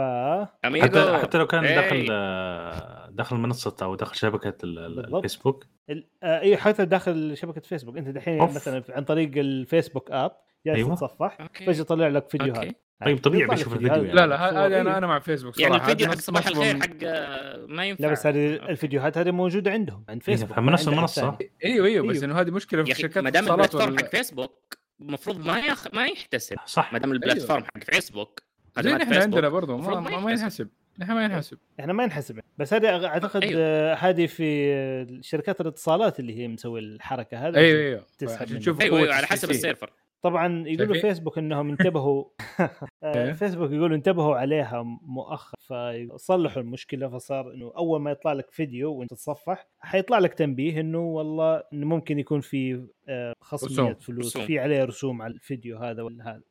[0.64, 1.74] حتى حتى لو كان إيه.
[1.74, 4.54] داخل آه، داخل منصة أو داخل شبكة.
[4.64, 8.38] الفيسبوك ال- آه، اي حتى داخل شبكة فيسبوك أنت دحين.
[8.38, 10.32] مثلا عن طريق الفيسبوك app
[10.66, 10.94] جالس أيوة.
[10.94, 11.38] تتصفح.
[11.66, 12.74] فجأة طلع لك فيديوهات okay.
[13.04, 13.98] طيب طبيعي لك بيشوف فيديوهات.
[13.98, 14.26] الفيديو يعني.
[14.28, 14.98] لا لا هذه أنا أيوه.
[14.98, 18.04] أنا مع فيسبوك يعني صراحة الفيديو هذه حق صباح الخير من- حق آه، ما ينفع
[18.06, 18.54] لا بس هذه.
[18.54, 21.22] الفيديوهات هذه موجودة عندهم عند فيسبوك فمن نفس المنصة.
[21.38, 21.50] ثاني.
[21.64, 22.24] أيوه أيوه بس أيوه.
[22.24, 25.94] إنه هذه مشكلة في شركات ما دام ال platform حق فيسبوك المفروض ما يخ...
[25.94, 28.42] ما يحتسب صح ما دام ال platform حق فيسبوك
[28.78, 30.30] زي فيسبوك، عندنا برضو ما.
[30.32, 30.68] ينحسب
[30.98, 33.60] نحن ما ينحسب إحنا ما نحسب بس هذه أعتقد أيوه.
[33.62, 37.56] آه، هذه في آه، شركات الاتصالات اللي هي مسوي الحركة هذه.
[37.56, 38.06] أيوه أيوه.
[38.18, 39.50] تسحب أيوه قوة أيوه على حسب.
[39.50, 39.90] ال server.
[40.22, 42.24] طبعا يقولوا؟ فيسبوك إنهم انتبهوا
[42.60, 42.70] إيه.
[43.02, 48.92] آه، فيسبوك يقولوا انتبهوا عليها مؤخرا فصلحوا المشكلة فصار إنه أول ما يطلع لك فيديو
[48.94, 53.94] وأنت تتصفح حيطلع لك تنبيه إنه والله إنه ممكن يكون في آه، خصمية رسوم.
[53.94, 54.46] فلوس رسوم.
[54.46, 56.42] في عليه رسوم على الفيديو هذا ولا هذا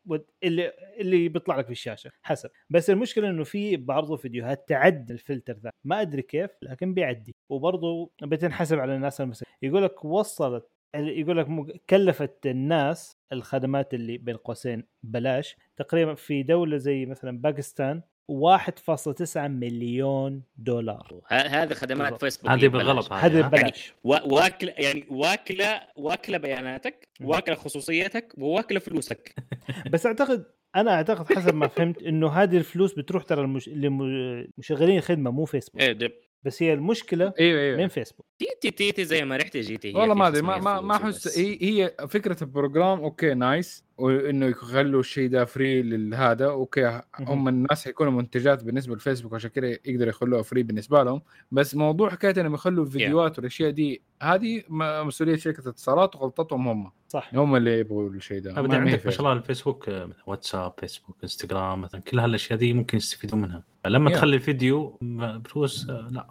[0.43, 5.53] اللي اللي بيطلع لك في الشاشة حسب بس المشكلة إنه في برضه فيديوهات تعدي الفلتر
[5.53, 11.38] ذا ما أدري كيف لكن بيعدي وبرضه بتنحسب على الناس المساكين يقول لك وصلت يقول
[11.38, 11.48] لك
[11.89, 20.43] كلفت الناس الخدمات اللي بين قوسين بلاش تقريبا في دولة زي مثلا باكستان 1.9 مليون
[20.58, 22.20] دولار ه- هذه خدمات.
[22.20, 22.72] فيسبوك هذه ببلاش.
[22.86, 27.08] بالغلط هذه ببلاش وا- واكلة يعني واكلة واكلة بياناتك.
[27.22, 29.36] واكلة خصوصيتك وواكلة فلوسك
[29.91, 30.45] بس أعتقد
[30.76, 33.70] أنا أعتقد حسب ما فهمت إنه هذه الفلوس بتروح ترى المش...
[33.70, 36.26] لمشغلين الخدمة مو فيسبوك إيه.
[36.48, 37.78] بس هي المشكلة أيوه أيوه.
[37.78, 41.38] من فيسبوك تيتي تيتي زي ما رحتي جيتي والله ما أدري ما ما أحس.
[41.38, 43.86] هي هي فكرة ال program okay nice.
[43.98, 49.68] وإنه يخلوا الشيء ده free لهذا okay هم الناس حيكونوا منتجات بالنسبة للفيسبوك عشان كذا
[49.86, 51.22] يقدروا يخلوها free بالنسبة لهم.
[51.52, 56.91] بس موضوع حكاية إنهم يخلوا الفيديوهات والأشياء دي هذه مسؤولية شركة الاتصالات وغلطتهم هم.
[57.08, 57.32] صح.
[57.36, 58.60] هم اللي يبغوا الشيء ده.
[58.60, 59.20] ابدا عندك ما شاء.
[59.20, 63.64] الله الفيسبوك مثلا واتساب فيسبوك إنستغرام مثلا كل هالأشياء دي ممكن يستفيدون منها.
[63.88, 64.16] لما يا.
[64.16, 66.28] تخلي الفيديو بفلوس آه، لا.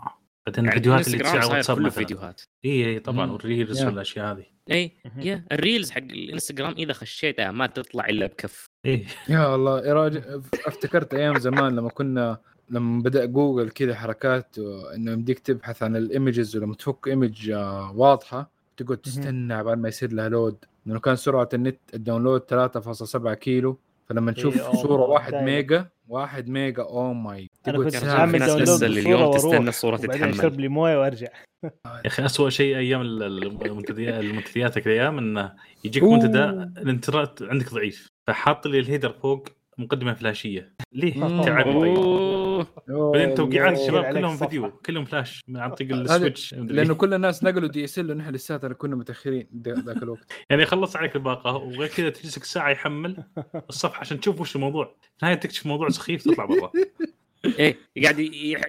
[0.47, 1.99] بعدين يعني الفيديوهات اللي تصير على صاير واتساب كله مثلا.
[1.99, 2.41] فيديوهات.
[2.65, 3.31] إي إي طبعا.
[3.31, 3.87] وال reels يا.
[3.87, 4.45] والأشياء هذه.
[4.71, 4.93] إي.
[5.17, 5.45] يا.
[5.53, 8.67] ال reels حق الإنستغرام إذا خشيتها ما تطلع إلا بكف.
[8.87, 9.07] إي.
[9.29, 12.39] يا الله يا راجل افتكرت أيام زمان لما كنا
[12.71, 14.57] لما بدأ جوجل كذا حركات
[14.95, 19.89] إنه يمديك تبحث عن ال images ولما تفك image آه، واضحة تقعد تستنى عبال ما
[19.89, 23.79] يصير لها load لأنه كان سرعة النت ال download 3.7 كيلو.
[24.09, 25.45] فلما تشوف إيه، صورة الله، 1 دايما.
[25.47, 27.95] ميجا 1 ميجا oh my أنا تقعد كنت
[28.39, 29.73] ناس download اليوم تستنى
[30.05, 30.31] وبعدين تتحمل.
[30.31, 31.29] أشرب لي موية وأرجع
[31.65, 31.71] يا
[32.07, 35.53] أخي اسوء شيء أيام ال- ال- المنتديات المنتديات الأيام إنه
[35.85, 36.03] يجيك.
[36.03, 40.75] منتدى الانترنت عندك ضعيف فحاط لي ال header فوق مقدمة فلاشية.
[40.93, 41.13] ليه؟
[41.45, 42.67] تعبني طيب.
[42.89, 44.49] بعدين توقيعات الشباب كلهم صفحة.
[44.49, 45.45] فيديو كلهم فلاش.
[45.55, 46.55] عن طريق السويتش.
[46.55, 50.33] لأنه كل الناس نقلوا DSL ونحن لساتنا كنا متأخرين ذاك الوقت.
[50.51, 51.57] يعني يخلص عليك الباقة.
[51.57, 53.25] وغير كذا تجلسك ساعة يحمل
[53.69, 54.85] الصفحة عشان تشوف وش الموضوع.
[55.03, 56.73] في النهاية تكتشف موضوع سخيف تطلع برا.
[57.59, 58.19] إيه قاعد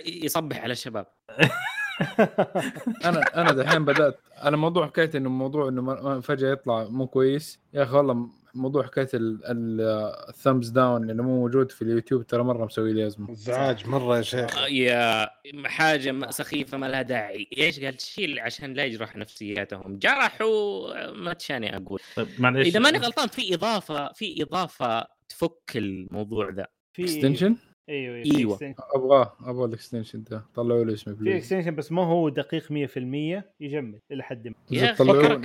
[0.05, 1.05] يصبح على الشباب.
[3.05, 7.59] أنا أنا دحين بدأت أنا موضوع حكايه إنه موضوع إنه فجأة يطلع مو كويس.
[7.73, 12.65] يا أخي والله موضوع حكاية ال thumbs down اللي مو موجود في اليوتيوب ترى مرة
[12.65, 13.31] مسوي لي أزمة.
[13.31, 14.57] ازعاج مرة يا شيخ.
[14.57, 15.29] آه، يا
[15.65, 17.47] حاجة سخيفة ما لها داعي.
[17.57, 21.11] إيش قال شيل عشان لا يجرح نفسياتهم؟ جرحوا.
[21.11, 21.99] ما تشاني أقول.
[22.15, 22.67] طيب معليش.
[22.67, 26.67] إذا ماني غلطان في إضافة في إضافة تفك الموضوع ذا.
[26.93, 27.55] في اكستنشن
[27.89, 28.57] إيوه أيوة.
[28.57, 30.45] في أبغاه أبغى ال extension ده.
[30.55, 34.93] طلعوا لي اسمه في extension بس ما هو دقيق 100% يجمد إلى حد ما يا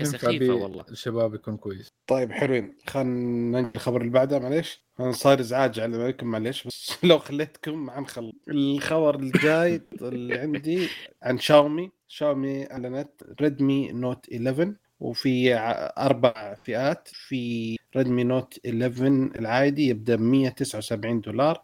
[0.04, 0.84] سخيفة بيه والله.
[0.90, 1.88] الشباب يكون كويس.
[2.06, 2.76] طيب حلوين.
[2.86, 3.10] خلينا
[3.60, 4.82] ننقل الخبر اللي بعده معليش.
[5.00, 6.66] أنا صاير إزعاج عليكم معليش.
[6.66, 10.88] بس لو خليتكم ما نخلص الخبر الجاي اللي عندي
[11.22, 11.90] عن شاومي.
[12.08, 13.10] شاومي أعلنت
[13.40, 15.54] ريدمي نوت 11 وفي
[15.98, 17.08] أربع فئات.
[17.12, 19.06] في ريدمي نوت 11
[19.38, 21.62] العادي يبدأ ب 179 دولار.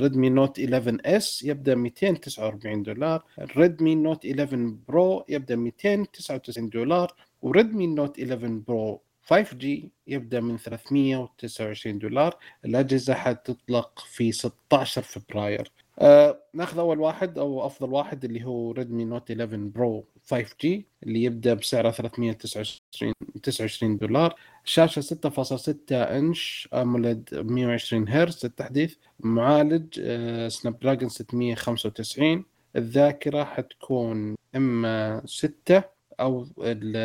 [0.00, 3.24] ريدمي نوت 11 إس يبدأ 249 دولار.
[3.56, 7.14] ريدمي نوت 11 برو يبدأ 299 دولار.
[7.42, 9.02] وريدمي نوت 11 برو
[9.32, 9.66] 5G
[10.06, 12.36] يبدأ من 329 دولار.
[12.64, 15.72] الأجهزة حتطلق في 16 فبراير.
[15.98, 20.04] آه ناخذ أول واحد أو أفضل واحد اللي هو ريدمي نوت 11 برو
[20.34, 20.66] 5G
[21.02, 23.12] اللي يبدأ بسعره 329
[23.42, 24.34] 29 دولار.
[24.64, 30.00] شاشة 6.6 إنش AMOLED 120 هرتز التحديث معالج
[30.48, 32.44] Snapdragon 695
[32.76, 35.82] الذاكرة حتكون إما 6
[36.20, 36.96] أو ال-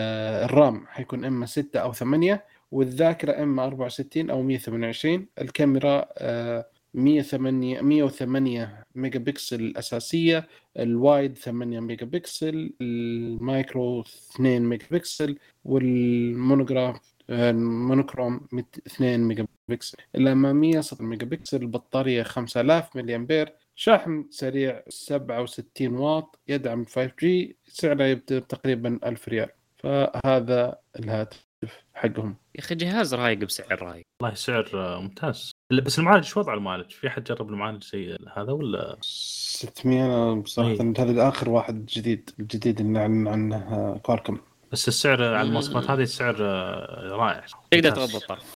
[0.45, 7.81] ال RAM حيكون إما 6 أو 8 والذاكرة إما 64 أو 128 الكاميرا آه، 108
[7.81, 10.47] 108 ميجا بكسل الاساسيه
[10.79, 14.01] ال wide 8 ميجا بكسل ال macro
[14.35, 21.61] 2 ميجا بكسل وال monograph ال monochrome مت- 2 ميجا بكسل الاماميه 6 ميجا بكسل
[21.61, 27.25] البطارية 5000 ملي امبير شحن سريع 67 واط يدعم 5G
[27.67, 29.49] سعره يبدأ تقريبا 1000 ريال.
[29.77, 31.45] فهذا الهاتف
[31.93, 32.35] حقهم.
[32.55, 34.05] يا أخي جهاز رايق بسعر رايق.
[34.21, 35.51] والله سعر آه، ممتاز
[35.85, 40.71] بس المعالج شو وضع المعالج؟ في أحد جرب المعالج زي هذا ولا؟ 600 أنا بصراحة
[40.71, 40.93] إيه.
[40.99, 44.37] هذا آخر واحد جديد الجديد اللي أعلن عنه كواركم
[44.75, 47.89] بس السعر على المواصفات هذه السعر آه، رائع تقدر.
[47.91, 48.53] تغض الطرف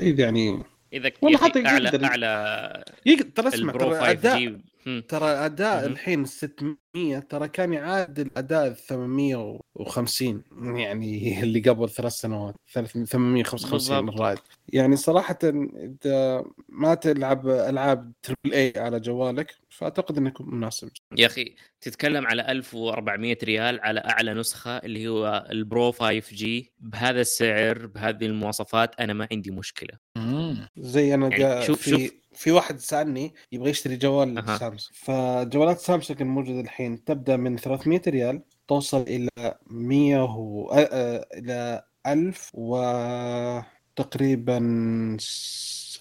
[0.00, 0.62] يعني
[0.92, 4.62] إذا والله حتى أعلى أعلى يقدر ترى أسمع ترى 5 أداء جي هم.
[5.08, 5.86] ترى أداء.
[5.86, 10.42] الحين 600 ترى كان يعادل أداء 850
[10.76, 14.14] يعني اللي قبل ثلاث سنوات ثلاث- 855 بالضبط.
[14.14, 14.38] الرائد
[14.68, 21.26] يعني صراحة إذا ما تلعب ألعاب تربل اي على جوالك فأعتقد انه يكون مناسب يا
[21.26, 27.20] أخي تتكلم على 1400 ريال على أعلى نسخة اللي هو ال Pro 5 G بهذا
[27.20, 29.98] السعر بهذه المواصفات أنا ما عندي مشكلة
[30.76, 32.12] زي أنا يعني شوف- في شوف.
[32.38, 34.58] في واحد سألني يبغى يشتري جوال أها.
[34.58, 39.28] سامسونج فجوالات سامسونج الموجوده الحين تبدأ من 300 ريال توصل إلى
[39.66, 40.70] 100 و...
[41.34, 42.50] إلى 1000
[43.98, 44.58] وتقريبا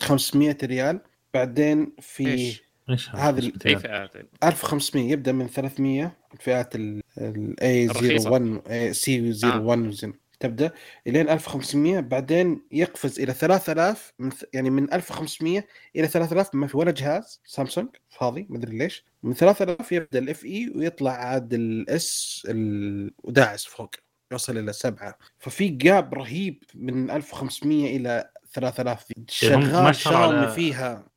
[0.01, 1.01] 500 ريال
[1.33, 4.11] بعدين في إيش؟ إيش هذا ال- اي؟ فئات
[4.43, 8.61] 1500 يبدأ من 300 فئات ال A01 الرخيصة.
[8.91, 10.71] C01 وزن تبدأ
[11.07, 15.63] الين 1500 بعدين يقفز إلى 3000 من يعني من 1500
[15.95, 20.45] إلى 3000 ما في ولا جهاز سامسونج فاضي ما أدري ليش من 3000 يبدأ الاف
[20.45, 23.11] اي ويطلع عاد الاس ال...
[23.23, 23.95] وداعس فوق
[24.31, 25.17] يوصل إلى سبعة.
[25.37, 29.05] ففي جاب رهيب من 1500 إلى 3000
[29.43, 31.07] هم ما شغال شاومي على- فيها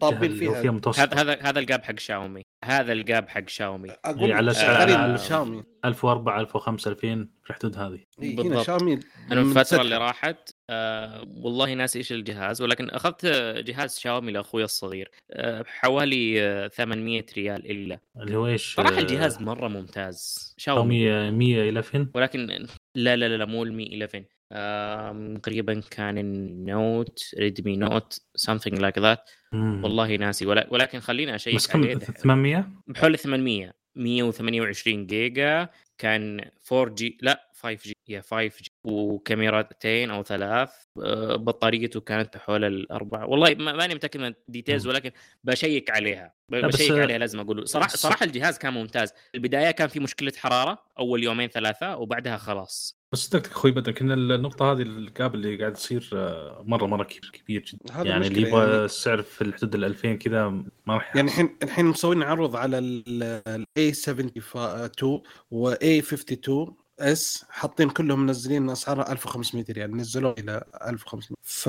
[0.00, 0.62] طابين فيها.
[0.62, 2.42] فيها متوسط هذا هذا هذا ال gap حق شاومي.
[2.64, 3.88] هذا ال gap حق شاومي.
[4.04, 5.62] أقول على لك سعر- على- شاومي.
[5.84, 7.98] 1004 1005 2000 في الحدود هذه.
[8.22, 8.66] إيه، هنا بالضبط.
[8.66, 9.00] شاومي
[9.32, 9.80] أنا الفترة.
[9.80, 13.26] اللي راحت آه والله ناسي إيش الجهاز ولكن أخذت
[13.66, 17.98] جهاز شاومي لأخوي الصغير آه بحوالي آه 800 ريال إلا.
[18.20, 20.54] اللي هو إيش؟ صراحة آه، الجهاز مرة ممتاز.
[20.58, 21.04] شاومي.
[21.08, 26.38] شاومي 100 11 ولكن لا لا لا, مو ال Mi 11 آم، تقريبا كان ال
[26.38, 29.18] Note Redmi Note something like that.
[29.52, 29.84] مم.
[29.84, 30.46] والله ناسي.
[30.46, 31.94] ولا ولكن خليني أشيك بس كم عليه.
[31.94, 32.14] دحين.
[32.14, 35.68] 800 بحوالي 800 128 جيجا.
[35.98, 40.70] كان 4 جي لا 5 جي يا 5 جي وكاميرتين أو ثلاث
[41.02, 44.86] آه، بطاريته كانت حول الأربعة والله ما- ماني متأكد من ال details.
[44.86, 45.10] ولكن
[45.44, 50.32] بشيك عليها بشيك عليها لازم أقول صراحة صراحة الجهاز كان ممتاز البداية كان في مشكلة
[50.36, 55.34] حرارة أول يومين ثلاثة وبعدها خلاص بس صدقتك أخوي بدر إن النقطة هذه ال gap
[55.34, 58.84] اللي قاعد تصير آه، مرة مرة كبير كبير جدا يعني اللي يبغى يعني.
[58.84, 61.28] السعر في الحدود ال 2000 كذا ما راح يعني.
[61.28, 63.42] الحين الحين مسوين عرض على ال
[63.78, 65.04] A72
[65.50, 71.68] و A52 S حاطين كلهم منزلين اسعارها 1500 ريال نزلوه إلى 1500 ف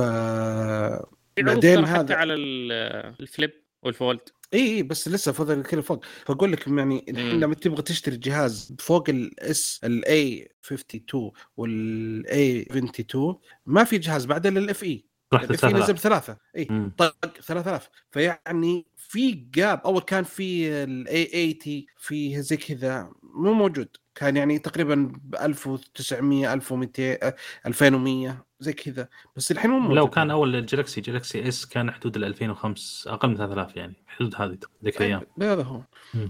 [1.35, 2.71] في بعدين ترى حتى هذا على ال-
[3.19, 3.51] ال Flip
[3.83, 4.19] وال Fold
[4.53, 6.05] إي إي بس لسه فضل كذا فوق.
[6.25, 7.39] فأقول لك يعني الحين.
[7.39, 13.35] لما تبغى تشتري جهاز فوق ال S ال A 52 وال A 72
[13.65, 16.37] ما في جهاز بعد الا ال FE رحت ال FE نزل 3000 بثلاثة.
[16.57, 16.91] إي.
[16.97, 23.53] طق 3000 فيعني في gap أول كان في ال A 80 في زي كذا مو
[23.53, 23.97] موجود.
[24.15, 27.33] كان يعني تقريبا ب 1900 1200
[27.65, 29.07] 2100 زي كذا.
[29.35, 33.29] بس الحين مو لو كان أول ال Galaxy Galaxy S كان حدود ال 2005 أقل
[33.29, 35.21] من 3000 يعني حدود هذه ذيك الأيام.
[35.41, 35.81] هذا هو.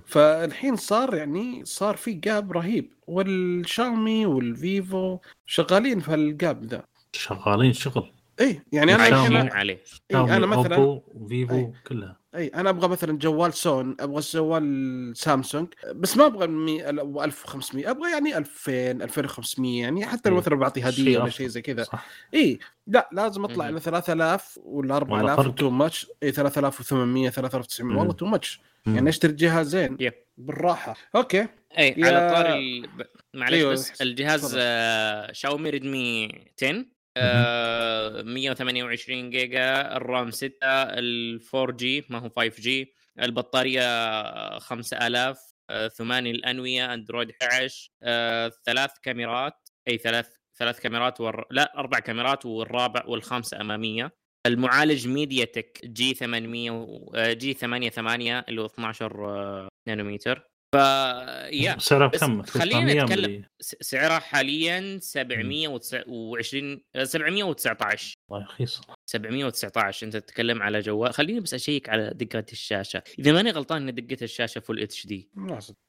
[0.05, 2.93] فالحين صار يعني صار في gap رهيب.
[3.07, 6.85] والشاومي والفيفو شغالين في ال gap ذا.
[7.13, 8.11] شغالين شغل.
[8.41, 9.07] اي يعني أنا.
[9.07, 11.71] الحين عليه إيه أنا مثلا اوبو وفيفو أي.
[11.87, 17.19] كلها اي أنا أبغى مثلا جوال سون أبغى جوال سامسونج بس ما أبغى مي- ال-
[17.19, 18.71] 1500 أبغى يعني 2000
[19.01, 20.41] 2500 يعني حتى لو إيه.
[20.41, 21.29] مثلا بعطي هدية ولا.
[21.29, 21.85] شيء زي كذا
[22.33, 23.69] اي لا لازم أطلع.
[23.69, 25.55] إلى 3000 ولا والله 4000 فرق.
[25.55, 27.99] too much اي 3800 3900 مم.
[27.99, 28.61] والله too much.
[28.87, 30.13] يعني أشتري جهازين yep.
[30.37, 31.47] بالراحة okay
[31.77, 32.87] اي يا- على طار ال...
[32.87, 34.55] ب- معلش أيوة، بس الجهاز.
[34.59, 36.29] آه شاومي Redmi
[36.63, 36.85] 10
[37.17, 45.37] آه 128 جيجا ال RAM 6 ال 4 جي ما هو 5 جي البطارية 5000
[45.69, 49.53] آه ثماني الأنوية أندرويد 11 آه ثلاث كاميرات
[49.87, 50.27] أي ثلاث
[50.57, 51.45] ثلاث كاميرات ور...
[51.51, 54.11] لا أربع كاميرات والرابع والخامسة أمامية.
[54.45, 60.49] المعالج MediaTek G 800 و- آه، G 88 اللي هو 12 آه، نانومتر.
[60.75, 63.43] ف يا سعرها بكم؟ خلينا 800 نتكلم.
[63.59, 71.13] س- سعرها حاليا 720 719 والله رخيص 719 انت تتكلم على جوال.
[71.13, 73.03] خليني بس أشيك على دقة الشاشة.
[73.19, 75.29] إذا ماني غلطان إن دقة الشاشة full HD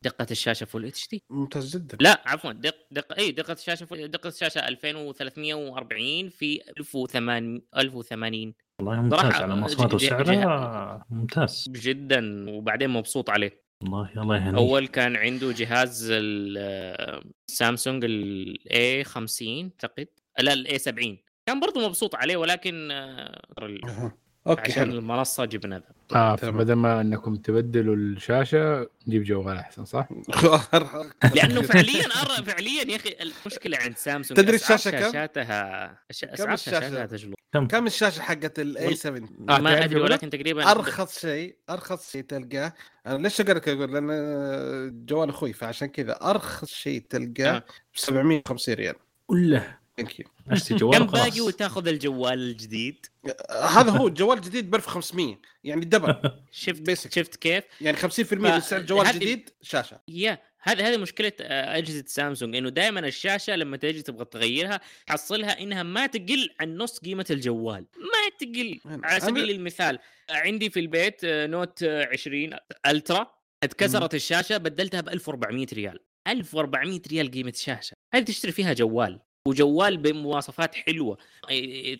[0.04, 1.98] دقة الشاشة full HD ممتاز جدا.
[2.00, 2.52] لا عفوا.
[2.52, 9.24] دق دق اي دقة الشاشة full- دقة الشاشة 2340 في 1080 1080 والله ممتاز.
[9.32, 11.64] على مواصفات وسعرها ممتاز.
[11.70, 12.50] جدا.
[12.50, 13.65] وبعدين مبسوط عليه.
[13.82, 14.54] والله الله يهنيك.
[14.54, 20.08] أول كان عنده جهاز السامسونج ال A 50 أعتقد.
[20.40, 24.18] لا ال A70 كان برضو مبسوط عليه ولكن آه،.
[24.46, 26.56] Okay عشان حلو المنصة جبنا ذا آه تمام.
[26.56, 30.08] بدل ما أنكم تبدلوا الشاشة نجيب جوال أحسن صح؟
[31.34, 36.80] لأنه فعليا أرى فعليا يا أخي المشكلة عند سامسونج تدري الشاشة كم؟ شاشاتها أسعار الشاشة؟
[36.80, 41.18] شاشاتها تجلو كم كم الشاشة حقت ال A7 آه، ما تعرف أدري؟ ولكن تقريبا أرخص
[41.18, 42.72] شيء أرخص شيء تلقاه
[43.06, 47.64] أنا ليش أقول لك أقول لأن جوال أخوي فعشان كذا أرخص شيء تلقاه آه.
[47.94, 48.94] ب 750 ريال
[49.28, 53.06] وقله thank you اشتري جوال كم باقي وتاخذ الجوال الجديد؟
[53.50, 56.14] هذا هو الجوال الجديد ب 1500 يعني double
[56.52, 57.14] شفت Basic.
[57.14, 60.00] شفت كيف؟ يعني 50% من سعر جوال هذه- جديد شاشة.
[60.08, 65.60] يا هذا هذه مشكلة آه، أجهزة سامسونج إنه دائما الشاشة لما تجي تبغى تغيرها حصلها
[65.60, 67.86] إنها ما تقل عن نص قيمة الجوال.
[67.96, 68.80] ما تقل.
[68.84, 69.98] أنا- على سبيل المثال
[70.30, 72.56] آه، عندي في البيت آه، Note آه، 20
[72.86, 73.30] Ultra
[73.62, 75.98] اتكسرت الشاشة بدلتها ب 1400 ريال.
[76.28, 77.96] 1400 ريال قيمة شاشة.
[78.14, 81.16] هذه تشتري فيها جوال؟ وجوال بمواصفات حلوة.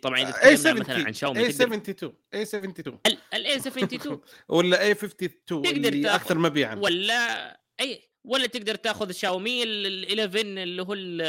[0.02, 5.62] طبعا إذا إيه تكلمنا مثلا عن شاومي إيه تقدر 72 A72 ال A72 ولا A52
[5.62, 6.74] تقدر اللي أكثر مبيعا.
[6.74, 11.22] ولا إي ولا تقدر تاخذ شاومي ال 11 اللي هو ال-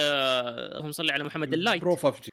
[0.77, 2.31] اللهم صل على محمد ال Lite Pro 5G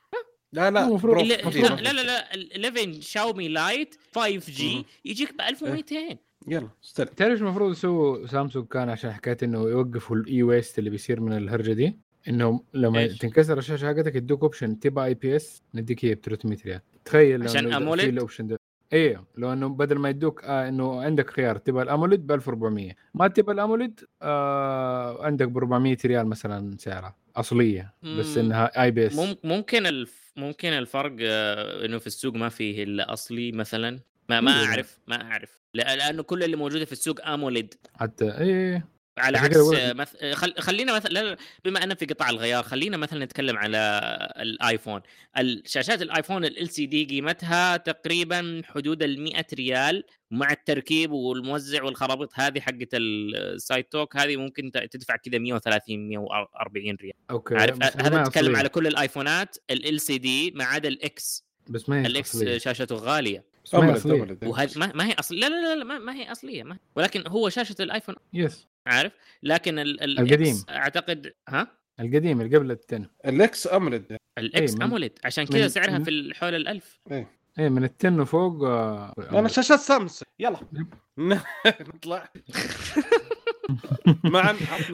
[0.52, 1.56] لا لا Pro لا 5G.
[1.56, 4.84] لا لا, ال 11 شاومي Lite 5G.
[5.04, 10.16] يجيك ب 1200 يلا استلم تعرف إيش المفروض يسووا سامسونج كان عشان حكايه إنه يوقفوا
[10.16, 11.98] ال e-waste اللي بيصير من الهرجة دي؟
[12.28, 16.80] إنه لما إيش؟ تنكسر الشاشة حقتك يدوك option تبغى IPS نديك هي ب 300 ريال
[17.04, 18.56] تخيل عشان؟ في ال option ده
[18.92, 22.92] أيوه لو إنه بدل ما يدوك آه إنه عندك خيار تبغى ال AMOLED ب 1400
[23.14, 28.38] ما تبغى ال AMOLED آه عندك ب 400 ريال مثلا سعرها أصلية بس.
[28.38, 33.52] إنها IPS مم- ممكن الف ممكن الفرق آه، إنه في السوق ما فيه الا اصلي
[33.52, 34.66] مثلا ما ما إيه.
[34.66, 38.86] أعرف ما أعرف لأنه كل اللي موجودة في السوق AMOLED حتى إيه
[39.18, 40.16] على عكس مث...
[40.16, 40.54] خل...
[40.58, 43.78] خلينا مثلا لا لا، بما ان في قطع الغيار خلينا مثلا نتكلم على
[44.36, 45.00] الآيفون.
[45.38, 52.88] الشاشات الآيفون LCD قيمتها تقريبا حدود ال 100 ريال مع التركيب والموزع والخرابيط هذه حقت
[52.94, 57.14] السايت توك هذه ممكن تدفع كذا 130 140 ريال.
[57.30, 58.56] okay عارف؟ هذا نتكلم.
[58.56, 62.44] على كل الآيفونات ال سي دي ما عدا الاكس بس ما الاكس.
[62.44, 63.53] شاشته غالية.
[63.74, 64.48] هي.
[64.48, 67.26] وهذه ما, ما هي اصل لا لا لا, لا ما, ما هي أصلية ما ولكن
[67.28, 68.14] هو شاشة الآيفون.
[68.32, 69.12] yes عارف؟
[69.42, 70.56] لكن ال ال القديم.
[70.70, 71.68] اعتقد ها؟
[72.00, 73.50] القديم اللي قبل ال 10.
[73.50, 75.18] ال X AMOLED ال X من- AMOLED.
[75.24, 77.28] عشان كذا من- سعرها في حول الألف إيه.
[77.58, 80.28] من ال 10 وفوق آه، أنا شاشات سامسونج.
[80.38, 80.60] يلا.
[81.94, 82.28] نطلع.
[84.24, 84.52] معا.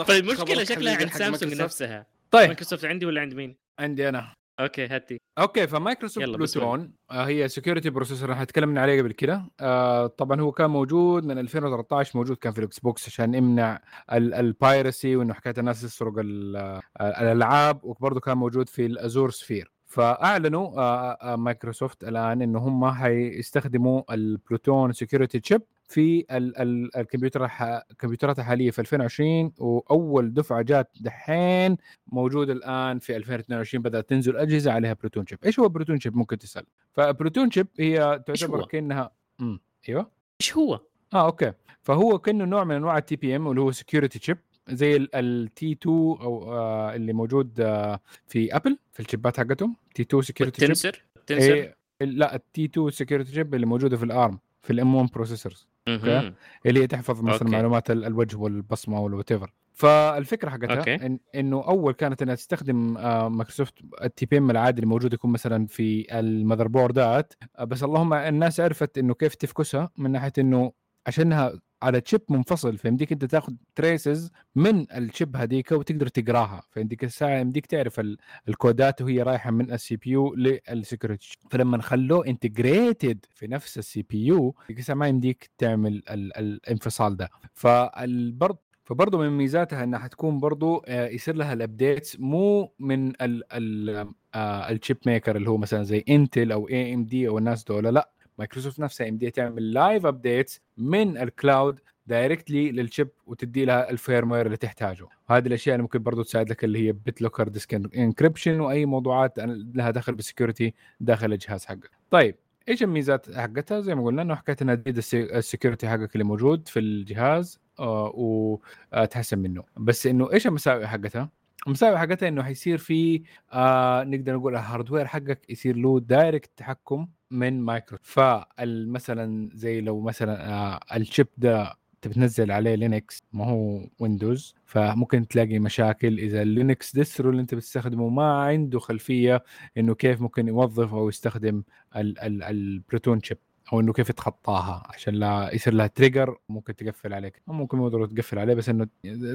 [0.09, 1.55] طيب المشكلة خبرك شكلها عند سامسونج.
[1.62, 2.06] نفسها.
[2.30, 2.47] طيب.
[2.47, 4.34] مايكروسوفت عندي ولا عند مين؟ عندي أنا.
[4.60, 5.20] Okay هاتي.
[5.39, 6.28] Okay فمايكروسوفت.
[6.28, 9.45] Pluton آه هي security processor إحنا تكلمنا عليه قبل كده.
[9.61, 13.81] آه طبعا هو كان موجود من 2013 موجود كان في الإكس بوكس عشان يمنع
[14.12, 19.31] ال- ال piracy وإنه حكاية الناس تسرق آه، الألعاب وبرضه كان موجود في ال Azure
[19.31, 26.96] Sphere فأعلنوا آه مايكروسوفت الآن إنه هم حيستخدموا ال Pluton security chip في ال- ال-
[26.96, 27.48] الكمبيوتر
[27.90, 31.76] الكمبيوترات الحاليه في 2020 وأول دفعة جات دحين
[32.06, 35.39] موجود الآن في 2022 بدأت تنزل أجهزة عليها Pluton chip.
[35.44, 39.10] إيش هو Pluton chip ممكن تسأل؟ ف Pluton chip هي تعتبر؟ كأنها
[39.40, 40.10] امم أيوه.
[40.40, 40.80] إيش هو؟
[41.14, 41.52] آه okay.
[41.82, 46.52] فهو كأنه نوع من أنواع ال TPM واللي هو security chip زي ال T2 أو
[46.54, 49.76] آه اللي موجود آه في ابل في ال chipات حقتهم.
[49.94, 53.96] T2 security chip ال Tensor ال Tensor إيه لا ال T2 security chip اللي موجودة
[53.96, 56.34] في ال ARM في ال M1 processors مهم.
[56.66, 57.52] اللي هي تحفظ مثلا okay.
[57.52, 59.28] معلومات ال- الوجه والبصمة ولا what
[59.74, 60.94] فالفكرة حقتها okay.
[60.94, 63.74] إن إنه أول كانت إنها تستخدم آه، مايكروسوفت
[64.05, 69.14] ال TPM العادي اللي موجود يكون مثلا في ال motherboardات بس اللهم الناس عرفت إنه
[69.14, 70.72] كيف تفكسها من ناحية إنه
[71.06, 71.52] عشانها
[71.82, 76.62] على chip منفصل فيمديك أنت تاخذ traces من ال chip هذيك وتقدر تقراها.
[76.70, 78.16] فيمديك الساعة يمديك تعرف ال-
[78.48, 84.02] ال codeات وهي رايحة من ال CPU لل security فلما خلوه integrated في نفس ال
[84.02, 84.55] CPU
[84.89, 87.28] ما يمديك تعمل ال- الانفصال ده.
[87.55, 93.43] فالبرض فبرضه من ميزاتها إنها حتكون برضه آه، يصير لها ال updates مو من ال
[93.52, 97.85] ال آه، ال chip maker اللي هو مثلا زي انتل أو AMD أو الناس دول
[97.85, 98.11] لا.
[98.40, 103.90] مايكروسوفت نفسها إم دي تعمل live updates من ال cloud directly لل chip وتدي لها
[103.90, 105.06] ال firmware اللي تحتاجه.
[105.30, 109.38] هذه الأشياء اللي ممكن برضو تساعد لك اللي هي BitLocker disk encryption وأي موضوعات
[109.74, 111.90] لها دخل بال security داخل الجهاز حقك.
[112.10, 112.34] طيب
[112.68, 116.68] إيش الميزات حقتها؟ زي ما قلنا إنه حكايه إنها تزيد ال security حقك اللي موجود
[116.68, 119.64] في الجهاز آه وتحسن منه.
[119.76, 121.28] بس إنه إيش المساوئ حقتها؟
[121.66, 123.23] المساوئ حقتها إنه حيصير في
[123.53, 130.01] آه نقدر نقول ال hardware حقك يصير له direct تحكم من مايكرو فمثلا زي لو
[130.01, 136.19] مثلا آه ال chip ده تبي تنزل عليه Linux ما هو Windows فممكن تلاقي مشاكل
[136.19, 139.45] إذا ال Linux distro اللي أنت بتستخدمه ما عنده خلفية
[139.77, 141.62] إنه كيف ممكن يوظف أو يستخدم
[141.97, 143.39] ال- ال- ال Pluton chip
[143.72, 147.42] أو إنه كيف يتخطاها عشان لا يصير لها trigger ممكن تقفل عليك.
[147.48, 148.86] أو ممكن مو ضروري تقفل عليه بس إنه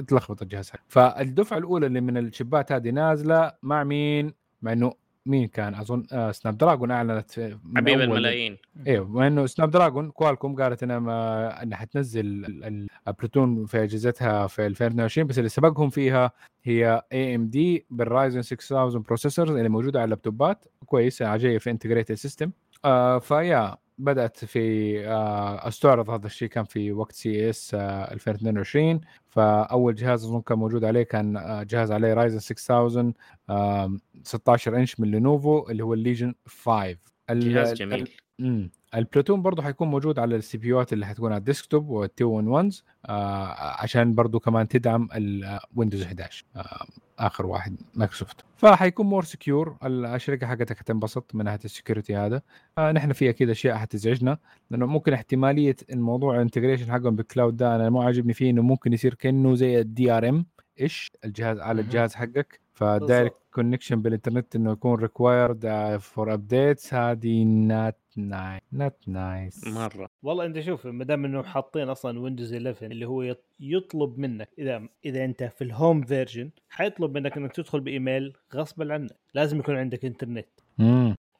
[0.08, 0.72] تلخبط الجهاز.
[0.88, 4.32] فالدفعة الأولى اللي من الشيبات هذه نازلة مع مين؟
[4.62, 4.92] مع إنه
[5.26, 7.30] مين كان؟ أظن آه Snapdragon اعلنت
[7.76, 8.56] حبيب الملايين.
[8.86, 13.82] أيوه بما إنه Snapdragon Qualcomm قالت إنها ما إنها حتنزل ال- ال- ال Pluton في
[13.82, 16.30] أجهزتها في 2022 بس اللي سبقهم فيها
[16.64, 20.64] هي AMD بال Ryzen 6000 processors اللي موجودة على اللابتوبات.
[20.86, 22.50] كويسه جاية في integrated system
[22.84, 26.48] آه فيا بدأت في آه أستعرض هذا الشيء.
[26.48, 29.00] كان في وقت CES آه 2022
[29.30, 33.14] فأول جهاز اظن كان موجود عليه كان آه جهاز عليه Ryzen 6000
[33.50, 36.96] آه 16 إنش من Lenovo اللي هو ال Legion 5
[37.30, 38.10] ال- جهاز جميل.
[38.40, 38.70] إمم.
[38.94, 42.09] ال Pluton برضه حيكون موجود على ال CPU ات اللي حتكون على ال desktop وال
[42.09, 42.72] two in 1
[43.06, 46.86] آه عشان برضه كمان تدعم الويندوز 11 آه
[47.18, 52.42] آخر واحد مايكروسوفت فحيكون more secure الشركة حقتك حتنبسط من ناحية ال security هذا.
[52.78, 54.38] آه نحن في أكيد أشياء حتزعجنا
[54.70, 58.62] لأنه ممكن احتمالية الموضوع ال integration حقهم بال cloud ده أنا مو عاجبني فيه إنه
[58.62, 60.46] ممكن يصير كأنه زي ال DRM
[60.80, 61.80] إيش الجهاز على.
[61.80, 62.60] الجهاز حقك.
[62.74, 70.08] ف direct connection بالإنترنت إنه يكون required for updates هذه not nice not nice مرة.
[70.22, 74.48] والله أنت شوف ما دام إنه حاطين أصلا ويندوز 11 اللي هو يط- يطلب منك
[74.58, 79.58] إذا إذا أنت في ال home version حيطلب منك إنك تدخل بإيميل غصبا عنك لازم
[79.58, 80.48] يكون عندك إنترنت.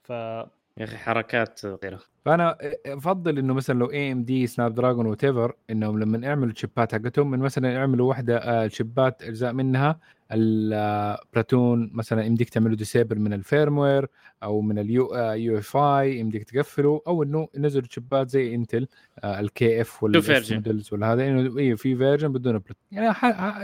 [0.02, 5.06] ف يا أخي حركات صغيره فأنا أفضل إنه مثلا لو اي ام دي سناب دراجون
[5.06, 9.98] وات ايفر إنهم لما يعملوا الشيبات حقتهم من مثلا يعملوا واحدة آه، الشيبات أجزاء منها
[10.32, 14.06] ال Pluton مثلا يمديك تعملوا disable من ال firmware
[14.42, 18.86] أو من ال U UEFI يمديك تقفله أو إنه ينزلوا شيبات زي إنتل
[19.24, 20.18] ال KF ولا.
[20.56, 23.14] models ولا هذا إنه إيه في version بدون Pluton يعني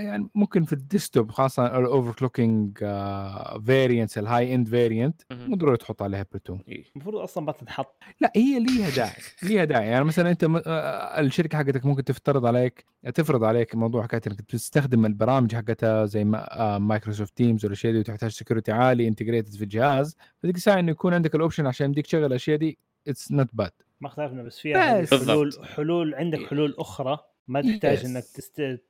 [0.07, 2.79] يعني ممكن في ال desktop خاصة ال overclocking
[3.67, 5.51] variants ال high-end variant مهم.
[5.51, 6.85] مو ضروري تحط عليها Pluton إيه.
[6.97, 9.13] المفروض أصلا ما تنحط لا هي ليها داعي
[9.43, 12.85] ليها داعي يعني مثلا أنت م- آه، الشركة حقتك ممكن تفترض عليك
[13.15, 17.99] تفرض عليك موضوع حكايه إنك تستخدم البرامج حقتها زي ما آه، مايكروسوفت Teams والاشياء دي
[17.99, 22.07] وتحتاج security عالي integrated في الجهاز فديك الساعة إنه يكون عندك ال option عشان يمديك
[22.07, 22.79] تشغل الأشياء دي
[23.09, 23.71] it's not bad
[24.01, 25.15] ما اختلفنا بس فيها بس.
[25.15, 25.53] حلول.
[25.77, 27.19] حلول عندك حلول أخرى
[27.49, 27.67] ما Yes.
[27.67, 28.81] تحتاج إنك تست...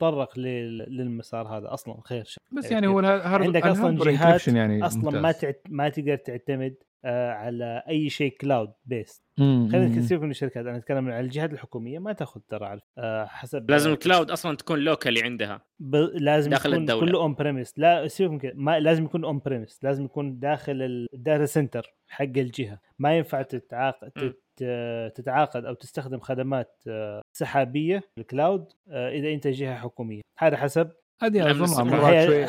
[0.00, 2.40] تتطرق لل- للمسار هذا أصلا خير شر.
[2.52, 5.32] بس يعني هو ال hard عندك أصلاً ال hardware جهات يعني أصلا ما.
[5.32, 5.62] تعت...
[5.68, 6.74] ما تقدر تعتمد
[7.04, 9.86] آه على أي شيء cloud based خلينا.
[9.88, 13.92] نسيبك من الشركات أنا أتكلم عن الجهات الحكومية ما تأخذ ترى على آه حسب لازم
[13.92, 15.94] ال cloud أصلا تكون locally عندها ب...
[16.14, 17.06] لازم داخل يكون الدولة.
[17.06, 21.46] كله on-prem لا سيبك من كده ما لازم يكون on-prem لازم يكون داخل ال data
[21.46, 24.34] center حق الجهة ما ينفع تتعاقد.
[25.14, 30.20] تتعاقد أو تستخدم خدمات آه، سحابية ال cloud آه، إذا أنت جهة حكومية.
[30.38, 30.90] هذا حسب
[31.22, 31.88] هذه أظن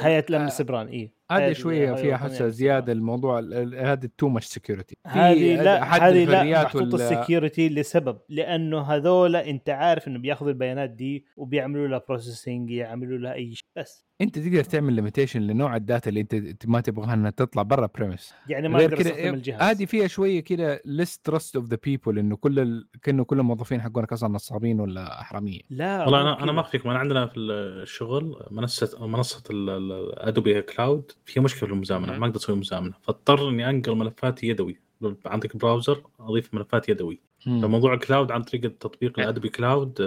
[0.05, 4.45] هيئه الامن السبراني اي هذه شوية فيها حسه زيادة الموضوع ال- ال- هذه too much
[4.45, 10.51] security هذه لا هذه لا محطوط ال security لسبب لأنه هذول أنت عارف إنه بياخذوا
[10.51, 13.63] البيانات دي وبيعملوا لها processing يعملوا لها أي شيء.
[13.77, 17.89] بس أنت تقدر تعمل limitation لنوع ال data اللي أنت ما تبغاها إنها تطلع برا
[17.95, 22.19] premise يعني ما أقدر أستخدم الجهاز هذه فيها شوية كده least trust of the people
[22.19, 22.87] إنه كل ال...
[23.03, 26.51] كأنه كل الموظفين حقونك أصلا نصابين ولا حراميه لا والله أنا أنا كذا.
[26.51, 32.17] ما اخفيكم أنا عندنا في الشغل منصه منصة ال Adobe Cloud فيها مشكلة في المزامنة.
[32.17, 34.79] ما أقدر أسوي مزامنة فاضطر اني أنقل ملفاتي يدوي
[35.25, 37.19] عندك browser أضيف ملفات يدوي.
[37.45, 39.19] فموضوع ال cloud عن طريق التطبيق.
[39.19, 40.01] ال Adobe Cloud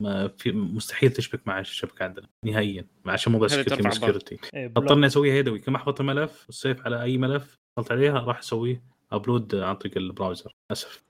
[0.00, 3.94] ما في مستحيل تشبك مع الشبكة عندنا نهائيا عشان موضوع هذا security ضغط.
[3.94, 8.38] security إيه، اسويها يدوي كم احفظ الملف وال save على أي ملف دخلت عليها راح
[8.38, 8.82] اسويه
[9.12, 11.04] upload عن طريق ال browser للأسف.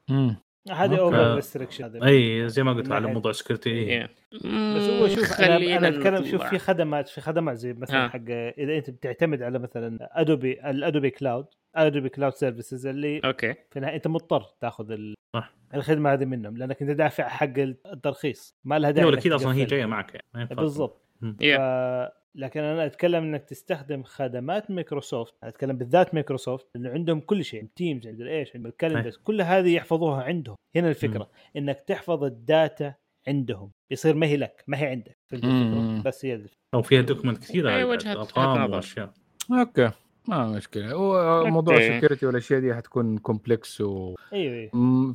[0.71, 0.99] هذه.
[0.99, 4.11] over restriction اي زي ما قلت من على موضوع security إيه.
[4.35, 4.47] بس
[4.85, 6.43] هو شوف أنا أنا أتكلم شوف.
[6.45, 8.09] في خدمات في خدمات زي مثلا ها.
[8.09, 13.55] حق إذا أنت بتعتمد على مثلا Adobe ال Adobe Cloud Adobe Cloud services اللي okay
[13.71, 15.15] في النهاية أنت مضطر تاخذ ال...
[15.37, 15.55] صح.
[15.75, 19.65] الخدمة هذه منهم لأنك أنت دافع حق الترخيص ما لها داعي أكيد أصلا هي.
[19.65, 20.55] جاية معك يعني.
[20.55, 21.03] بالضبط.
[21.23, 21.57] Yeah.
[21.57, 22.23] ف...
[22.35, 28.07] لكن أنا أتكلم إنك تستخدم خدمات مايكروسوفت أتكلم بالذات مايكروسوفت لأنه عندهم كل شيء Teams
[28.07, 32.95] عند الايش عند ال calendars كل هذه يحفظوها عندهم هنا الفكرة إنك تحفظ ال data
[33.29, 36.03] عندهم يصير ما هي لك ما هي عندك مم.
[36.05, 36.57] بس هي الفكرة.
[36.75, 38.75] أو فيها document كثيرة وجهة ارقام نظر.
[38.75, 39.13] وأشياء
[39.53, 39.91] okay
[40.29, 41.89] ما مشكلة هو موضوع okay.
[41.89, 44.71] ال security والأشياء دي حتكون complex وفي أيوه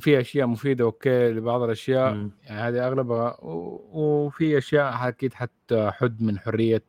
[0.06, 2.30] أيوه أشياء مفيدة okay لبعض الأشياء مم.
[2.44, 6.82] يعني هذه أغلبها و- وفي أشياء أكيد حتحد من حرية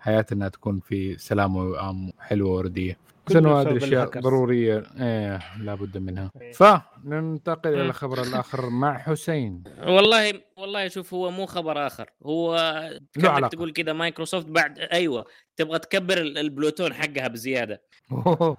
[0.00, 2.96] حياه إنها تكون في سلام وأم حلوة وردية
[3.36, 4.06] انه هذه الاشياء.
[4.20, 6.52] ضرورية إيه لابد منها إيه.
[6.52, 7.82] فننتقل إلى.
[7.82, 12.56] الخبر الآخر مع حسين والله والله شوف هو مو خبر آخر هو
[13.14, 13.50] كأنك علاقة.
[13.50, 15.24] تقول كذا مايكروسوفت بعد أيوه
[15.56, 17.82] تبغى تكبر ال- ال Pluton حقها بزيادة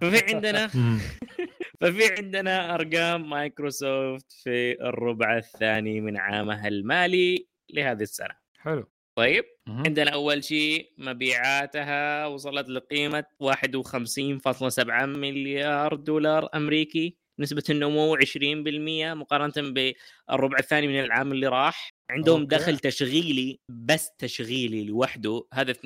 [0.02, 0.68] ففي عندنا.
[1.81, 9.83] ففي عندنا أرقام مايكروسوفت في الربع الثاني من عامها المالي لهذه السنة حلو طيب مهم.
[9.85, 20.59] عندنا أول شيء مبيعاتها وصلت لقيمة 51.7 مليار دولار أمريكي نسبة النمو 20% مقارنة بالربع
[20.59, 22.55] الثاني من العام اللي راح عندهم okay.
[22.55, 25.79] دخل تشغيلي بس تشغيلي لوحده هذا 22.2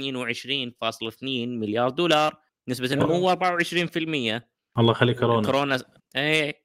[1.48, 2.38] مليار دولار
[2.70, 4.42] نسبة النمو 24%
[4.80, 5.80] الله يخليك كورونا كورونا
[6.16, 6.65] إيه.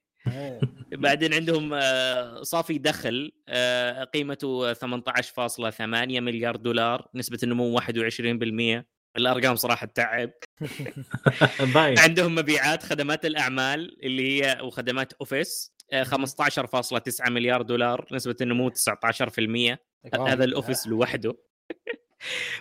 [0.91, 8.85] بعدين عندهم آه، صافي دخل آه، قيمته 18.8 مليار دولار نسبة النمو 21%
[9.17, 10.31] الأرقام صراحة تعب.
[11.99, 19.77] عندهم مبيعات خدمات الأعمال اللي هي وخدمات أوفيس آه، 15.9 مليار دولار نسبة النمو 19%
[20.13, 20.27] آه.
[20.27, 21.37] هذا ال Office لوحده.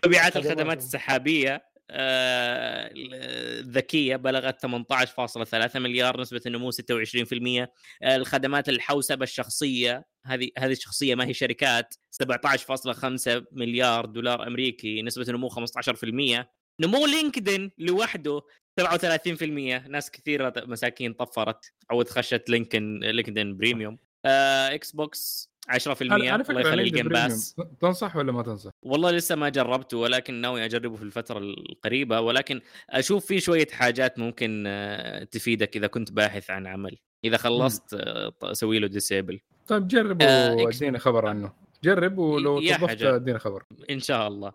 [0.07, 0.47] مبيعات خدمات.
[0.47, 1.70] الخدمات السحابية.
[1.91, 7.73] آه، الذكية بلغت 18.3 مليار نسبة النمو 26%
[8.03, 15.25] آه، الخدمات الحوسبة الشخصية هذه هذه الشخصية ما هي شركات 17.5 مليار دولار أمريكي نسبة
[15.29, 16.47] النمو 15%
[16.81, 18.43] نمو LinkedIn لوحده
[18.81, 23.99] 37% ناس كثيرة مساكين طفرت عود خشت LinkedIn LinkedIn Premium.
[24.25, 27.09] آه، Xbox 10% على على الله يخلي ال Game.
[27.09, 27.57] Pass.
[27.81, 32.61] تنصح ولا ما تنصح؟ والله لسه ما جربته ولكن ناوي أجربه في الفترة القريبة ولكن
[32.91, 36.97] أشوف في شوية حاجات ممكن آه، تفيدك إذا كنت باحث عن عمل.
[37.25, 41.53] إذا خلصت آه، سوي له disable طيب جرب آه، وادينا خبر عنه.
[41.85, 43.17] جرب ولو توظفت حجر.
[43.17, 43.63] ادينا خبر.
[43.91, 44.53] إن شاء الله.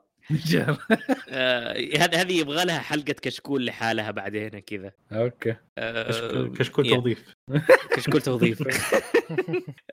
[1.29, 6.89] آه، هذه هذه يبغى لها حلقة كشكول لحالها بعدين كذا okay آه، كشكول-.
[6.89, 7.33] توظيف
[7.95, 8.61] كشكول توظيف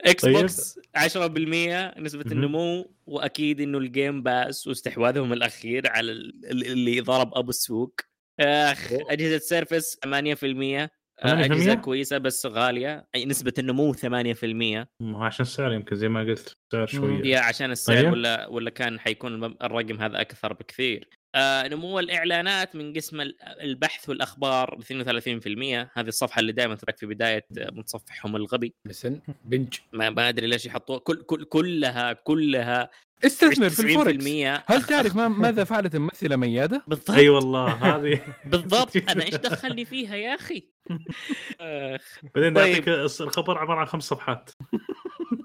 [0.06, 2.32] Xbox 10% نسبة.
[2.32, 8.00] النمو وأكيد إنه ال Game Pass واستحواذهم الأخير على ال- ال- اللي ضرب أبو السوق
[8.40, 9.12] اخ أوه.
[9.12, 10.90] أجهزة Surface 8% 8%؟
[11.24, 13.06] أجهزة كويسة بس غالية.
[13.14, 17.24] أي نسبة النمو 8% مم، هو عشان السعر يمكن زي ما قلت سعر شوية.
[17.24, 18.12] yeah عشان السعر طيب.
[18.12, 21.08] ولا ولا كان حيكون الرقم هذا أكثر بكثير.
[21.34, 27.06] آه نمو الإعلانات من قسم ال- البحث والأخبار 32% هذه الصفحة اللي دائما تراك في
[27.06, 28.74] بداية آه، متصفحهم الغبي.
[28.86, 29.74] MSN Bing.
[29.92, 30.98] ما ما أدري ليش يحطوها.
[30.98, 32.90] كل كل كلها كلها
[33.24, 34.24] استثمر في الفوركس.
[34.24, 37.10] 90% هل تعرف ما ماذا فعلت الممثلة ميادة؟ بالضبط.
[37.10, 38.20] أي والله هذه
[38.52, 38.96] بالضبط.
[38.96, 40.68] أنا إيش دخلني فيها يا أخي؟
[42.34, 42.56] بعدين طيب.
[42.56, 42.88] يعطيك
[43.20, 44.50] الخبر عبارة عن خمس صفحات.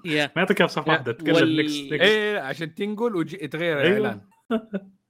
[0.04, 0.24] يا.
[0.36, 3.96] ما يعطيك صفحة واحدة تتكلم إيه عشان تنقل ويتغير أيوة.
[3.96, 4.20] الإعلان.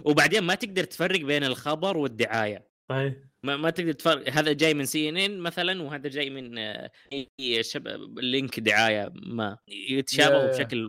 [0.05, 2.68] وبعدين ما تقدر تفرق بين الخبر والدعاية.
[3.43, 4.29] ما, ما تقدر تفرق.
[4.29, 7.89] هذا جاي من CNN مثلا وهذا جاي من آه، أي شب...
[8.19, 10.89] link دعاية ما يتشابهوا يا- بشكل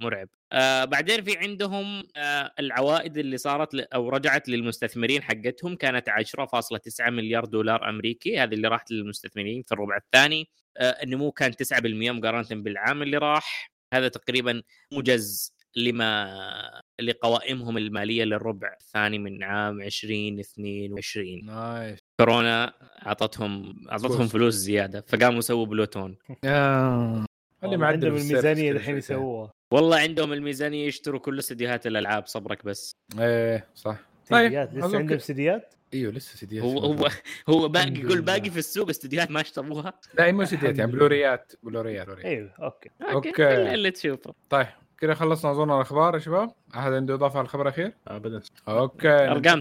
[0.00, 0.28] مرعب.
[0.52, 3.80] آه بعدين في عندهم آه العوائد اللي صارت ل...
[3.80, 8.38] أو رجعت للمستثمرين حقتهم كانت 10.9 مليار دولار أمريكي.
[8.38, 10.48] هذه اللي راحت للمستثمرين في الربع الثاني.
[10.76, 11.54] آه النمو كان 9%
[11.84, 13.72] مقارنة بالعام اللي راح.
[13.94, 14.62] هذا تقريبا
[14.92, 21.98] موجز لما لقوائمهم المالية للربع الثاني من عام 2022 nice.
[22.20, 22.72] كورونا
[23.06, 24.54] أعطتهم أعطتهم فلوس.
[24.54, 26.16] زيادة فقاموا سووا بلوتون.
[26.44, 27.24] آه.
[27.64, 28.96] اللي معدل عندهم الميزانية الحين.
[28.96, 29.50] يسووها.
[29.72, 32.92] والله عندهم الميزانية يشتروا كل استديوهات الألعاب صبرك بس.
[33.18, 33.98] إيه صح.
[34.30, 37.08] طيب سيديات لسه أظن عندهم سيديات إيوه لسه سيديات هو هو
[37.48, 38.20] هو باقي يقول.
[38.20, 39.92] باقي في السوق استديوهات ما اشتروها.
[40.18, 42.26] لا مو سيديات يعني بلوريات بلوريات بلوريات.
[42.26, 42.90] إيوه okay.
[43.02, 43.30] okay.
[43.30, 44.34] اللي, اللي تشوفه.
[44.50, 44.66] طيب.
[45.00, 46.52] كذا خلصنا أظن الأخبار يا شباب.
[46.74, 48.40] أحد عنده إضافة على الخبر الأخير؟ ابدا.
[48.68, 49.60] okay أرقام.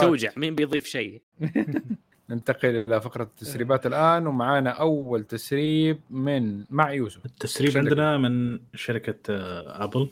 [0.00, 1.22] توجع مين بيضيف شيء؟
[2.30, 7.26] ننتقل إلى فقرة التسريبات الآن ومعانا أول تسريب من مع يوسف.
[7.26, 7.78] التسريب شركة.
[7.78, 10.10] عندنا من شركة آه، Apple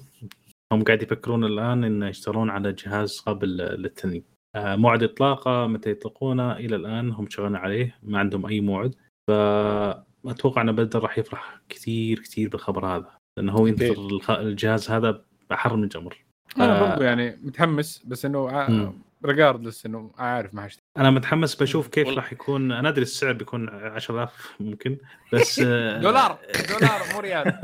[0.73, 4.25] هم قاعد يفكرون الآن إن يشترون على جهاز قابل للثني.
[4.57, 8.95] آه، موعد إطلاقه متى يطلقونه؟ إلى الآن هم شغالين عليه ما عندهم أي موعد.
[9.29, 13.18] فأتوقع إن بدر راح يفرح كثير كثير بالخبر هذا.
[13.39, 16.17] لأنه هو ينتظر الجهاز هذا بحر من جمر
[16.57, 16.91] أنا آه.
[16.91, 18.95] برضو يعني متحمس بس إنه.
[19.25, 22.09] regardless إنه عارف ما حشتري أنا متحمس بشوف كيف.
[22.09, 24.97] راح يكون أنا أدري السعر بيكون 10000 ممكن
[25.33, 26.39] بس آه، دولار
[26.69, 27.61] دولار مو ريال.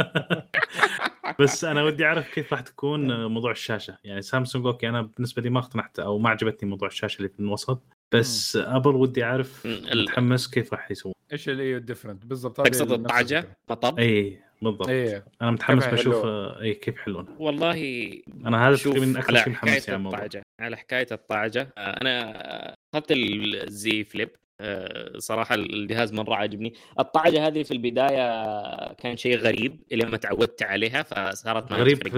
[1.41, 3.99] بس أنا ودي أعرف كيف راح تكون موضوع الشاشة.
[4.05, 7.41] يعني Samsung okay أنا بالنسبة لي ما اقتنعت أو ما عجبتني موضوع الشاشة اللي في
[7.41, 7.83] الوسط.
[8.15, 11.15] بس Apple ودي أعرف متحمس كيف راح يسوون.
[11.33, 13.49] إيش اللي ال different بالضبط تقصد الطعجة.
[13.71, 14.89] مطب اي بالضبط.
[14.89, 15.25] إيه.
[15.43, 17.27] أنا متحمس كيف بشوف اي كيف يحلون.
[17.39, 18.11] والله
[18.47, 21.73] أنا هذا شوف تقريبا أكثر على شيء محمس حكاية يعني الموضوع الطعجة على حكاية الطعجة
[21.79, 24.31] آه، أنا أخذت الزي فليب
[24.61, 30.63] آه، صراحة الجهاز مرة عجبني الطعجة هذه في البداية كان شيء غريب إلى ما تعودت
[30.63, 32.11] عليها فصارت ما غريب في,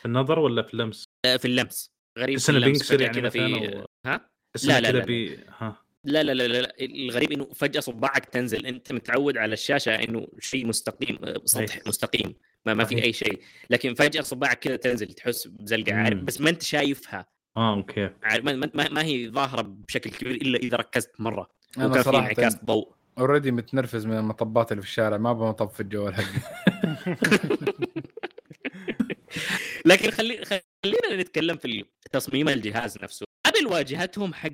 [0.00, 1.90] في النظر ولا في اللمس؟ آه، في اللمس.
[2.18, 5.76] غريب في اللمس يعني كذا في أو- ها؟ تحس لا، لا، لا، بي ها.
[6.04, 6.74] لا لا لا لا لا.
[6.80, 8.66] الغريب إنه فجأة صباعك تنزل.
[8.66, 11.78] أنت متعود على الشاشة إنه شيء مستقيم آه، سطح.
[11.86, 12.34] مستقيم.
[12.66, 13.02] ما, ما في.
[13.04, 13.40] أي شيء.
[13.70, 16.18] لكن فجأة صباعك كذا تنزل تحس بزلقة عارف.
[16.18, 17.26] بس ما أنت شايفها.
[17.56, 18.10] آه okay.
[18.22, 21.50] عارف ما, ما, ما هي ظاهرة بشكل كبير إلا إذا ركزت مرة.
[21.78, 22.92] أنا وكان في صراحة انعكاس ضوء.
[23.18, 25.16] already متنرفز من المطبات اللي في الشارع.
[25.16, 26.24] ما أبغى مطب في الجوال حقي
[29.86, 30.44] لكن خلي
[30.84, 33.29] خلينا نتكلم في تصميم الجهاز نفسه.
[33.50, 34.48] Apple واجهتهم حق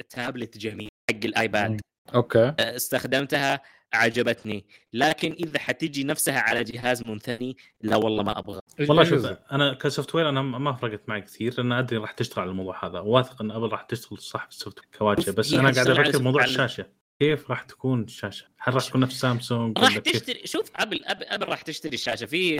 [0.00, 1.80] التابلت جميل حق ال iPad.
[2.14, 2.54] okay.
[2.60, 3.60] استخدمتها
[3.94, 8.60] عجبتني لكن إذا حتجي نفسها على جهاز منثني لا والله ما أبغى.
[8.80, 12.50] والله شوف؟ أنا ك software أنا ما فرقت معي كثير لأن أدري راح تشتغل على
[12.50, 12.98] الموضوع هذا.
[13.00, 16.42] واثق إن Apple راح تشتغل صح في ال software كواجهه بس أنا قاعد أفكر موضوع
[16.42, 16.86] على- الشاشة.
[17.20, 21.48] كيف راح تكون الشاشة؟ هل راح تكون نفس سامسونج راح؟ تشتري شوف Apple Apple, Apple
[21.48, 22.26] راح تشتري الشاشة.
[22.26, 22.58] في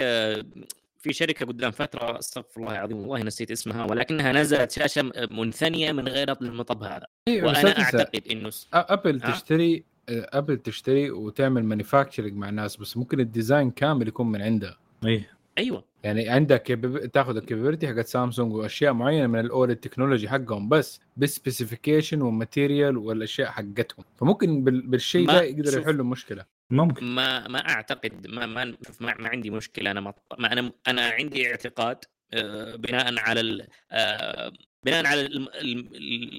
[1.03, 6.09] في شركة قدام فترة استغفر الله العظيم والله نسيت اسمها ولكنها نزلت شاشة منثنية من
[6.09, 7.07] غير المطب هذا.
[7.29, 12.77] أيوه لا وأنا أعتقد إنه س- Apple ها؟ تشتري Apple تشتري وتعمل manufacturing مع الناس
[12.77, 15.25] بس ممكن ال design كامل يكون من عندها اي
[15.59, 15.85] أيوه.
[16.03, 16.79] يعني عندك
[17.13, 22.23] تاخذ ال capability حقت سامسونج وأشياء معينة من ال OLED technology حقهم بس بال specification
[22.23, 24.05] وال material والأشياء حقتهم.
[24.17, 25.81] فممكن بال- بالشيء ده يقدر.
[25.81, 27.05] يحلوا المشكلة ممكن.
[27.07, 31.03] ما ما أعتقد ما ما شوف ما, ما عندي مشكلة أنا ما, ما أنا أنا
[31.09, 31.99] عندي اعتقاد
[32.35, 34.53] آه، بناء على ال- آه،
[34.85, 35.29] بناء على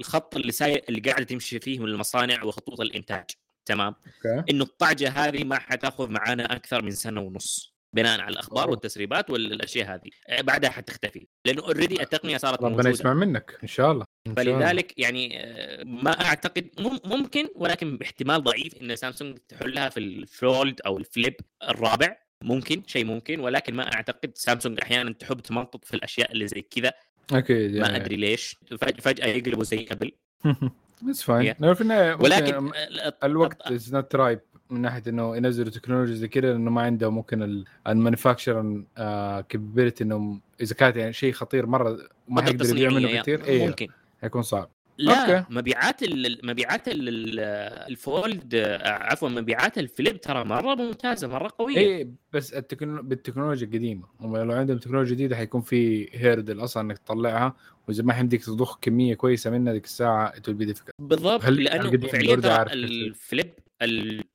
[0.00, 3.24] الخط اللي ساي اللي قاعدة تمشي فيه من المصانع وخطوط الإنتاج
[3.66, 3.94] تمام؟
[4.26, 4.50] okay.
[4.52, 7.73] إنه الطعجة هذه ما حتأخذ معانا أكثر من سنة ونص.
[7.94, 8.70] بناء على الأخبار.
[8.70, 10.10] والتسريبات والأشياء هذه.
[10.28, 11.26] آه، بعدها حتختفي.
[11.44, 12.90] لأنه already التقنية صارت ربنا موجودة.
[12.90, 14.58] يسمع منك إن شاء الله إن شاء الله.
[14.58, 20.16] فلذلك يعني آه، ما أعتقد مم- ممكن ولكن باحتمال ضعيف إن سامسونج تحلها في ال
[20.16, 21.34] Fold أو ال Flip
[21.68, 22.16] الرابع.
[22.42, 26.92] ممكن شيء ممكن ولكن ما أعتقد سامسونج أحيانا تحب تمطط في الأشياء اللي زي كذا.
[27.32, 27.96] أكيد ما يعني.
[27.96, 28.56] أدري ليش.
[28.80, 30.12] فج- فجأة يقلبوا زي قبل
[31.02, 32.72] بس fine في النهايه ولكن
[33.24, 37.64] الوقت is not ripe من ناحية إنه ينزلوا تكنولوجيا زي كذا لأنه ما عندهم ممكن
[37.86, 38.82] ال manufacture
[39.48, 43.88] capability انهم إذا كانت يعني شيء خطير مرة ما منه تصنيعية، كثير إيه ممكن.
[44.22, 44.68] حيكون صعب.
[44.98, 45.44] لا okay.
[45.54, 47.40] مبيعات ال- مبيعات ال- ال-
[47.90, 51.76] ال fold آه، عفوا مبيعات ال flip ترى مرة ممتازة مرة قوية.
[51.78, 53.02] اي بس التكنو...
[53.02, 54.06] بالتكنولوجيا القديمة.
[54.20, 57.54] هم لو عندهم تكنولوجيا جديدة حيكون في hurdle أصلا إنك تطلعها
[57.88, 60.90] وإذا ما حيمديك تضخ كمية كويسة منها ذيك الساعة be difficult.
[60.98, 62.62] بالضبط لأنه فعليا.
[62.72, 63.63] الفليب ال-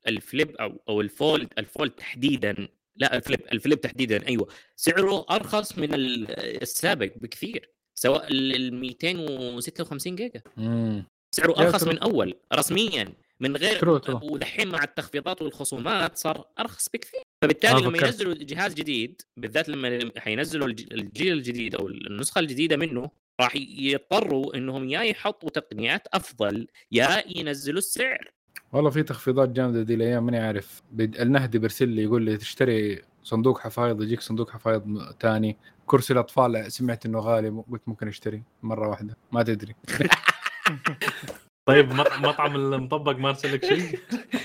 [0.07, 6.32] الفليب أو أو الفولد الفولد تحديدا لا الفليب الفليب تحديدا أيوه سعره أرخص من ال-
[6.61, 11.03] السابق بكثير سواء ال 256 جيجا امم
[11.36, 11.84] سعره يا أرخص.
[11.84, 14.20] من أول رسميا من غير true true.
[14.24, 18.03] ودحين مع التخفيضات والخصومات صار أرخص بكثير فبالتالي ما لما فكرت.
[18.06, 23.10] ينزلوا جهاز جديد بالذات لما حينزلوا الج- الجيل الجديد أو النسخة الجديدة منه
[23.41, 28.32] راح يضطروا إنهم يا يحطوا تقنيات أفضل يا ينزلوا السعر
[28.74, 30.82] والله في تخفيضات جامدة دي الأيام ماني عارف.
[31.00, 35.58] النهدي بيرسل لي يقول لي تشتري صندوق حفايض يجيك صندوق حفايض تاني.
[35.86, 38.44] كرسي الأطفال سمعت إنه غالي قلت ممكن أشتري.
[38.64, 39.18] مرة واحدة.
[39.32, 39.76] ما تدري.
[41.66, 44.00] طيب مط- مطعم المطبق ما أرسل لك شيء؟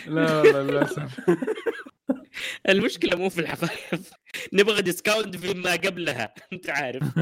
[0.06, 1.20] لا لا للأسف.
[2.68, 4.02] المشكلة مو في الحفايض.
[4.52, 6.34] نبغى discount فيما قبلها.
[6.52, 7.18] أنت عارف.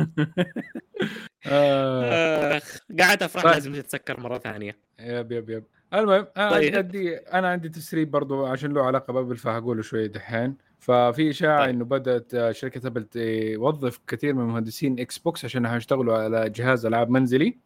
[1.46, 2.56] آه.
[2.56, 3.52] آخ قاعد أفرح طيب.
[3.52, 4.76] لازم تتسكر مرة ثانية.
[5.00, 5.64] yep yep yep.
[5.94, 6.76] المهم أنا طيب.
[6.76, 11.60] عندي أنا عندي تسريب برضو عشان له علاقة ب Apple فهقوله شوية دحين ففي إشاعة
[11.60, 11.68] طيب.
[11.74, 17.10] إنه بدأت آه، شركة Apple توظف كثير من مهندسين Xbox عشان يشتغلوا على جهاز ألعاب
[17.10, 17.58] منزلي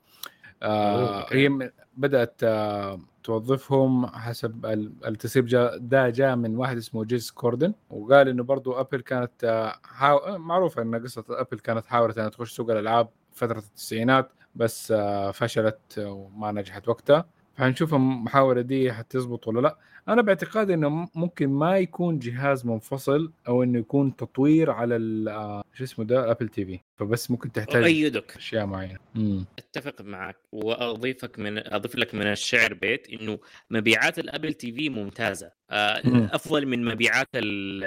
[0.62, 1.27] آه.
[1.32, 7.74] هي بدأت آه توظفهم حسب ال- التسريب جا ده جاء من واحد اسمه جيس كوردن
[7.90, 10.16] وقال إنه برضو Apple كانت آه حاو...
[10.19, 15.31] آه، معروفة إن قصة Apple كانت حاولت إنها تخش سوق الألعاب فترة التسعينات بس آه
[15.31, 17.27] فشلت وما نجحت وقتها
[17.57, 19.78] فحنشوف المحاوله دي حتزبط ولا لا.
[20.09, 25.65] أنا باعتقادي إنه ممكن ما يكون جهاز منفصل أو إنه يكون تطوير على ال- آه،
[25.74, 28.37] شو اسمه ده؟ Apple TV فبس ممكن تحتاج أؤيدك.
[28.37, 28.99] أشياء معينة.
[29.16, 30.37] امم أتفق معك.
[30.53, 33.39] وأضيفك من أضيف لك من الشعر بيت إنه
[33.70, 35.51] مبيعات ال Apple TV ممتازة.
[35.70, 36.28] آه مم.
[36.33, 37.85] أفضل من مبيعات ال-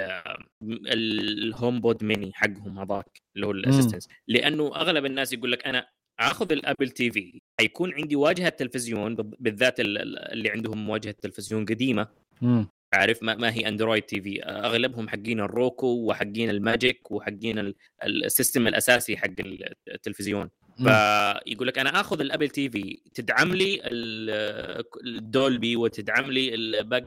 [0.92, 5.86] ال HomePod mini حقهم هذاك اللي هو ال assistance لأنه أغلب الناس يقول لك أنا
[6.20, 7.40] آخذ ال Apple TV.
[7.60, 12.08] حيكون عندي واجهة تلفزيون بال- بالذات ال- ال- اللي عندهم واجهه تلفزيون قديمة.
[12.42, 14.42] امم عارف؟ ما, ما هي Android TV.
[14.42, 17.74] أغلبهم حقين ال Roku وحقين الماجيك وحقين ال-
[18.04, 19.30] ال system الأساسي حق
[19.88, 20.50] التلفزيون.
[20.76, 23.02] فيقول لك أنا آخذ ال Apple TV.
[23.14, 27.06] تدعم لي ال- ال Dolby وتدعم لي ال- باقي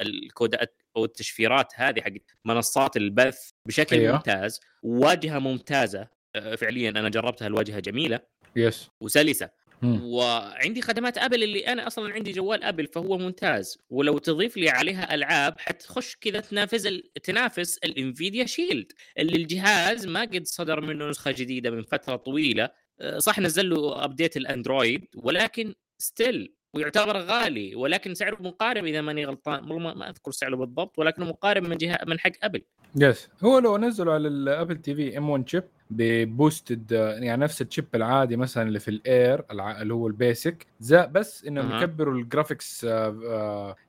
[0.00, 2.10] الكودات أو التشفيرات هذه حق
[2.44, 4.12] منصات البث بشكل أيوه.
[4.16, 6.17] ممتاز واجهة ممتازة.
[6.40, 8.20] فعليا أنا جربتها الواجهة جميلة
[8.56, 9.50] yes وسلسة.
[9.82, 10.04] مم.
[10.04, 13.78] وعندي خدمات Apple اللي أنا أصلا عندي جوال Apple فهو ممتاز.
[13.90, 17.12] ولو تضيف لي عليها ألعاب حتخش كذا تنافس ال...
[17.22, 22.70] تنافس ال Nvidia Shield اللي الجهاز ما قد صدر منه نسخة جديدة من فترة طويلة.
[23.00, 29.00] أه، صح نزل له update ال Android ولكن still ويعتبر غالي ولكن سعره مقارب إذا
[29.00, 32.62] ماني غلطان والله ما- ما أذكر سعره بالضبط ولكنه مقارب من جهة من حق Apple.
[32.96, 37.62] yes هو لو نزلوا على ال Apple TV M 1 chip ب boosted يعني نفس
[37.62, 41.82] ال chip العادي مثلا اللي في ال Air اللي هو ال basic بس إنهم أها.
[41.82, 42.84] يكبروا ال graphics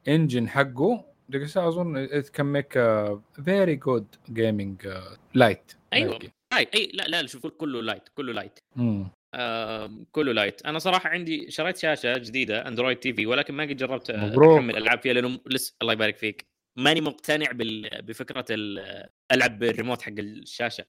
[0.08, 1.06] engine حقه.
[1.30, 2.08] ديك الساعة أظن
[2.56, 5.76] make a very good gaming uh, light.
[5.94, 6.20] أيوه.
[6.54, 8.60] light أي لا لا شوف كله light كله light.
[9.34, 10.66] آه كله light.
[10.66, 14.10] أنا صراحة عندي شريت شاشة جديدة Android TV ولكن ما قد جربت.
[14.12, 16.48] احمل ألعاب فيها لأنه لسه الله يبارك فيك.
[16.76, 18.02] ماني مقتنع بال...
[18.02, 18.80] بفكرة ال...
[19.32, 20.86] ألعب بالريموت حق الشاشة.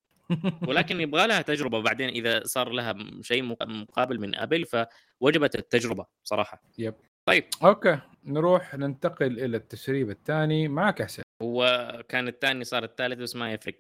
[0.67, 6.07] ولكن يبغى لها تجربة بعدين إذا صار لها شيء مق- مقابل من Apple فوجبت التجربة
[6.25, 6.63] صراحة.
[6.79, 6.95] yep.
[7.27, 7.45] طيب.
[7.65, 7.99] okay.
[8.25, 10.69] نروح ننتقل إلى التسريب الثاني.
[10.69, 11.25] معك حسين.
[11.43, 13.75] هو كان الثاني صار الثالث بس ما يفرق.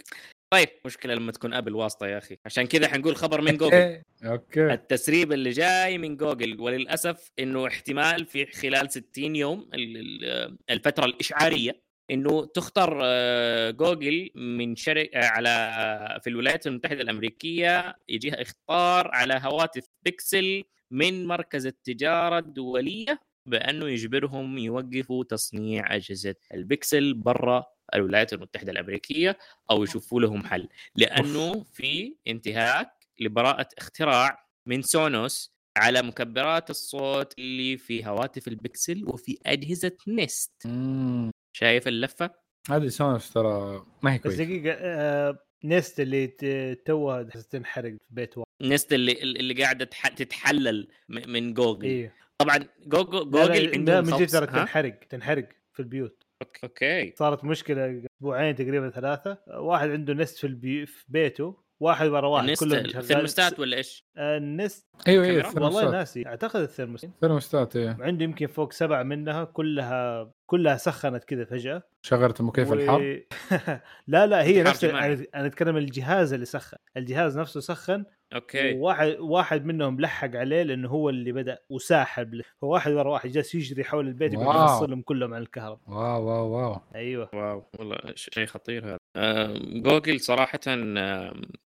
[0.52, 2.36] طيب مشكلة لما تكون Apple واسطة يا أخي.
[2.46, 4.02] عشان كذا حنقول خبر من جوجل.
[4.24, 4.72] okay.
[4.72, 11.04] التسريب اللي جاي من جوجل وللأسف إنه احتمال في خلال 60 يوم ال- ال- الفترة
[11.04, 19.40] الإشعارية إنه تختار آه، جوجل من شركة على في الولايات المتحدة الأمريكية يجيها اختار على
[19.42, 27.64] هواتف بيكسل من مركز التجارة الدولية بأنه يجبرهم يوقفوا تصنيع أجهزة البيكسل برا
[27.94, 29.38] الولايات المتحدة الأمريكية
[29.70, 32.90] أو يشوفوا لهم حل لأنه في انتهاك
[33.20, 41.30] لبراءة اختراع من سونوس على مكبرات الصوت اللي في هواتف البكسل وفي أجهزة نست مم.
[41.56, 42.30] شايف اللفة؟
[42.70, 44.44] هذه Sonos ترى ما هي بس كويسة.
[44.44, 48.46] دقيقة آه Nest اللي ت- توها تنحرق في بيت واحد.
[48.62, 51.84] Nest اللي اللي قاعدة تح- تتحلل من جوجل.
[51.84, 52.14] إيه.
[52.38, 56.22] طبعا Google Google لا, عندهم لا من جد ترى؟ تنحرق تنحرق في البيوت.
[56.64, 57.14] okay.
[57.16, 59.38] صارت مشكلة أسبوعين تقريبا ثلاثة.
[59.46, 60.86] واحد عنده Nest في البي...
[60.86, 62.96] في بيته واحد ورا واحد كلهم شغال.
[62.96, 64.86] الثرموستات ولا إيش؟ ال Nest.
[65.08, 66.26] أيوه أيوه؟ والله ناسي.
[66.26, 67.96] أعتقد الثرموستات ثيرموستات إيه.
[68.00, 71.82] عنده يمكن فوق سبعة منها كلها كلها سخنت كذا فجأة.
[72.02, 73.20] شغلت مكيف و- الحر
[74.06, 75.12] لا لا هي نفس جماعي.
[75.12, 76.76] أنا أنا أتكلم الجهاز اللي سخن.
[76.96, 78.04] الجهاز نفسه سخن.
[78.34, 78.72] okay.
[78.74, 82.44] وواحد واحد منهم لحق عليه لأنه هو اللي بدأ وساحب له.
[82.60, 84.46] فواحد ورا واحد جالس يجري حول البيت يقول.
[84.64, 85.90] يفصلهم كلهم عن الكهرباء.
[85.90, 86.80] wow wow wow.
[86.94, 87.30] أيوه.
[87.32, 88.98] wow والله شيء خطير هذا.
[89.16, 91.34] آه، جوجل صراحة آه،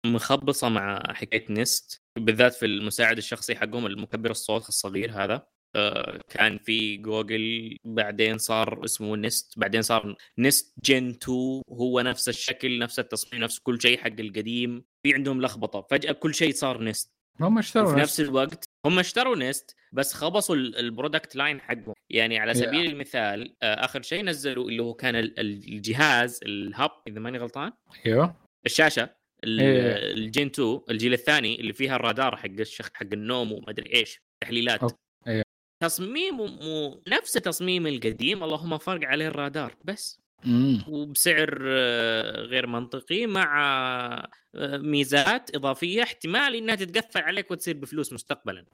[0.06, 5.48] مخبصة مع حكاية Nest بالذات في المساعد الشخصي حقهم المكبر الصوت الصغير هذا.
[6.30, 12.80] كان في جوجل بعدين صار اسمه Nest بعدين صار Nest gen 2 هو نفس الشكل
[12.80, 17.11] نفس التصميم نفس كل شيء حق القديم في عندهم لخبطة فجأة كل شيء صار Nest
[17.41, 21.61] هم اشتروا وفي نفس نفس الوقت هم اشتروا Nest بس خبصوا ال- ال product line
[21.61, 22.57] حقهم يعني على Yeah.
[22.57, 27.19] سبيل المثال آه، آخر شيء نزلوا اللي هو كان ال- ال- الجهاز ال hub إذا
[27.19, 27.72] ماني غلطان
[28.06, 28.35] أيوه
[28.65, 29.03] الشاشة
[29.43, 29.61] ال-.
[30.19, 34.19] ال gen 2 الجيل الثاني اللي فيها الرادار حق الشخ حق النوم وما أدري إيش
[34.43, 34.81] تحليلات.
[35.81, 40.21] تصميمه مو نفس تصميم القديم اللهم فرق عليه الرادار بس.
[40.45, 43.59] امم وبسعر آه، غير منطقي مع
[44.55, 48.65] آه، ميزات إضافية احتمال إنها تتقفل عليك وتصير بفلوس مستقبلا.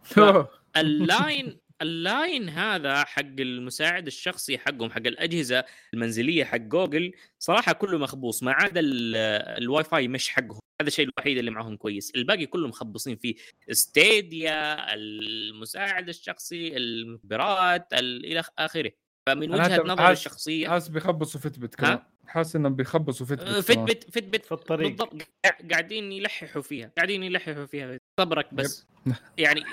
[0.77, 7.73] ال line ال line هذا حق المساعد الشخصي حقهم حق الأجهزة المنزلية حق جوجل صراحة
[7.73, 9.15] كله مخبوص ما عدا ال-
[9.63, 12.11] الواي فاي مش حقهم هذا الشيء الوحيد اللي معهم كويس.
[12.15, 13.35] الباقي كله مخبصين فيه.
[13.71, 18.91] Stadia المساعد الشخصي المكبرات ال- إلى آخره.
[19.27, 21.99] فمن وجهة نظري حاس- الشخصية حاسس بيخبصوا Fitbit كمان.
[22.27, 23.61] حاسس إنهم بيخبصوا Fitbit كمان.
[23.61, 24.87] Fitbit Fitbit في الطريق.
[24.87, 25.13] بالضبط.
[25.45, 27.97] قاع- قاعدين يلححوا فيها قاعدين يلححوا فيها.
[28.19, 28.87] صبرك بس.
[29.37, 29.63] يعني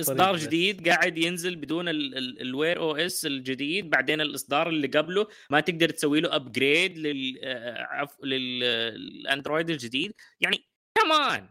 [0.00, 0.36] إصدار.
[0.36, 5.60] جديد قاعد ينزل بدون ال- ال- ال Wear OS الجديد بعدين الإصدار اللي قبله ما
[5.60, 10.12] تقدر تسوي له upgrade لل آه، للاندرويد الجديد.
[10.40, 10.64] يعني
[10.94, 11.48] كمان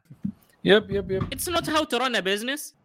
[0.64, 1.24] yep yep yep.
[1.34, 2.76] it's not how to run a business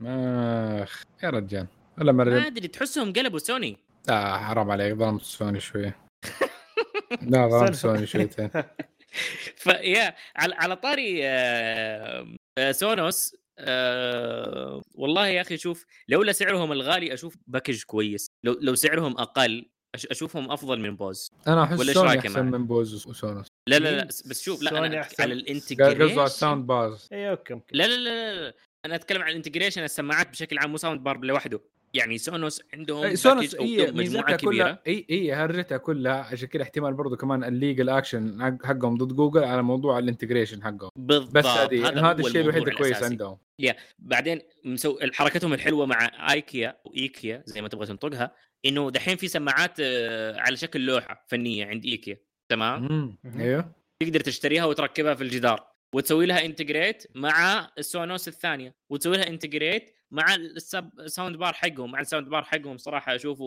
[0.82, 1.66] أخ يا رجال.
[1.98, 3.76] ولا ما أدري تحسهم قلبوا سوني.
[4.08, 5.96] آه حرام عليك ظلمت سوني شوية
[7.30, 8.06] لا ظلمت سوني.
[8.06, 8.50] شويتين
[9.62, 17.14] فيا على على طاري آه، آه، Sonos آه، والله يا أخي شوف لولا سعرهم الغالي
[17.14, 19.66] أشوف package كويس لو لو سعرهم أقل
[19.96, 23.78] أش- أشوفهم أفضل من Bose أنا أحس ولا سوني أحسن؟ من Bose و Sonos لا
[23.78, 25.22] لا لا؟ بس شوف لا أنا أحسن.
[25.22, 28.54] على قال قصده على ال integration ال sound bars اي okay لا لا لا, لا.
[28.84, 31.60] أنا أتكلم عن ال integration السماعات بشكل عام مو sound bar لوحده
[31.94, 36.94] يعني Sonos عندهم أي Sonos هي مجموعة كبيرة هي هي هرتها كلها عشان كذا احتمال
[36.94, 41.32] برضو كمان ال legal action حق- حقهم ضد جوجل على موضوع ال integration حقهم بالضبط
[41.34, 43.36] بس هذه هذا, الشيء الوحيد الكويس الأساسي.
[43.68, 44.98] عندهم بعدين مسو...
[45.12, 48.34] حركتهم الحلوة مع آيكيا وإيكيا زي ما تبغى تنطقها
[48.66, 52.18] إنه دحين في سماعات آه، على شكل لوحة فنية عند إيكيا
[52.48, 53.18] تمام.
[53.38, 53.74] إيوه.
[54.00, 59.94] تقدر تشتريها وتركبها في الجدار وتسوي لها integrate مع ال Sonos الثانية وتسوي لها integrate
[60.10, 61.90] مع ال sub sound bar حقهم.
[61.92, 63.44] مع ال sound bar حقهم صراحة أشوفه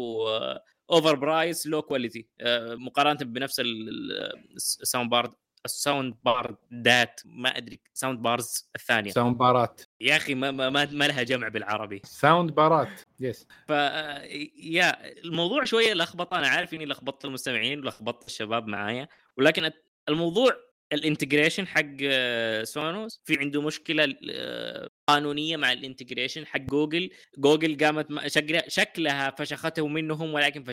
[0.92, 2.28] over price low quality
[2.70, 5.34] مقارنة بنفس ال- ال- ال sound bar
[5.66, 9.12] ال sound bar دات ما أدري sound bars الثانية.
[9.12, 9.82] sound bar ات.
[10.02, 12.02] يا أخي ما ما, ما لها جمع بالعربي.
[12.06, 13.70] sound bar ات yes ف
[14.64, 19.08] يا الموضوع شوية لخبطة أنا عارف إني لخبطت المستمعين ولخبطت الشباب معايا
[19.38, 19.72] ولكن
[20.10, 20.56] الموضوع
[20.94, 27.10] ال integration حق آه، Sonos في عنده مشكلة آه، قانونية مع ال integration حق جوجل.
[27.38, 28.08] جوجل قامت
[28.68, 30.64] شكلها فشخته منهم ولكن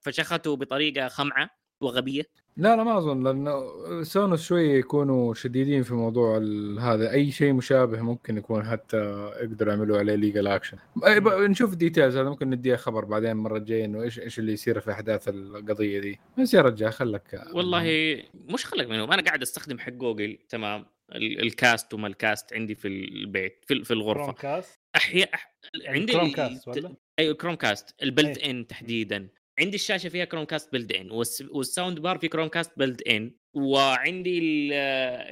[0.00, 1.59] فشخته بطريقة خمعة.
[1.80, 2.22] وغبية؟
[2.56, 3.62] لا لا ما أظن لأنه
[4.02, 7.12] Sonos شوية يكونوا شديدين في موضوع ال- هذا.
[7.12, 8.96] أي شيء مشابه ممكن يكون حتى
[9.42, 10.78] يقدروا يعملوا عليه legal action
[11.26, 14.90] نشوف details هذا ممكن نديها خبر بعدين المره الجايه انه إيش إيش اللي يصير في
[14.92, 16.18] أحداث القضية دي.
[16.38, 17.82] بس يا رجال خلك والله
[18.34, 19.12] مش خلك منهم.
[19.12, 23.64] أنا قاعد أستخدم حق جوجل تمام؟ ال- ال cast وما ال cast عندي في البيت
[23.66, 24.22] في, في الغرفة.
[24.24, 25.28] Chrome cast أحيانا
[25.86, 28.38] عندي Chromecast ولا؟ أيوه Chromecast ال built.
[28.38, 29.28] in تحديدا.
[29.60, 34.38] عندي الشاشة فيها Chromecast built in والس- وال sound bar في Chromecast built in وعندي
[34.38, 34.72] ال-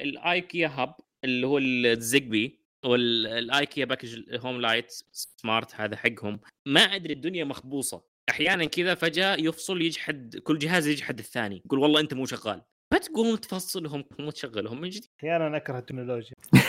[0.07, 6.39] الايكيا hub اللي هو ال Zigbee والايكيا package home light smart هذا حقهم.
[6.67, 8.03] ما أدري الدنيا مخبوصة.
[8.29, 12.61] أحيانا كذا فجأة يفصل يجحد كل جهاز يجحد الثاني يقول والله أنت مو شغال.
[12.93, 16.33] فتقوم تفصلهم وتشغلهم من جديد أحيانا أكره التكنولوجيا.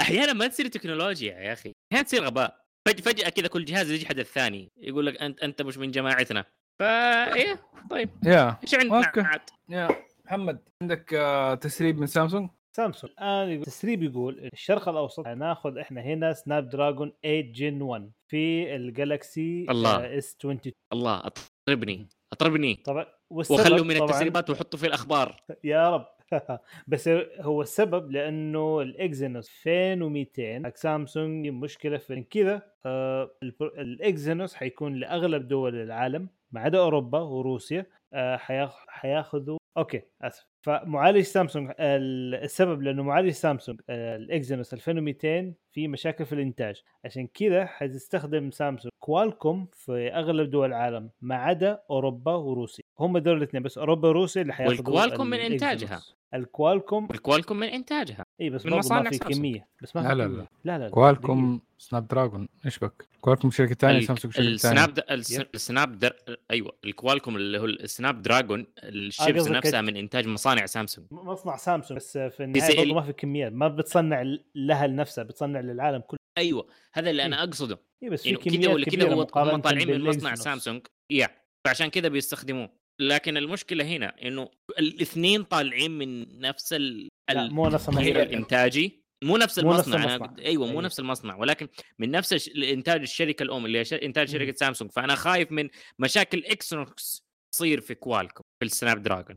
[0.00, 1.72] أحيانا ما تصير تكنولوجيا يا أخي.
[1.92, 2.59] أحيانا تصير غباء.
[2.88, 6.44] فج- فجأة كذا كل جهاز يجحد الثاني يقول لك أنت أنت مش من جماعتنا.
[6.80, 8.10] فا إيه طيب.
[8.24, 9.12] يا إيش عندنا.
[9.16, 9.88] عاد؟ يا.
[10.24, 13.12] محمد عندك آه، تسريب من سامسونج؟ سامسونج.
[13.18, 19.66] الان التسريب يقول الشرق الأوسط هناخذ إحنا هنا Snapdragon 8 gen 1 في ال Galaxy
[19.70, 20.18] الله.
[20.18, 21.22] S 22 الله
[21.66, 22.74] أطربني أطربني.
[22.74, 25.36] طبعا وخلوا من التسريبات وحطوا في الأخبار.
[25.64, 26.06] يا رب.
[26.86, 27.08] بس
[27.40, 33.30] هو السبب لأنه ال Exynos 2200 حق سامسونج مشكلة في كذا آه
[33.62, 40.46] ال Exynos حيكون لأغلب دول العالم ما عدا أوروبا وروسيا آه حياخ- حياخذوا okay آسف.
[40.62, 46.82] فمعالج سامسونج ال- السبب لأنه معالج سامسونج آه، ال Exynos 2200 في مشاكل في الإنتاج.
[47.04, 52.84] عشان كذا حتستخدم سامسونج كوالكوم في أغلب دول العالم ما عدا أوروبا وروسيا.
[53.00, 55.38] هم دول الاثنين بس أوروبا وروسيا اللي حياخذوا والكوالكوم من
[55.78, 56.16] ال Exynos.
[56.34, 59.18] الكوالكوم الكوالكوم من إنتاجها إي بس من برضه ما مصانع في.
[59.18, 60.36] كمية بس ما لا لا كمية.
[60.38, 60.46] لا.
[60.64, 65.12] لا لا كوالكوم Snapdragon إيش بك؟ كوالكوم شركة ثانية سامسونج شركة ال Snap ثانية د...
[65.12, 65.40] الس...
[65.54, 66.16] ال Snapdr...
[66.50, 71.06] أيوه الكوالكوم اللي هو ال Snapdragon ال chips آه، نفسها كت- من إنتاج مصانع سامسونج
[71.10, 74.22] مصنع سامسونج بس في النهاية ال- برضه ما في كميات ما بتصنع
[74.54, 77.24] لها لنفسها بتصنع للعالم كله أيوه هذا اللي.
[77.24, 79.14] أنا أقصده إي بس في كميات كذا ولا كذا
[79.54, 80.34] هم طالعين من مصنع.
[80.34, 81.28] سامسونج يا
[81.66, 84.48] فعشان كذا بيستخدموه لكن المشكلة هنا إنه
[84.78, 87.08] الاثنين طالعين من نفس ال...
[87.30, 90.44] مو نفس المصنع الإنتاجي مو نفس مو نفس المصنع, أنا المصنع.
[90.44, 90.82] أيوه مو أيوة.
[90.82, 91.68] نفس المصنع ولكن
[91.98, 94.38] من نفس الش- الانتاج الشركة الأم اللي هي ش- إنتاج مم.
[94.38, 95.68] شركة سامسونج فأنا خايف من
[95.98, 97.22] مشاكل Exynos
[97.54, 99.36] تصير في Qualcomm في ال Snapdragon.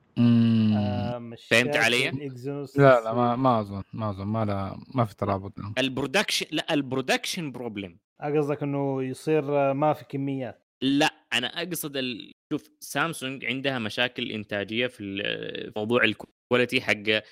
[0.78, 2.10] آه، فهمت علي؟
[2.76, 5.74] لا لا ما ما أظن ما أظن ما لا ما في ترابط بينهم.
[5.78, 11.14] ال production لا ال production problem آه، قصدك إنه يصير آه، ما في كميات لا
[11.34, 12.32] أنا أقصد ال...
[12.54, 17.24] شوف سامسونج عندها مشاكل إنتاجية في موضوع ال quality حق.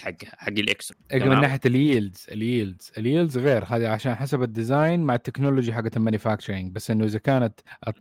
[0.00, 4.42] حقها حق الاكسون من؟ ناحية ال yields ال yields ال yields غير هذه عشان حسب
[4.42, 7.60] ال design مع ال technology حقت ال manufacturing بس إنه إذا كانت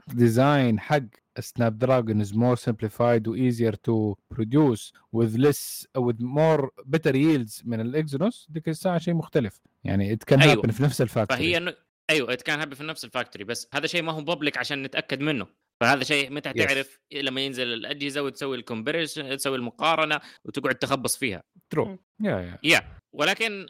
[0.10, 1.03] ال design حق
[1.39, 7.81] Snapdragon is more simplified و easier to produce with less with more better yields من
[7.81, 10.64] ال Exynos ديك الساعة شيء مختلف يعني it can أيوة.
[10.64, 11.73] happen في نفس ال factory فهي إنه
[12.10, 15.22] أيوه can happen في نفس ال factory بس هذا شيء ما هو public عشان نتأكد
[15.22, 15.48] منه
[15.82, 16.54] فهذا شيء متى Yes.
[16.68, 21.44] تعرف لما ينزل الأجهزة وتسوي ال comparison تسوي المقارنة وتقعد تخبص فيها.
[21.69, 22.81] true yeah yeah yeah
[23.14, 23.68] ولكن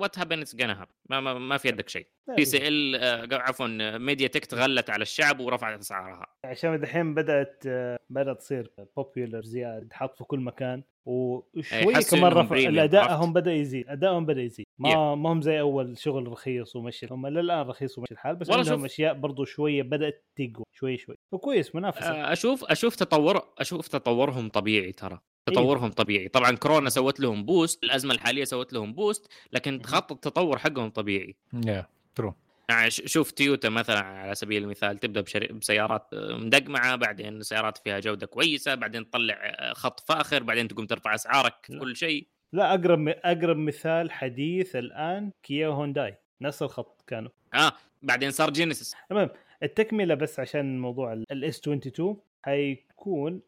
[0.00, 2.06] what happen it's gonna ما, ما, ما في يدك شيء.
[2.36, 6.26] TCL عفوا MediaTek تغلت على الشعب ورفعت أسعارها.
[6.44, 10.82] عشان دحين بدأت آه، بدأت تصير popular زيادة تحط في كل مكان.
[11.06, 14.66] وشوي يحسوا كمان رفع ادائهم عرفت؟ بدأ يزيد ادائهم بدأ يزيد.
[14.80, 18.62] ما ما هم زي أول شغل رخيص ومشي هم للان رخيص ومشي الحال بس والله
[18.64, 21.16] عندهم شوف- أشياء برضو شوية بدأت تقوى شوي شوي.
[21.32, 22.10] وكويس منافسة.
[22.10, 25.14] آه، أشوف أشوف تطور أشوف تطورهم طبيعي ترى.
[25.48, 25.54] إيه.
[25.54, 26.28] تطورهم طبيعي.
[26.28, 31.36] طبعا كورونا سوت لهم boost الأزمة الحالية سوت لهم boost لكن خط التطور حقهم طبيعي.
[31.66, 32.34] yeah true
[32.70, 35.46] يعني ش- شوف تويوتا مثلا على سبيل المثال تبدأ بشري...
[35.46, 40.86] بسيارات آه، مدقمعة بعدين سيارات فيها جودة كويسة بعدين تطلع آه، خط فاخر بعدين تقوم
[40.86, 41.54] ترفع أسعارك.
[41.80, 42.26] كل شيء.
[42.52, 47.72] لا أقرب أقرب مثال حديث الآن كيا وهونداي نفس الخط كانوا آه
[48.02, 48.94] بعدين صار Genesis.
[49.10, 49.28] المهم
[49.62, 53.40] التكملة بس عشان موضوع ال S 22 حيكون.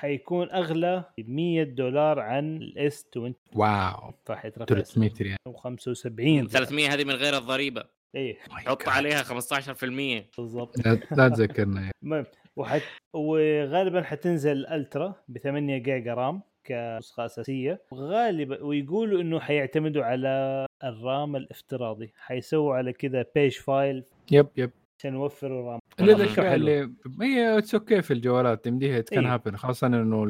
[0.00, 4.12] حيكون أغلى ب 100 دولار عن ال S 20 wow.
[4.24, 5.36] فحيترفع 300 ريال.
[5.56, 7.84] 75 300 هذه من غير الضريبة.
[8.14, 8.38] إيه.
[8.50, 10.86] حط عليها 15% بالضبط.
[10.86, 11.90] لا لا تذكرنا.
[12.02, 12.26] المهم
[12.56, 12.82] وحت...
[13.14, 16.42] وغالبا حتنزل ال Ultra ب 8 جيجا RAM.
[16.68, 24.04] كنسخة أساسية وغالبا ويقولوا إنه حيعتمدوا على ال RAM الافتراضي حيسووا على كذا page file
[24.32, 26.54] yep yep عشان يوفروا RAM اللي الاشياء.
[26.54, 26.90] اللي
[27.22, 29.26] هي it's okay في الجوالات يمديها it can.
[29.26, 30.24] happen خاصة إنه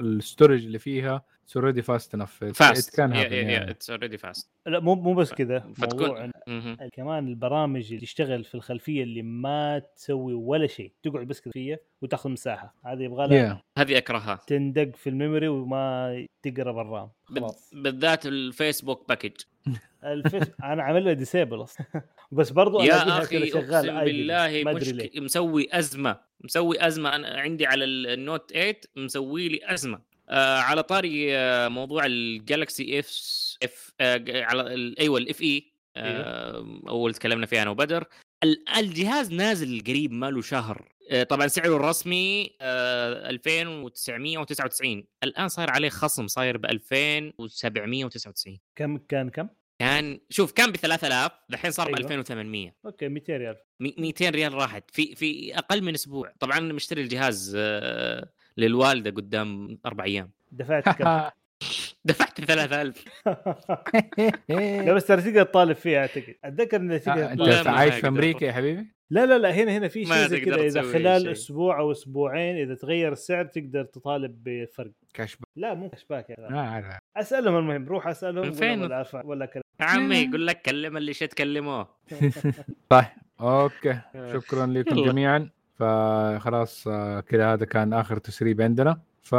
[0.00, 1.22] ال storage اللي فيها
[1.56, 6.30] already fast enough fast كان اتس اوريدي فاست لا مو مو بس كذا فتكون.
[6.92, 11.78] كمان البرامج اللي تشتغل في الخلفية اللي ما تسوي ولا شيء تقعد بس كذا فيها
[12.02, 12.74] وتاخذ مساحة.
[12.86, 14.40] هذه يبغى لها هذه أكرهها.
[14.46, 17.70] تندق في ال memory وما تقرب ال RAM بال- خلاص.
[17.74, 19.32] بالذات الفيسبوك package.
[20.04, 21.86] الفيس أنا عامل له disable أصلا.
[22.32, 24.04] بس برضو يا كذا أخي شغال أقسم.
[24.04, 25.10] بالله مشك...
[25.16, 26.20] مسوي أزمة.
[26.40, 27.16] مسوي أزمة.
[27.16, 30.11] أنا عندي على ال Note 8 مسوي لي أزمة.
[30.28, 33.08] آه على طاري آه موضوع ال Galaxy F
[33.62, 38.04] F آه على أيوه ال FE آه أول تكلمنا فيها أنا وبدر
[38.44, 40.92] ال- الجهاز نازل قريب ما له شهر.
[41.10, 49.30] آه طبعا سعره الرسمي آه 2999 الآن صاير عليه خصم صاير ب 2799 كم كان
[49.30, 51.98] كم؟ كان شوف كان ب 3000 الحين صار ب أيوة.
[52.00, 53.56] 2800 okay 200 ريال.
[53.80, 54.90] مي- 200 ريال راحت.
[54.90, 56.32] في في أقل من أسبوع.
[56.40, 61.20] طبعا مشتري الجهاز آه، للوالدة قدام أربع أيام دفعت كم؟
[62.04, 63.04] دفعت 3000
[64.86, 68.08] لا بس ترى تقدر تطالب فيها أعتقد أتذكر انك تقدر أنت تطالب ما عايش في.
[68.08, 71.32] أمريكا يا حبيبي؟ لا لا لا هنا هنا في شيء زي كذا إذا خلال شيء.
[71.32, 76.46] أسبوع أو أسبوعين إذا تغير السعر تقدر تطالب بفرق كاش لا مو cashback يا ما
[76.48, 76.56] أخي.
[76.56, 81.26] اعرف أسألهم المهم روح أسألهم فين؟ ولا ولا يا عمي يقول لك كلم اللي شي
[81.26, 81.88] تكلموه
[82.88, 83.04] طيب
[83.40, 83.98] okay
[84.32, 85.04] شكرا لكم.
[85.04, 85.48] جميعا
[85.82, 89.00] فخلاص آه، كذا هذا كان آخر تسريب عندنا.
[89.22, 89.34] ف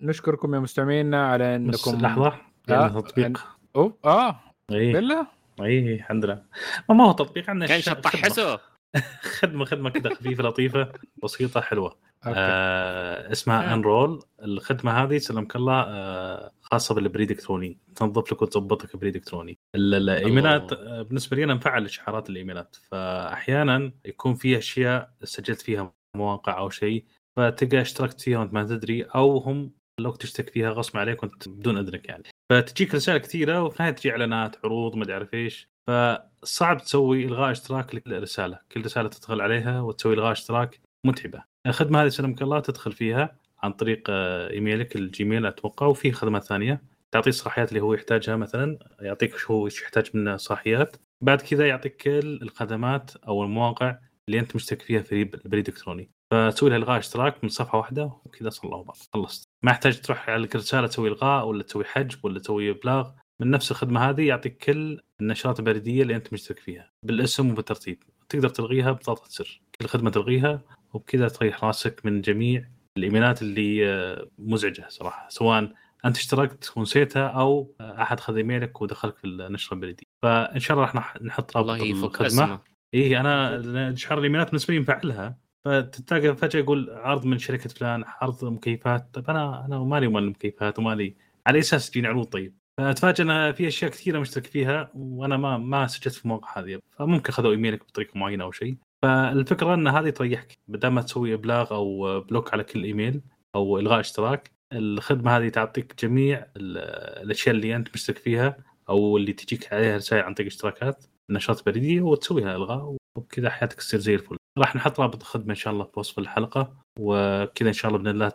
[0.00, 2.38] نشكركم يا مستمعينا على بس إنكم لحظة آه،
[2.68, 3.46] يعني تطبيق؟
[3.76, 4.40] أوه آه
[4.72, 5.26] اي بالله.
[5.60, 6.42] اي الحمد لله.
[6.90, 8.58] ما هو تطبيق عندنا كان شطحسه
[9.40, 9.64] خدمة.
[9.64, 10.88] خدمه كذا خفيفة لطيفة
[11.22, 11.96] بسيطة حلوة.
[12.26, 13.74] آه اسمها آه.
[13.74, 17.78] Unroll الخدمة هذه سلمك الله آه خاصة بالبريد الإلكتروني.
[17.96, 19.58] تنظف لك وتظبطك بريد إلكتروني.
[19.74, 22.76] ال- الإيميلات بالنسبة لي أنا مفعل إشعارات الإيميلات.
[22.90, 27.04] فأحيانا يكون في أشياء سجلت فيها مواقع أو شيء
[27.36, 29.70] فتلقى اشتركت فيها وأنت ما تدري أو هم
[30.00, 32.24] لو تشترك فيها غصب عليك وأنت بدون اذنك يعني.
[32.52, 35.68] فتجيك رسائل كثيرة وفي النهاية تجي إعلانات عروض ما أدري إيش.
[35.88, 41.42] فصعب تسوي إلغاء إشتراك لكل رساله كل رسالة تدخل عليها وتسوي إلغاء إشتراك متعبة.
[41.66, 43.36] الخدمه هذه سلمك الله تدخل فيها.
[43.62, 45.86] عن طريق آه، إيميلك الجيميل أتوقع.
[45.86, 46.82] وفي خدمات ثانية
[47.12, 50.96] تعطيه الصلاحيات اللي هو يحتاجها مثلا يعطيك شو هو يحتاج من صلاحيات.
[51.20, 53.98] بعد كذا يعطيك كل الخدمات أو المواقع
[54.28, 58.74] اللي أنت مشترك فيها في البريد الالكتروني فتسوي إلغاء إشتراك من صفحة واحدة وكذا صلى
[58.74, 59.48] الله خلصت.
[59.62, 63.10] ما يحتاج تروح على الرساله تسوي إلغاء ولا تسوي حجب ولا تسوي إبلاغ.
[63.40, 68.02] من نفس الخدمة هذه يعطيك كل النشرات البريدية اللي أنت مشترك فيها بالاسم وبالترتيب.
[68.28, 70.60] تقدر تلغيها بضغطة زر كل خدمة تلغيها
[70.92, 72.64] وبكذا تريح راسك من جميع
[72.98, 75.72] الإيميلات اللي آه، مزعجة صراحة سواء
[76.04, 80.82] أنت اشتركت ونسيتها أو آه، أحد خذ إيميلك ودخلك في النشره البريديه فإن شاء الله
[80.86, 82.60] راح نح- نحط رابط الله يفك الخدمة.
[82.94, 83.60] اي أنا
[83.92, 89.08] اشعار الإيميلات بالنسبة لي مفعلها فتلقى فجأة يقول عرض من شركة فلان عرض مكيفات.
[89.14, 91.16] طيب أنا أنا مالي ومال المكيفات ومالي
[91.46, 92.54] على أساس تجيني عروض طيب.
[92.78, 96.78] فاتفاجئ أن في أشياء كثيرة مشترك فيها وأنا ما ما سجلت في المواقع هذه.
[96.98, 98.76] فممكن خذوا إيميلك بطريقة معينة أو شيء.
[99.02, 100.58] فالفكرة إن هذه تريحك.
[100.68, 103.20] بدل ما تسوي إبلاغ أو block على كل إيميل
[103.54, 106.78] أو إلغاء اشتراك الخدمة هذه تعطيك جميع ال-
[107.24, 108.56] الأشياء اللي أنت مشترك فيها
[108.88, 114.00] أو اللي تجيك عليها رسائل عن طريق اشتراكات نشاط بريديه وتسويها إلغاء وبكذا حياتك تصير
[114.00, 114.36] زي الفل.
[114.58, 118.14] راح نحط رابط الخدمة إن شاء الله في وصف الحلقة وكذا إن شاء الله بإذن
[118.14, 118.28] الله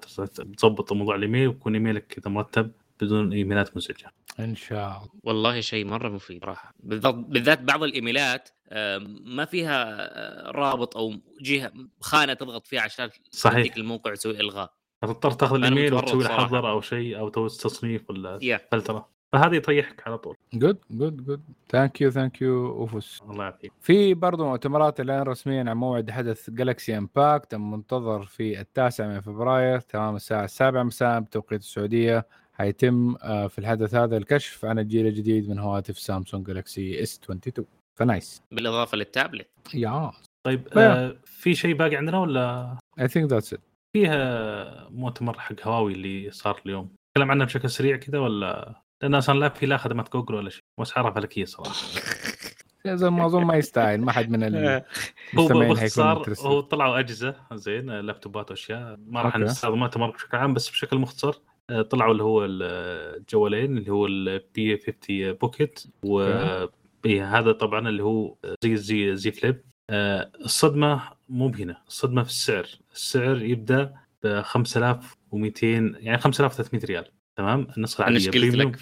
[0.57, 2.71] تضبط موضوع الإيميل ويكون إيميلك كذا مرتب
[3.05, 5.09] بدون إيميلات مزعجه إن شاء الله.
[5.23, 6.73] والله شيء مرة مفيد صراحة.
[6.79, 11.71] بالذات بعض الإيميلات آه، ما فيها آه، رابط أو جهة
[12.01, 13.59] خانة تضغط فيها عشان صحيح.
[13.59, 14.73] تديك الموقع وتسوي إلغاء.
[15.01, 16.29] فتضطر تاخذ الإيميل وتسوي له.
[16.29, 19.13] حظر أو شيء أو تسوي تصنيف ولا يا فلترة.
[19.33, 20.35] فهذه تريحك على طول.
[20.53, 23.21] good good good thank you thank you of course.
[23.29, 23.71] الله يعافيك.
[23.81, 29.79] في برضو مؤتمرات الآن رسميا عن موعد حدث Galaxy Unpacked المنتظر في التاسع من فبراير
[29.79, 32.27] تمام الساعة السابعة مساء بتوقيت السعودية.
[32.57, 37.67] حيتم آه، في الحدث هذا الكشف عن الجيل الجديد من هواتف سامسونج Galaxy S 22
[37.99, 38.41] ف nice.
[38.51, 39.47] بالإضافة للتابلت.
[39.73, 40.11] يا
[40.45, 40.67] طيب.
[40.77, 43.61] آه في شيء باقي عندنا ولا؟ I think that's it
[43.97, 46.95] فيها مؤتمر حق هواوي اللي صار اليوم.
[47.09, 50.61] نتكلم عنه بشكل سريع كذا ولا؟ لأن أصلا لا في لا خدمات جوجل ولا شيء
[50.79, 51.73] واسعارها فلكيه صراحة.
[52.87, 54.43] زي ما اظن ما يستاهل ما حد من
[55.39, 55.75] هو المستمعين
[56.25, 56.45] interested.
[56.45, 58.99] هو طلعوا أجهزة زين لابتوبات وأشياء.
[59.07, 59.37] ما راح.
[59.37, 61.41] نستخدم مؤتمر بشكل عام بس بشكل مختصر.
[61.89, 66.21] طلعوا اللي هو الجوالين اللي هو ال P 50 Pocket و
[67.05, 69.63] هذا طبعا اللي هو زي زي Z Flip.
[69.89, 72.67] آه، الصدمة مو بهنا الصدمة في السعر.
[72.93, 75.67] السعر يبدأ ب 5200
[75.99, 78.79] يعني 5300 ريال تمام؟ النسخة العادية قلت premium لك؟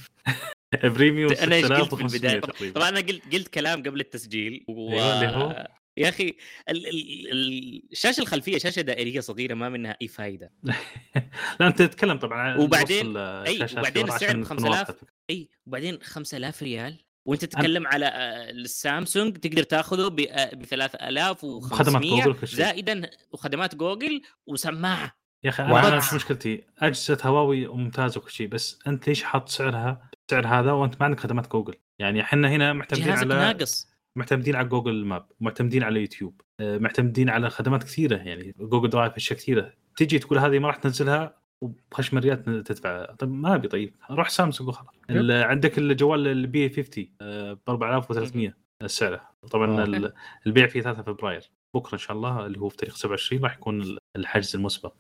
[0.98, 4.92] premium أنا إيش قلت في 6500 البدايه طبعا أنا قلت قلت كلام قبل التسجيل و...
[4.92, 6.36] أيوة، اللي هو؟ يا أخي
[6.70, 6.88] ال...
[6.88, 7.32] ال...
[7.32, 7.84] ال...
[7.92, 10.52] الشاشة الخلفية شاشة دائرية صغيرة ما منها أي فائده
[11.60, 14.96] لا أنت تتكلم طبعا عن وبعدين- الشاشات وبعدين السعر ب نكون 5000 واضحة.
[15.30, 16.98] أي وبعدين 5000 ريال.
[17.26, 22.58] وأنت تتكلم على آه، السامسونج تقدر تاخذه ب آه، ب 3500 وخدمات جوجل كل شيء.
[22.58, 25.18] زائدا وخدمات جوجل وسماعة.
[25.44, 30.10] يا أخي أنا مش مشكلتي أجهزة هواوي ممتازة وكل شيء بس أنت ليش حاط سعرها
[30.32, 33.91] سعر هذا وأنت ما عندك خدمات جوجل؟ يعني إحنا هنا معتمدين جهازك على ناقص.
[34.16, 39.14] معتمدين على جوجل ماب معتمدين على يوتيوب آه، معتمدين على خدمات كثيرة يعني جوجل درايف
[39.14, 39.74] أشياء كثيرة.
[39.98, 43.06] تجي تقول هذه ما راح تنزلها وبخشم ريال تدفع.
[43.06, 43.96] طيب ما أبي طيب.
[44.12, 44.96] روح سامسونج وخلاص.
[45.30, 48.54] عندك الجوال ال P 50 ب 4300
[48.86, 49.22] سعره
[49.52, 49.84] طبعا آه.
[49.84, 50.14] ال-
[50.48, 51.52] البيع فيه 3 فبراير.
[51.76, 54.94] بكرة إن شاء الله اللي هو في تاريخ 27 راح يكون الحجز المسبق.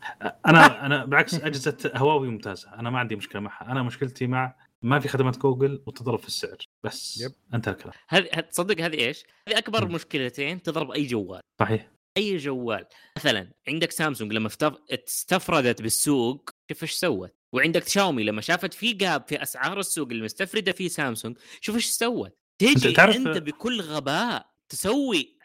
[0.45, 2.73] أنا أنا بالعكس أجهزة هواوي ممتازة.
[2.73, 3.71] أنا ما عندي مشكلة معها.
[3.71, 6.57] أنا مشكلتي مع ما في خدمات جوجل وتضرب في السعر.
[6.83, 7.31] بس yep.
[7.53, 7.93] انتهى الكلام.
[8.09, 9.95] هذه هذ- تصدق هذه إيش؟ هذه أكبر مم.
[9.95, 11.41] مشكلتين تضرب أي جوال.
[11.59, 11.91] صحيح.
[12.17, 12.85] أي جوال.
[13.17, 14.49] مثلا عندك سامسونج لما
[14.93, 17.33] استفردت بالسوق شوف إيش سوت.
[17.53, 22.37] وعندك شاومي لما شافت في gap في أسعار السوق المستفرده في سامسونج شوف إيش سوت.
[22.61, 25.37] تيجي تعرف- أنت بكل غباء تسوي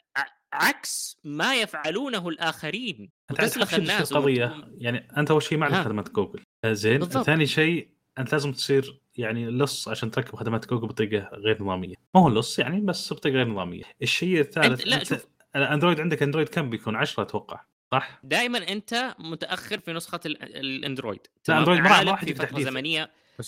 [0.52, 3.10] عكس ما يفعلونه الآخرين.
[3.30, 5.84] أنت عارف وتسلخ شو الناس القضية وت- يعني أنت أول شيء ما عندك ها.
[5.84, 6.42] خدمات جوجل.
[6.64, 6.98] آه، زين.
[6.98, 7.26] بالضبط.
[7.26, 7.88] ثاني شيء
[8.18, 11.94] أنت لازم تصير يعني لص عشان تركب خدمات جوجل بطريقة غير نظامية.
[12.14, 13.82] ما هو لص يعني بس بطريقة غير نظامية.
[14.02, 15.26] الشيء الثالث أنت- لا، أنت شوف.
[15.56, 17.60] الأندرويد عندك أندرويد كم بيكون؟ 10 أتوقع
[17.92, 21.20] صح؟ دائما أنت متأخر في نسخة ال- الأندرويد.
[21.48, 22.66] لا؟ أندرويد ما راح- في فترة تحديث.
[22.68, 23.02] زمنية.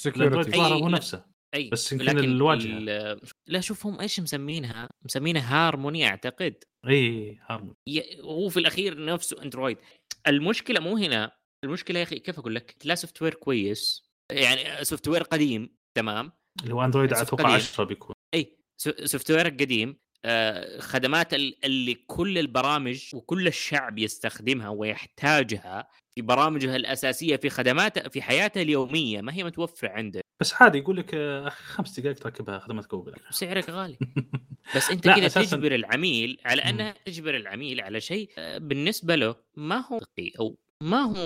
[0.07, 0.59] الأندرويد ال security.
[0.85, 0.89] هو.
[0.89, 1.25] نفسه.
[1.55, 1.71] أي.
[1.73, 2.79] بس يمكن لكن الواجهة.
[2.79, 6.55] ال- لا شوف هم إيش مسمينها؟ مسمينها هارموني أعتقد.
[6.89, 9.79] إي هارمون ي- هو في الأخير نفسه أندرويد.
[10.27, 11.33] المشكلة مو هنا.
[11.65, 14.08] المشكلة يا أخي كيف أقول لك؟ لا software كويس.
[14.33, 16.33] يعني software قديم تمام؟
[16.63, 17.55] اللي هو اندرويد أتوقع قليل.
[17.57, 18.15] 10 بيكون.
[18.35, 19.97] إي software قديم.
[20.25, 28.09] آه، خدمات ال- اللي كل البرامج وكل الشعب يستخدمها ويحتاجها في برامجها الأساسية في خدمات
[28.09, 32.17] في حياته اليومية ما هي متوفرة عنده بس عادي يقول لك آه، أخي خمس دقائق
[32.17, 33.99] تركبها خدمات جوجل سعرك غالي.
[34.77, 36.63] بس أنت كذا أساساً- تجبر العميل على.
[36.63, 40.01] انها تجبر العميل على شيء آه، بالنسبة له ما هو
[40.41, 41.17] أو ما هو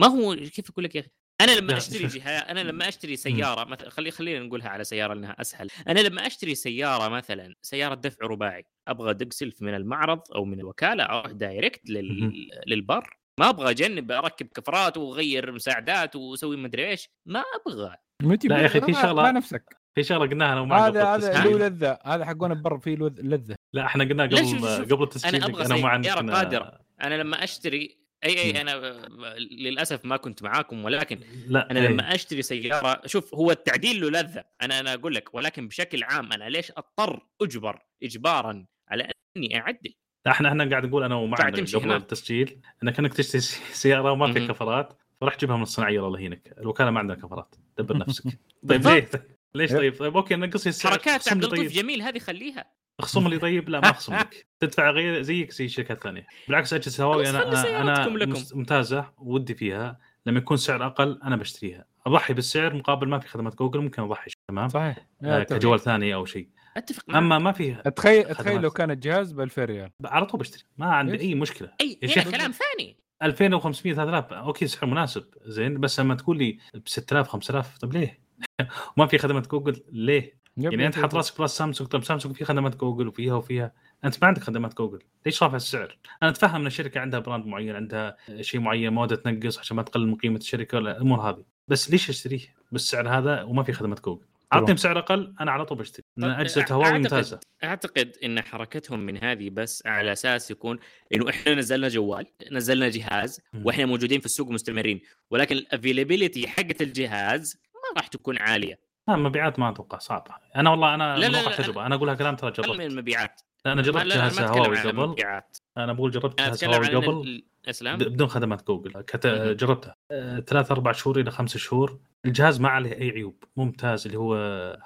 [0.00, 1.10] ما هو كيف أقول لك يا أخي؟
[1.40, 2.06] أنا لما أشتري.
[2.18, 5.68] جهاز أنا لما أشتري سيارة مثلا خلي خلينا نقولها على سيارة لانها أسهل.
[5.88, 10.60] أنا لما أشتري سيارة مثلا سيارة دفع رباعي أبغى دق سلف من المعرض أو من
[10.60, 11.90] الوكالة أروح دايركت.
[11.90, 12.50] لل...
[12.66, 13.16] للبر.
[13.40, 17.08] ما أبغى أجنب أركب كفرات وأغير مساعدات وأسوي مدري إيش.
[17.26, 17.96] ما أبغى.
[18.44, 19.76] لا يا أخي، في ما- شغلة- ما نفسك.
[19.94, 21.44] في شغلة قلناها أنا ومعك هذا هذا.
[21.44, 21.98] له لذة.
[22.04, 23.54] هذا حقون البر فيه لذ- لذة.
[23.72, 25.64] لا إحنا قلنا لا، شوف- قبل قبل التسجيل أنا
[26.02, 26.80] سيارة كنا- قادرة.
[27.02, 28.38] أنا لما أشتري أي.
[28.38, 29.06] أي أنا
[29.38, 31.88] للأسف ما كنت معاكم ولكن لا أنا إيه.
[31.88, 36.32] لما أشتري سيارة شوف هو التعديل له لذة أنا أنا أقول لك ولكن بشكل عام
[36.32, 39.94] أنا ليش أضطر أجبر اجبارا على أني أعدل
[40.26, 41.92] لا إحنا إحنا قاعد نقول أنا تمشي قبل.
[41.92, 43.40] التسجيل إنك إنك تشتري
[43.82, 44.48] سيارة وما فيها.
[44.48, 48.24] كفرات فراح تجيبها من الصناعية الله يهينك الوكالة ما عندها كفرات دبر نفسك
[48.68, 48.86] طيب.
[48.88, 49.10] ليه
[49.54, 52.64] ليش طيب طيب okay نقص السعر حركات عبد اللطيف طيب جميل هذه خليها
[53.02, 54.46] اخصم لي طيب؟ لا ما اخصم لك.
[54.60, 58.30] تدفع غير زيك زي الشركات الثانية بالعكس أجهزة هواوي أنا خلي أنا سيارتكم لكم.
[58.30, 59.98] مس- ممتازة ودي فيها.
[60.26, 61.84] لما يكون سعر أقل أنا بشتريها.
[62.06, 65.06] أضحي بالسعر مقابل ما في خدمات جوجل ممكن أضحي تمام؟ صحيح.
[65.24, 66.48] آه كجوال ثاني أو شيء.
[66.76, 67.16] أتفق معك.
[67.16, 68.24] أما ما فيها تخيل.
[68.34, 70.62] تخيل لو كان الجهاز ب 2000 ريال على طول بشتري.
[70.78, 71.70] ما عندي ليش؟ أي مشكلة.
[71.80, 72.96] أي هنا كلام ثاني.
[73.22, 75.24] 2500 3000 okay سعر مناسب.
[75.44, 78.20] زين بس لما تقول لي ب 6000 5000 طب ليه؟
[78.96, 80.98] وما في خدمات جوجل ليه؟ يعني أنت.
[80.98, 83.72] حط راسك براس سامسونج طب سامسونج في خدمات جوجل وفيها وفيها.
[84.04, 84.98] أنت ما عندك خدمات جوجل.
[85.26, 89.58] ليش رافع السعر؟ أنا أتفهم إن الشركة عندها brand معين عندها شيء معين موده تنقص
[89.58, 91.44] عشان ما تقلل من قيمة الشركة ولا الأمور هذه.
[91.68, 92.40] بس ليش أشتريه؟
[92.72, 96.04] بالسعر هذا وما في خدمات جوجل؟ اعطني بسعر أقل أنا على طول بشتري.
[96.16, 97.40] لأن طب أجهزة هواوي ممتازة.
[97.64, 100.78] أعتقد إن حركتهم من هذه بس على أساس يكون
[101.14, 103.40] إنه إحنا نزلنا جوال نزلنا جهاز.
[103.64, 105.00] وإحنا موجودين في السوق مستمرين.
[105.30, 108.89] ولكن ال availability حقت الجهاز ما راح تكون عالية.
[109.08, 110.34] لا مبيعات ما أتوقع صعبة.
[110.56, 113.40] أنا والله أنا لا، لا، لا، تجربه أنا أقولها كلام ترى جربت المبيعات.
[113.64, 115.42] لا أنا جربت لا، لا، جهاز هواوي قبل.
[115.76, 117.42] أنا بقول جربت جهاز هواوي قبل.
[117.82, 118.92] ب- بدون خدمات جوجل.
[119.00, 119.26] كت...
[119.60, 119.94] جربتها.
[120.10, 121.98] آه، ثلاث أربع شهور إلى خمس شهور.
[122.26, 123.44] الجهاز ما عليه أي عيوب.
[123.56, 124.34] ممتاز اللي هو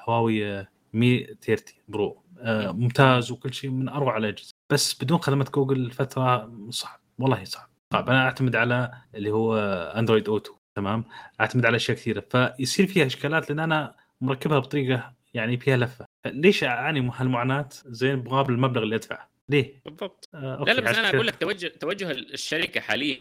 [0.09, 2.25] هواوي آه، Mate 30 Pro.
[2.43, 2.73] مم.
[2.77, 4.53] ممتاز وكل شيء من أروع الأجهزة.
[4.73, 7.01] بس بدون خدمات جوجل فتره صعب.
[7.19, 7.69] والله صعب.
[7.93, 8.11] صعب.
[8.11, 9.57] أنا أعتمد على اللي هو
[9.97, 10.53] أندرويد أوتو.
[10.77, 11.05] تمام؟
[11.41, 12.25] أعتمد على أشياء كثيرة.
[12.31, 16.07] فيصير فيها إشكالات لأن أنا مركبها بطريقة يعني فيها لفة.
[16.27, 19.31] ليش أعاني من هالمعاناة؟ زين مقابل المبلغ اللي أدفعه.
[19.49, 20.29] ليه؟ بالضبط.
[20.35, 23.21] آه، لا لا بس أنا أقول لك توجه توجه الشركة حاليا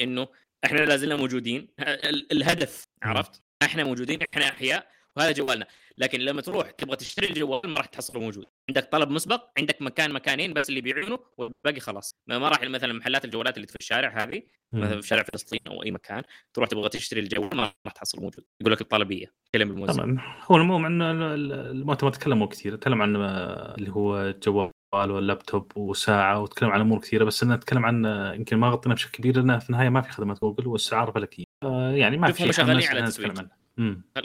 [0.00, 0.28] إنه
[0.64, 1.68] إحنا لا زلنا موجودين.
[1.80, 2.84] ال- الهدف.
[3.02, 4.88] عرفت؟ إحنا موجودين إحنا أحياء.
[5.16, 5.66] وهذا جوالنا.
[5.98, 8.46] لكن لما تروح تبغى تشتري الجوال ما راح تحصله موجود.
[8.68, 12.14] عندك طلب مسبق عندك مكان مكانين بس اللي يبيعونه والباقي خلاص.
[12.26, 14.42] ما ما راح مثلا محلات الجوالات اللي في الشارع هذه.
[14.72, 16.22] مثلا في شارع فلسطين أو أي مكان
[16.54, 18.44] تروح تبغى تشتري الجوال ما راح تحصل موجود.
[18.60, 20.18] يقول لك الطلبيه كلم الموزع طبعا
[20.50, 26.40] هو المهم إن ال- ال- المؤتمر تكلموا كثير تكلم عن اللي هو الجوال واللابتوب وساعة
[26.40, 28.04] وتكلم عن أمور كثيرة بس أنا نتكلم عن
[28.36, 31.44] يمكن ما غطينا بشكل كبير لأنه في النهاية ما في خدمات جوجل والاسعار فلكية.
[31.62, 33.48] آه، يعني ما في شيء شغالين على تسويق.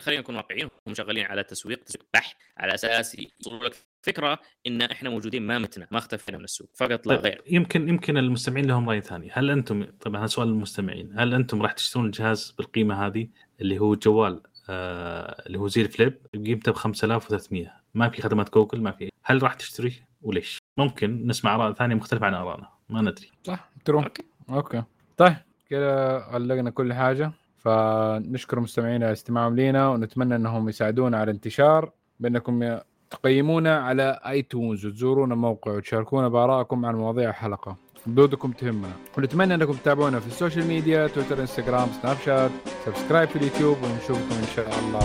[0.01, 4.81] خلينا نكون واقعيين هم شغالين على تسويق تسويق بحت على أساس يوصلوا لك فكرة إن
[4.81, 7.41] إحنا موجودين ما متنا ما اختفينا من السوق فقط لا طيب غير.
[7.47, 9.29] يمكن يمكن المستمعين لهم رأي ثاني.
[9.31, 13.27] هل أنتم طبعا هذا سؤال للمستمعين هل أنتم راح تشترون الجهاز بالقيمة هذه
[13.61, 18.53] اللي هو الجوال آه اللي هو زي ال flip بقيمته ب 5300 ما في خدمات
[18.53, 19.09] جوجل ما في.
[19.23, 22.69] هل راح تشتريه وليش؟ ممكن نسمع آراء ثانية مختلفة عن آرائنا.
[22.89, 23.31] ما ندري.
[23.43, 24.23] صح true okay.
[24.49, 24.83] okay.
[25.17, 25.35] طيب
[25.69, 27.31] كذا علقنا كل حاجة.
[27.63, 32.77] فنشكر مستمعينا استماعهم لينا ونتمنى أنهم يساعدونا على الانتشار بأنكم
[33.09, 37.75] تقيمونا على آيتونز وتزورونا الموقع وتشاركونا بآرائكم عن مواضيع الحلقة.
[38.07, 38.91] ردودكم تهمنا.
[39.17, 42.51] ونتمنى أنكم تتابعونا في ال social media تويتر إنستغرام سناب شات.
[42.85, 45.03] subscribe في اليوتيوب ونشوفكم إن شاء الله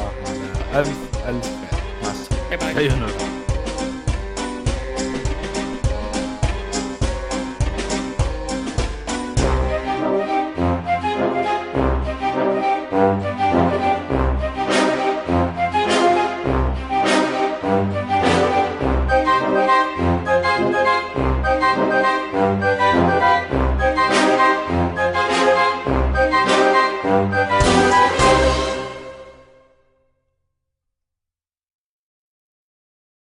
[0.73, 1.73] على ألف ألف.
[2.03, 3.26] مع السلامة.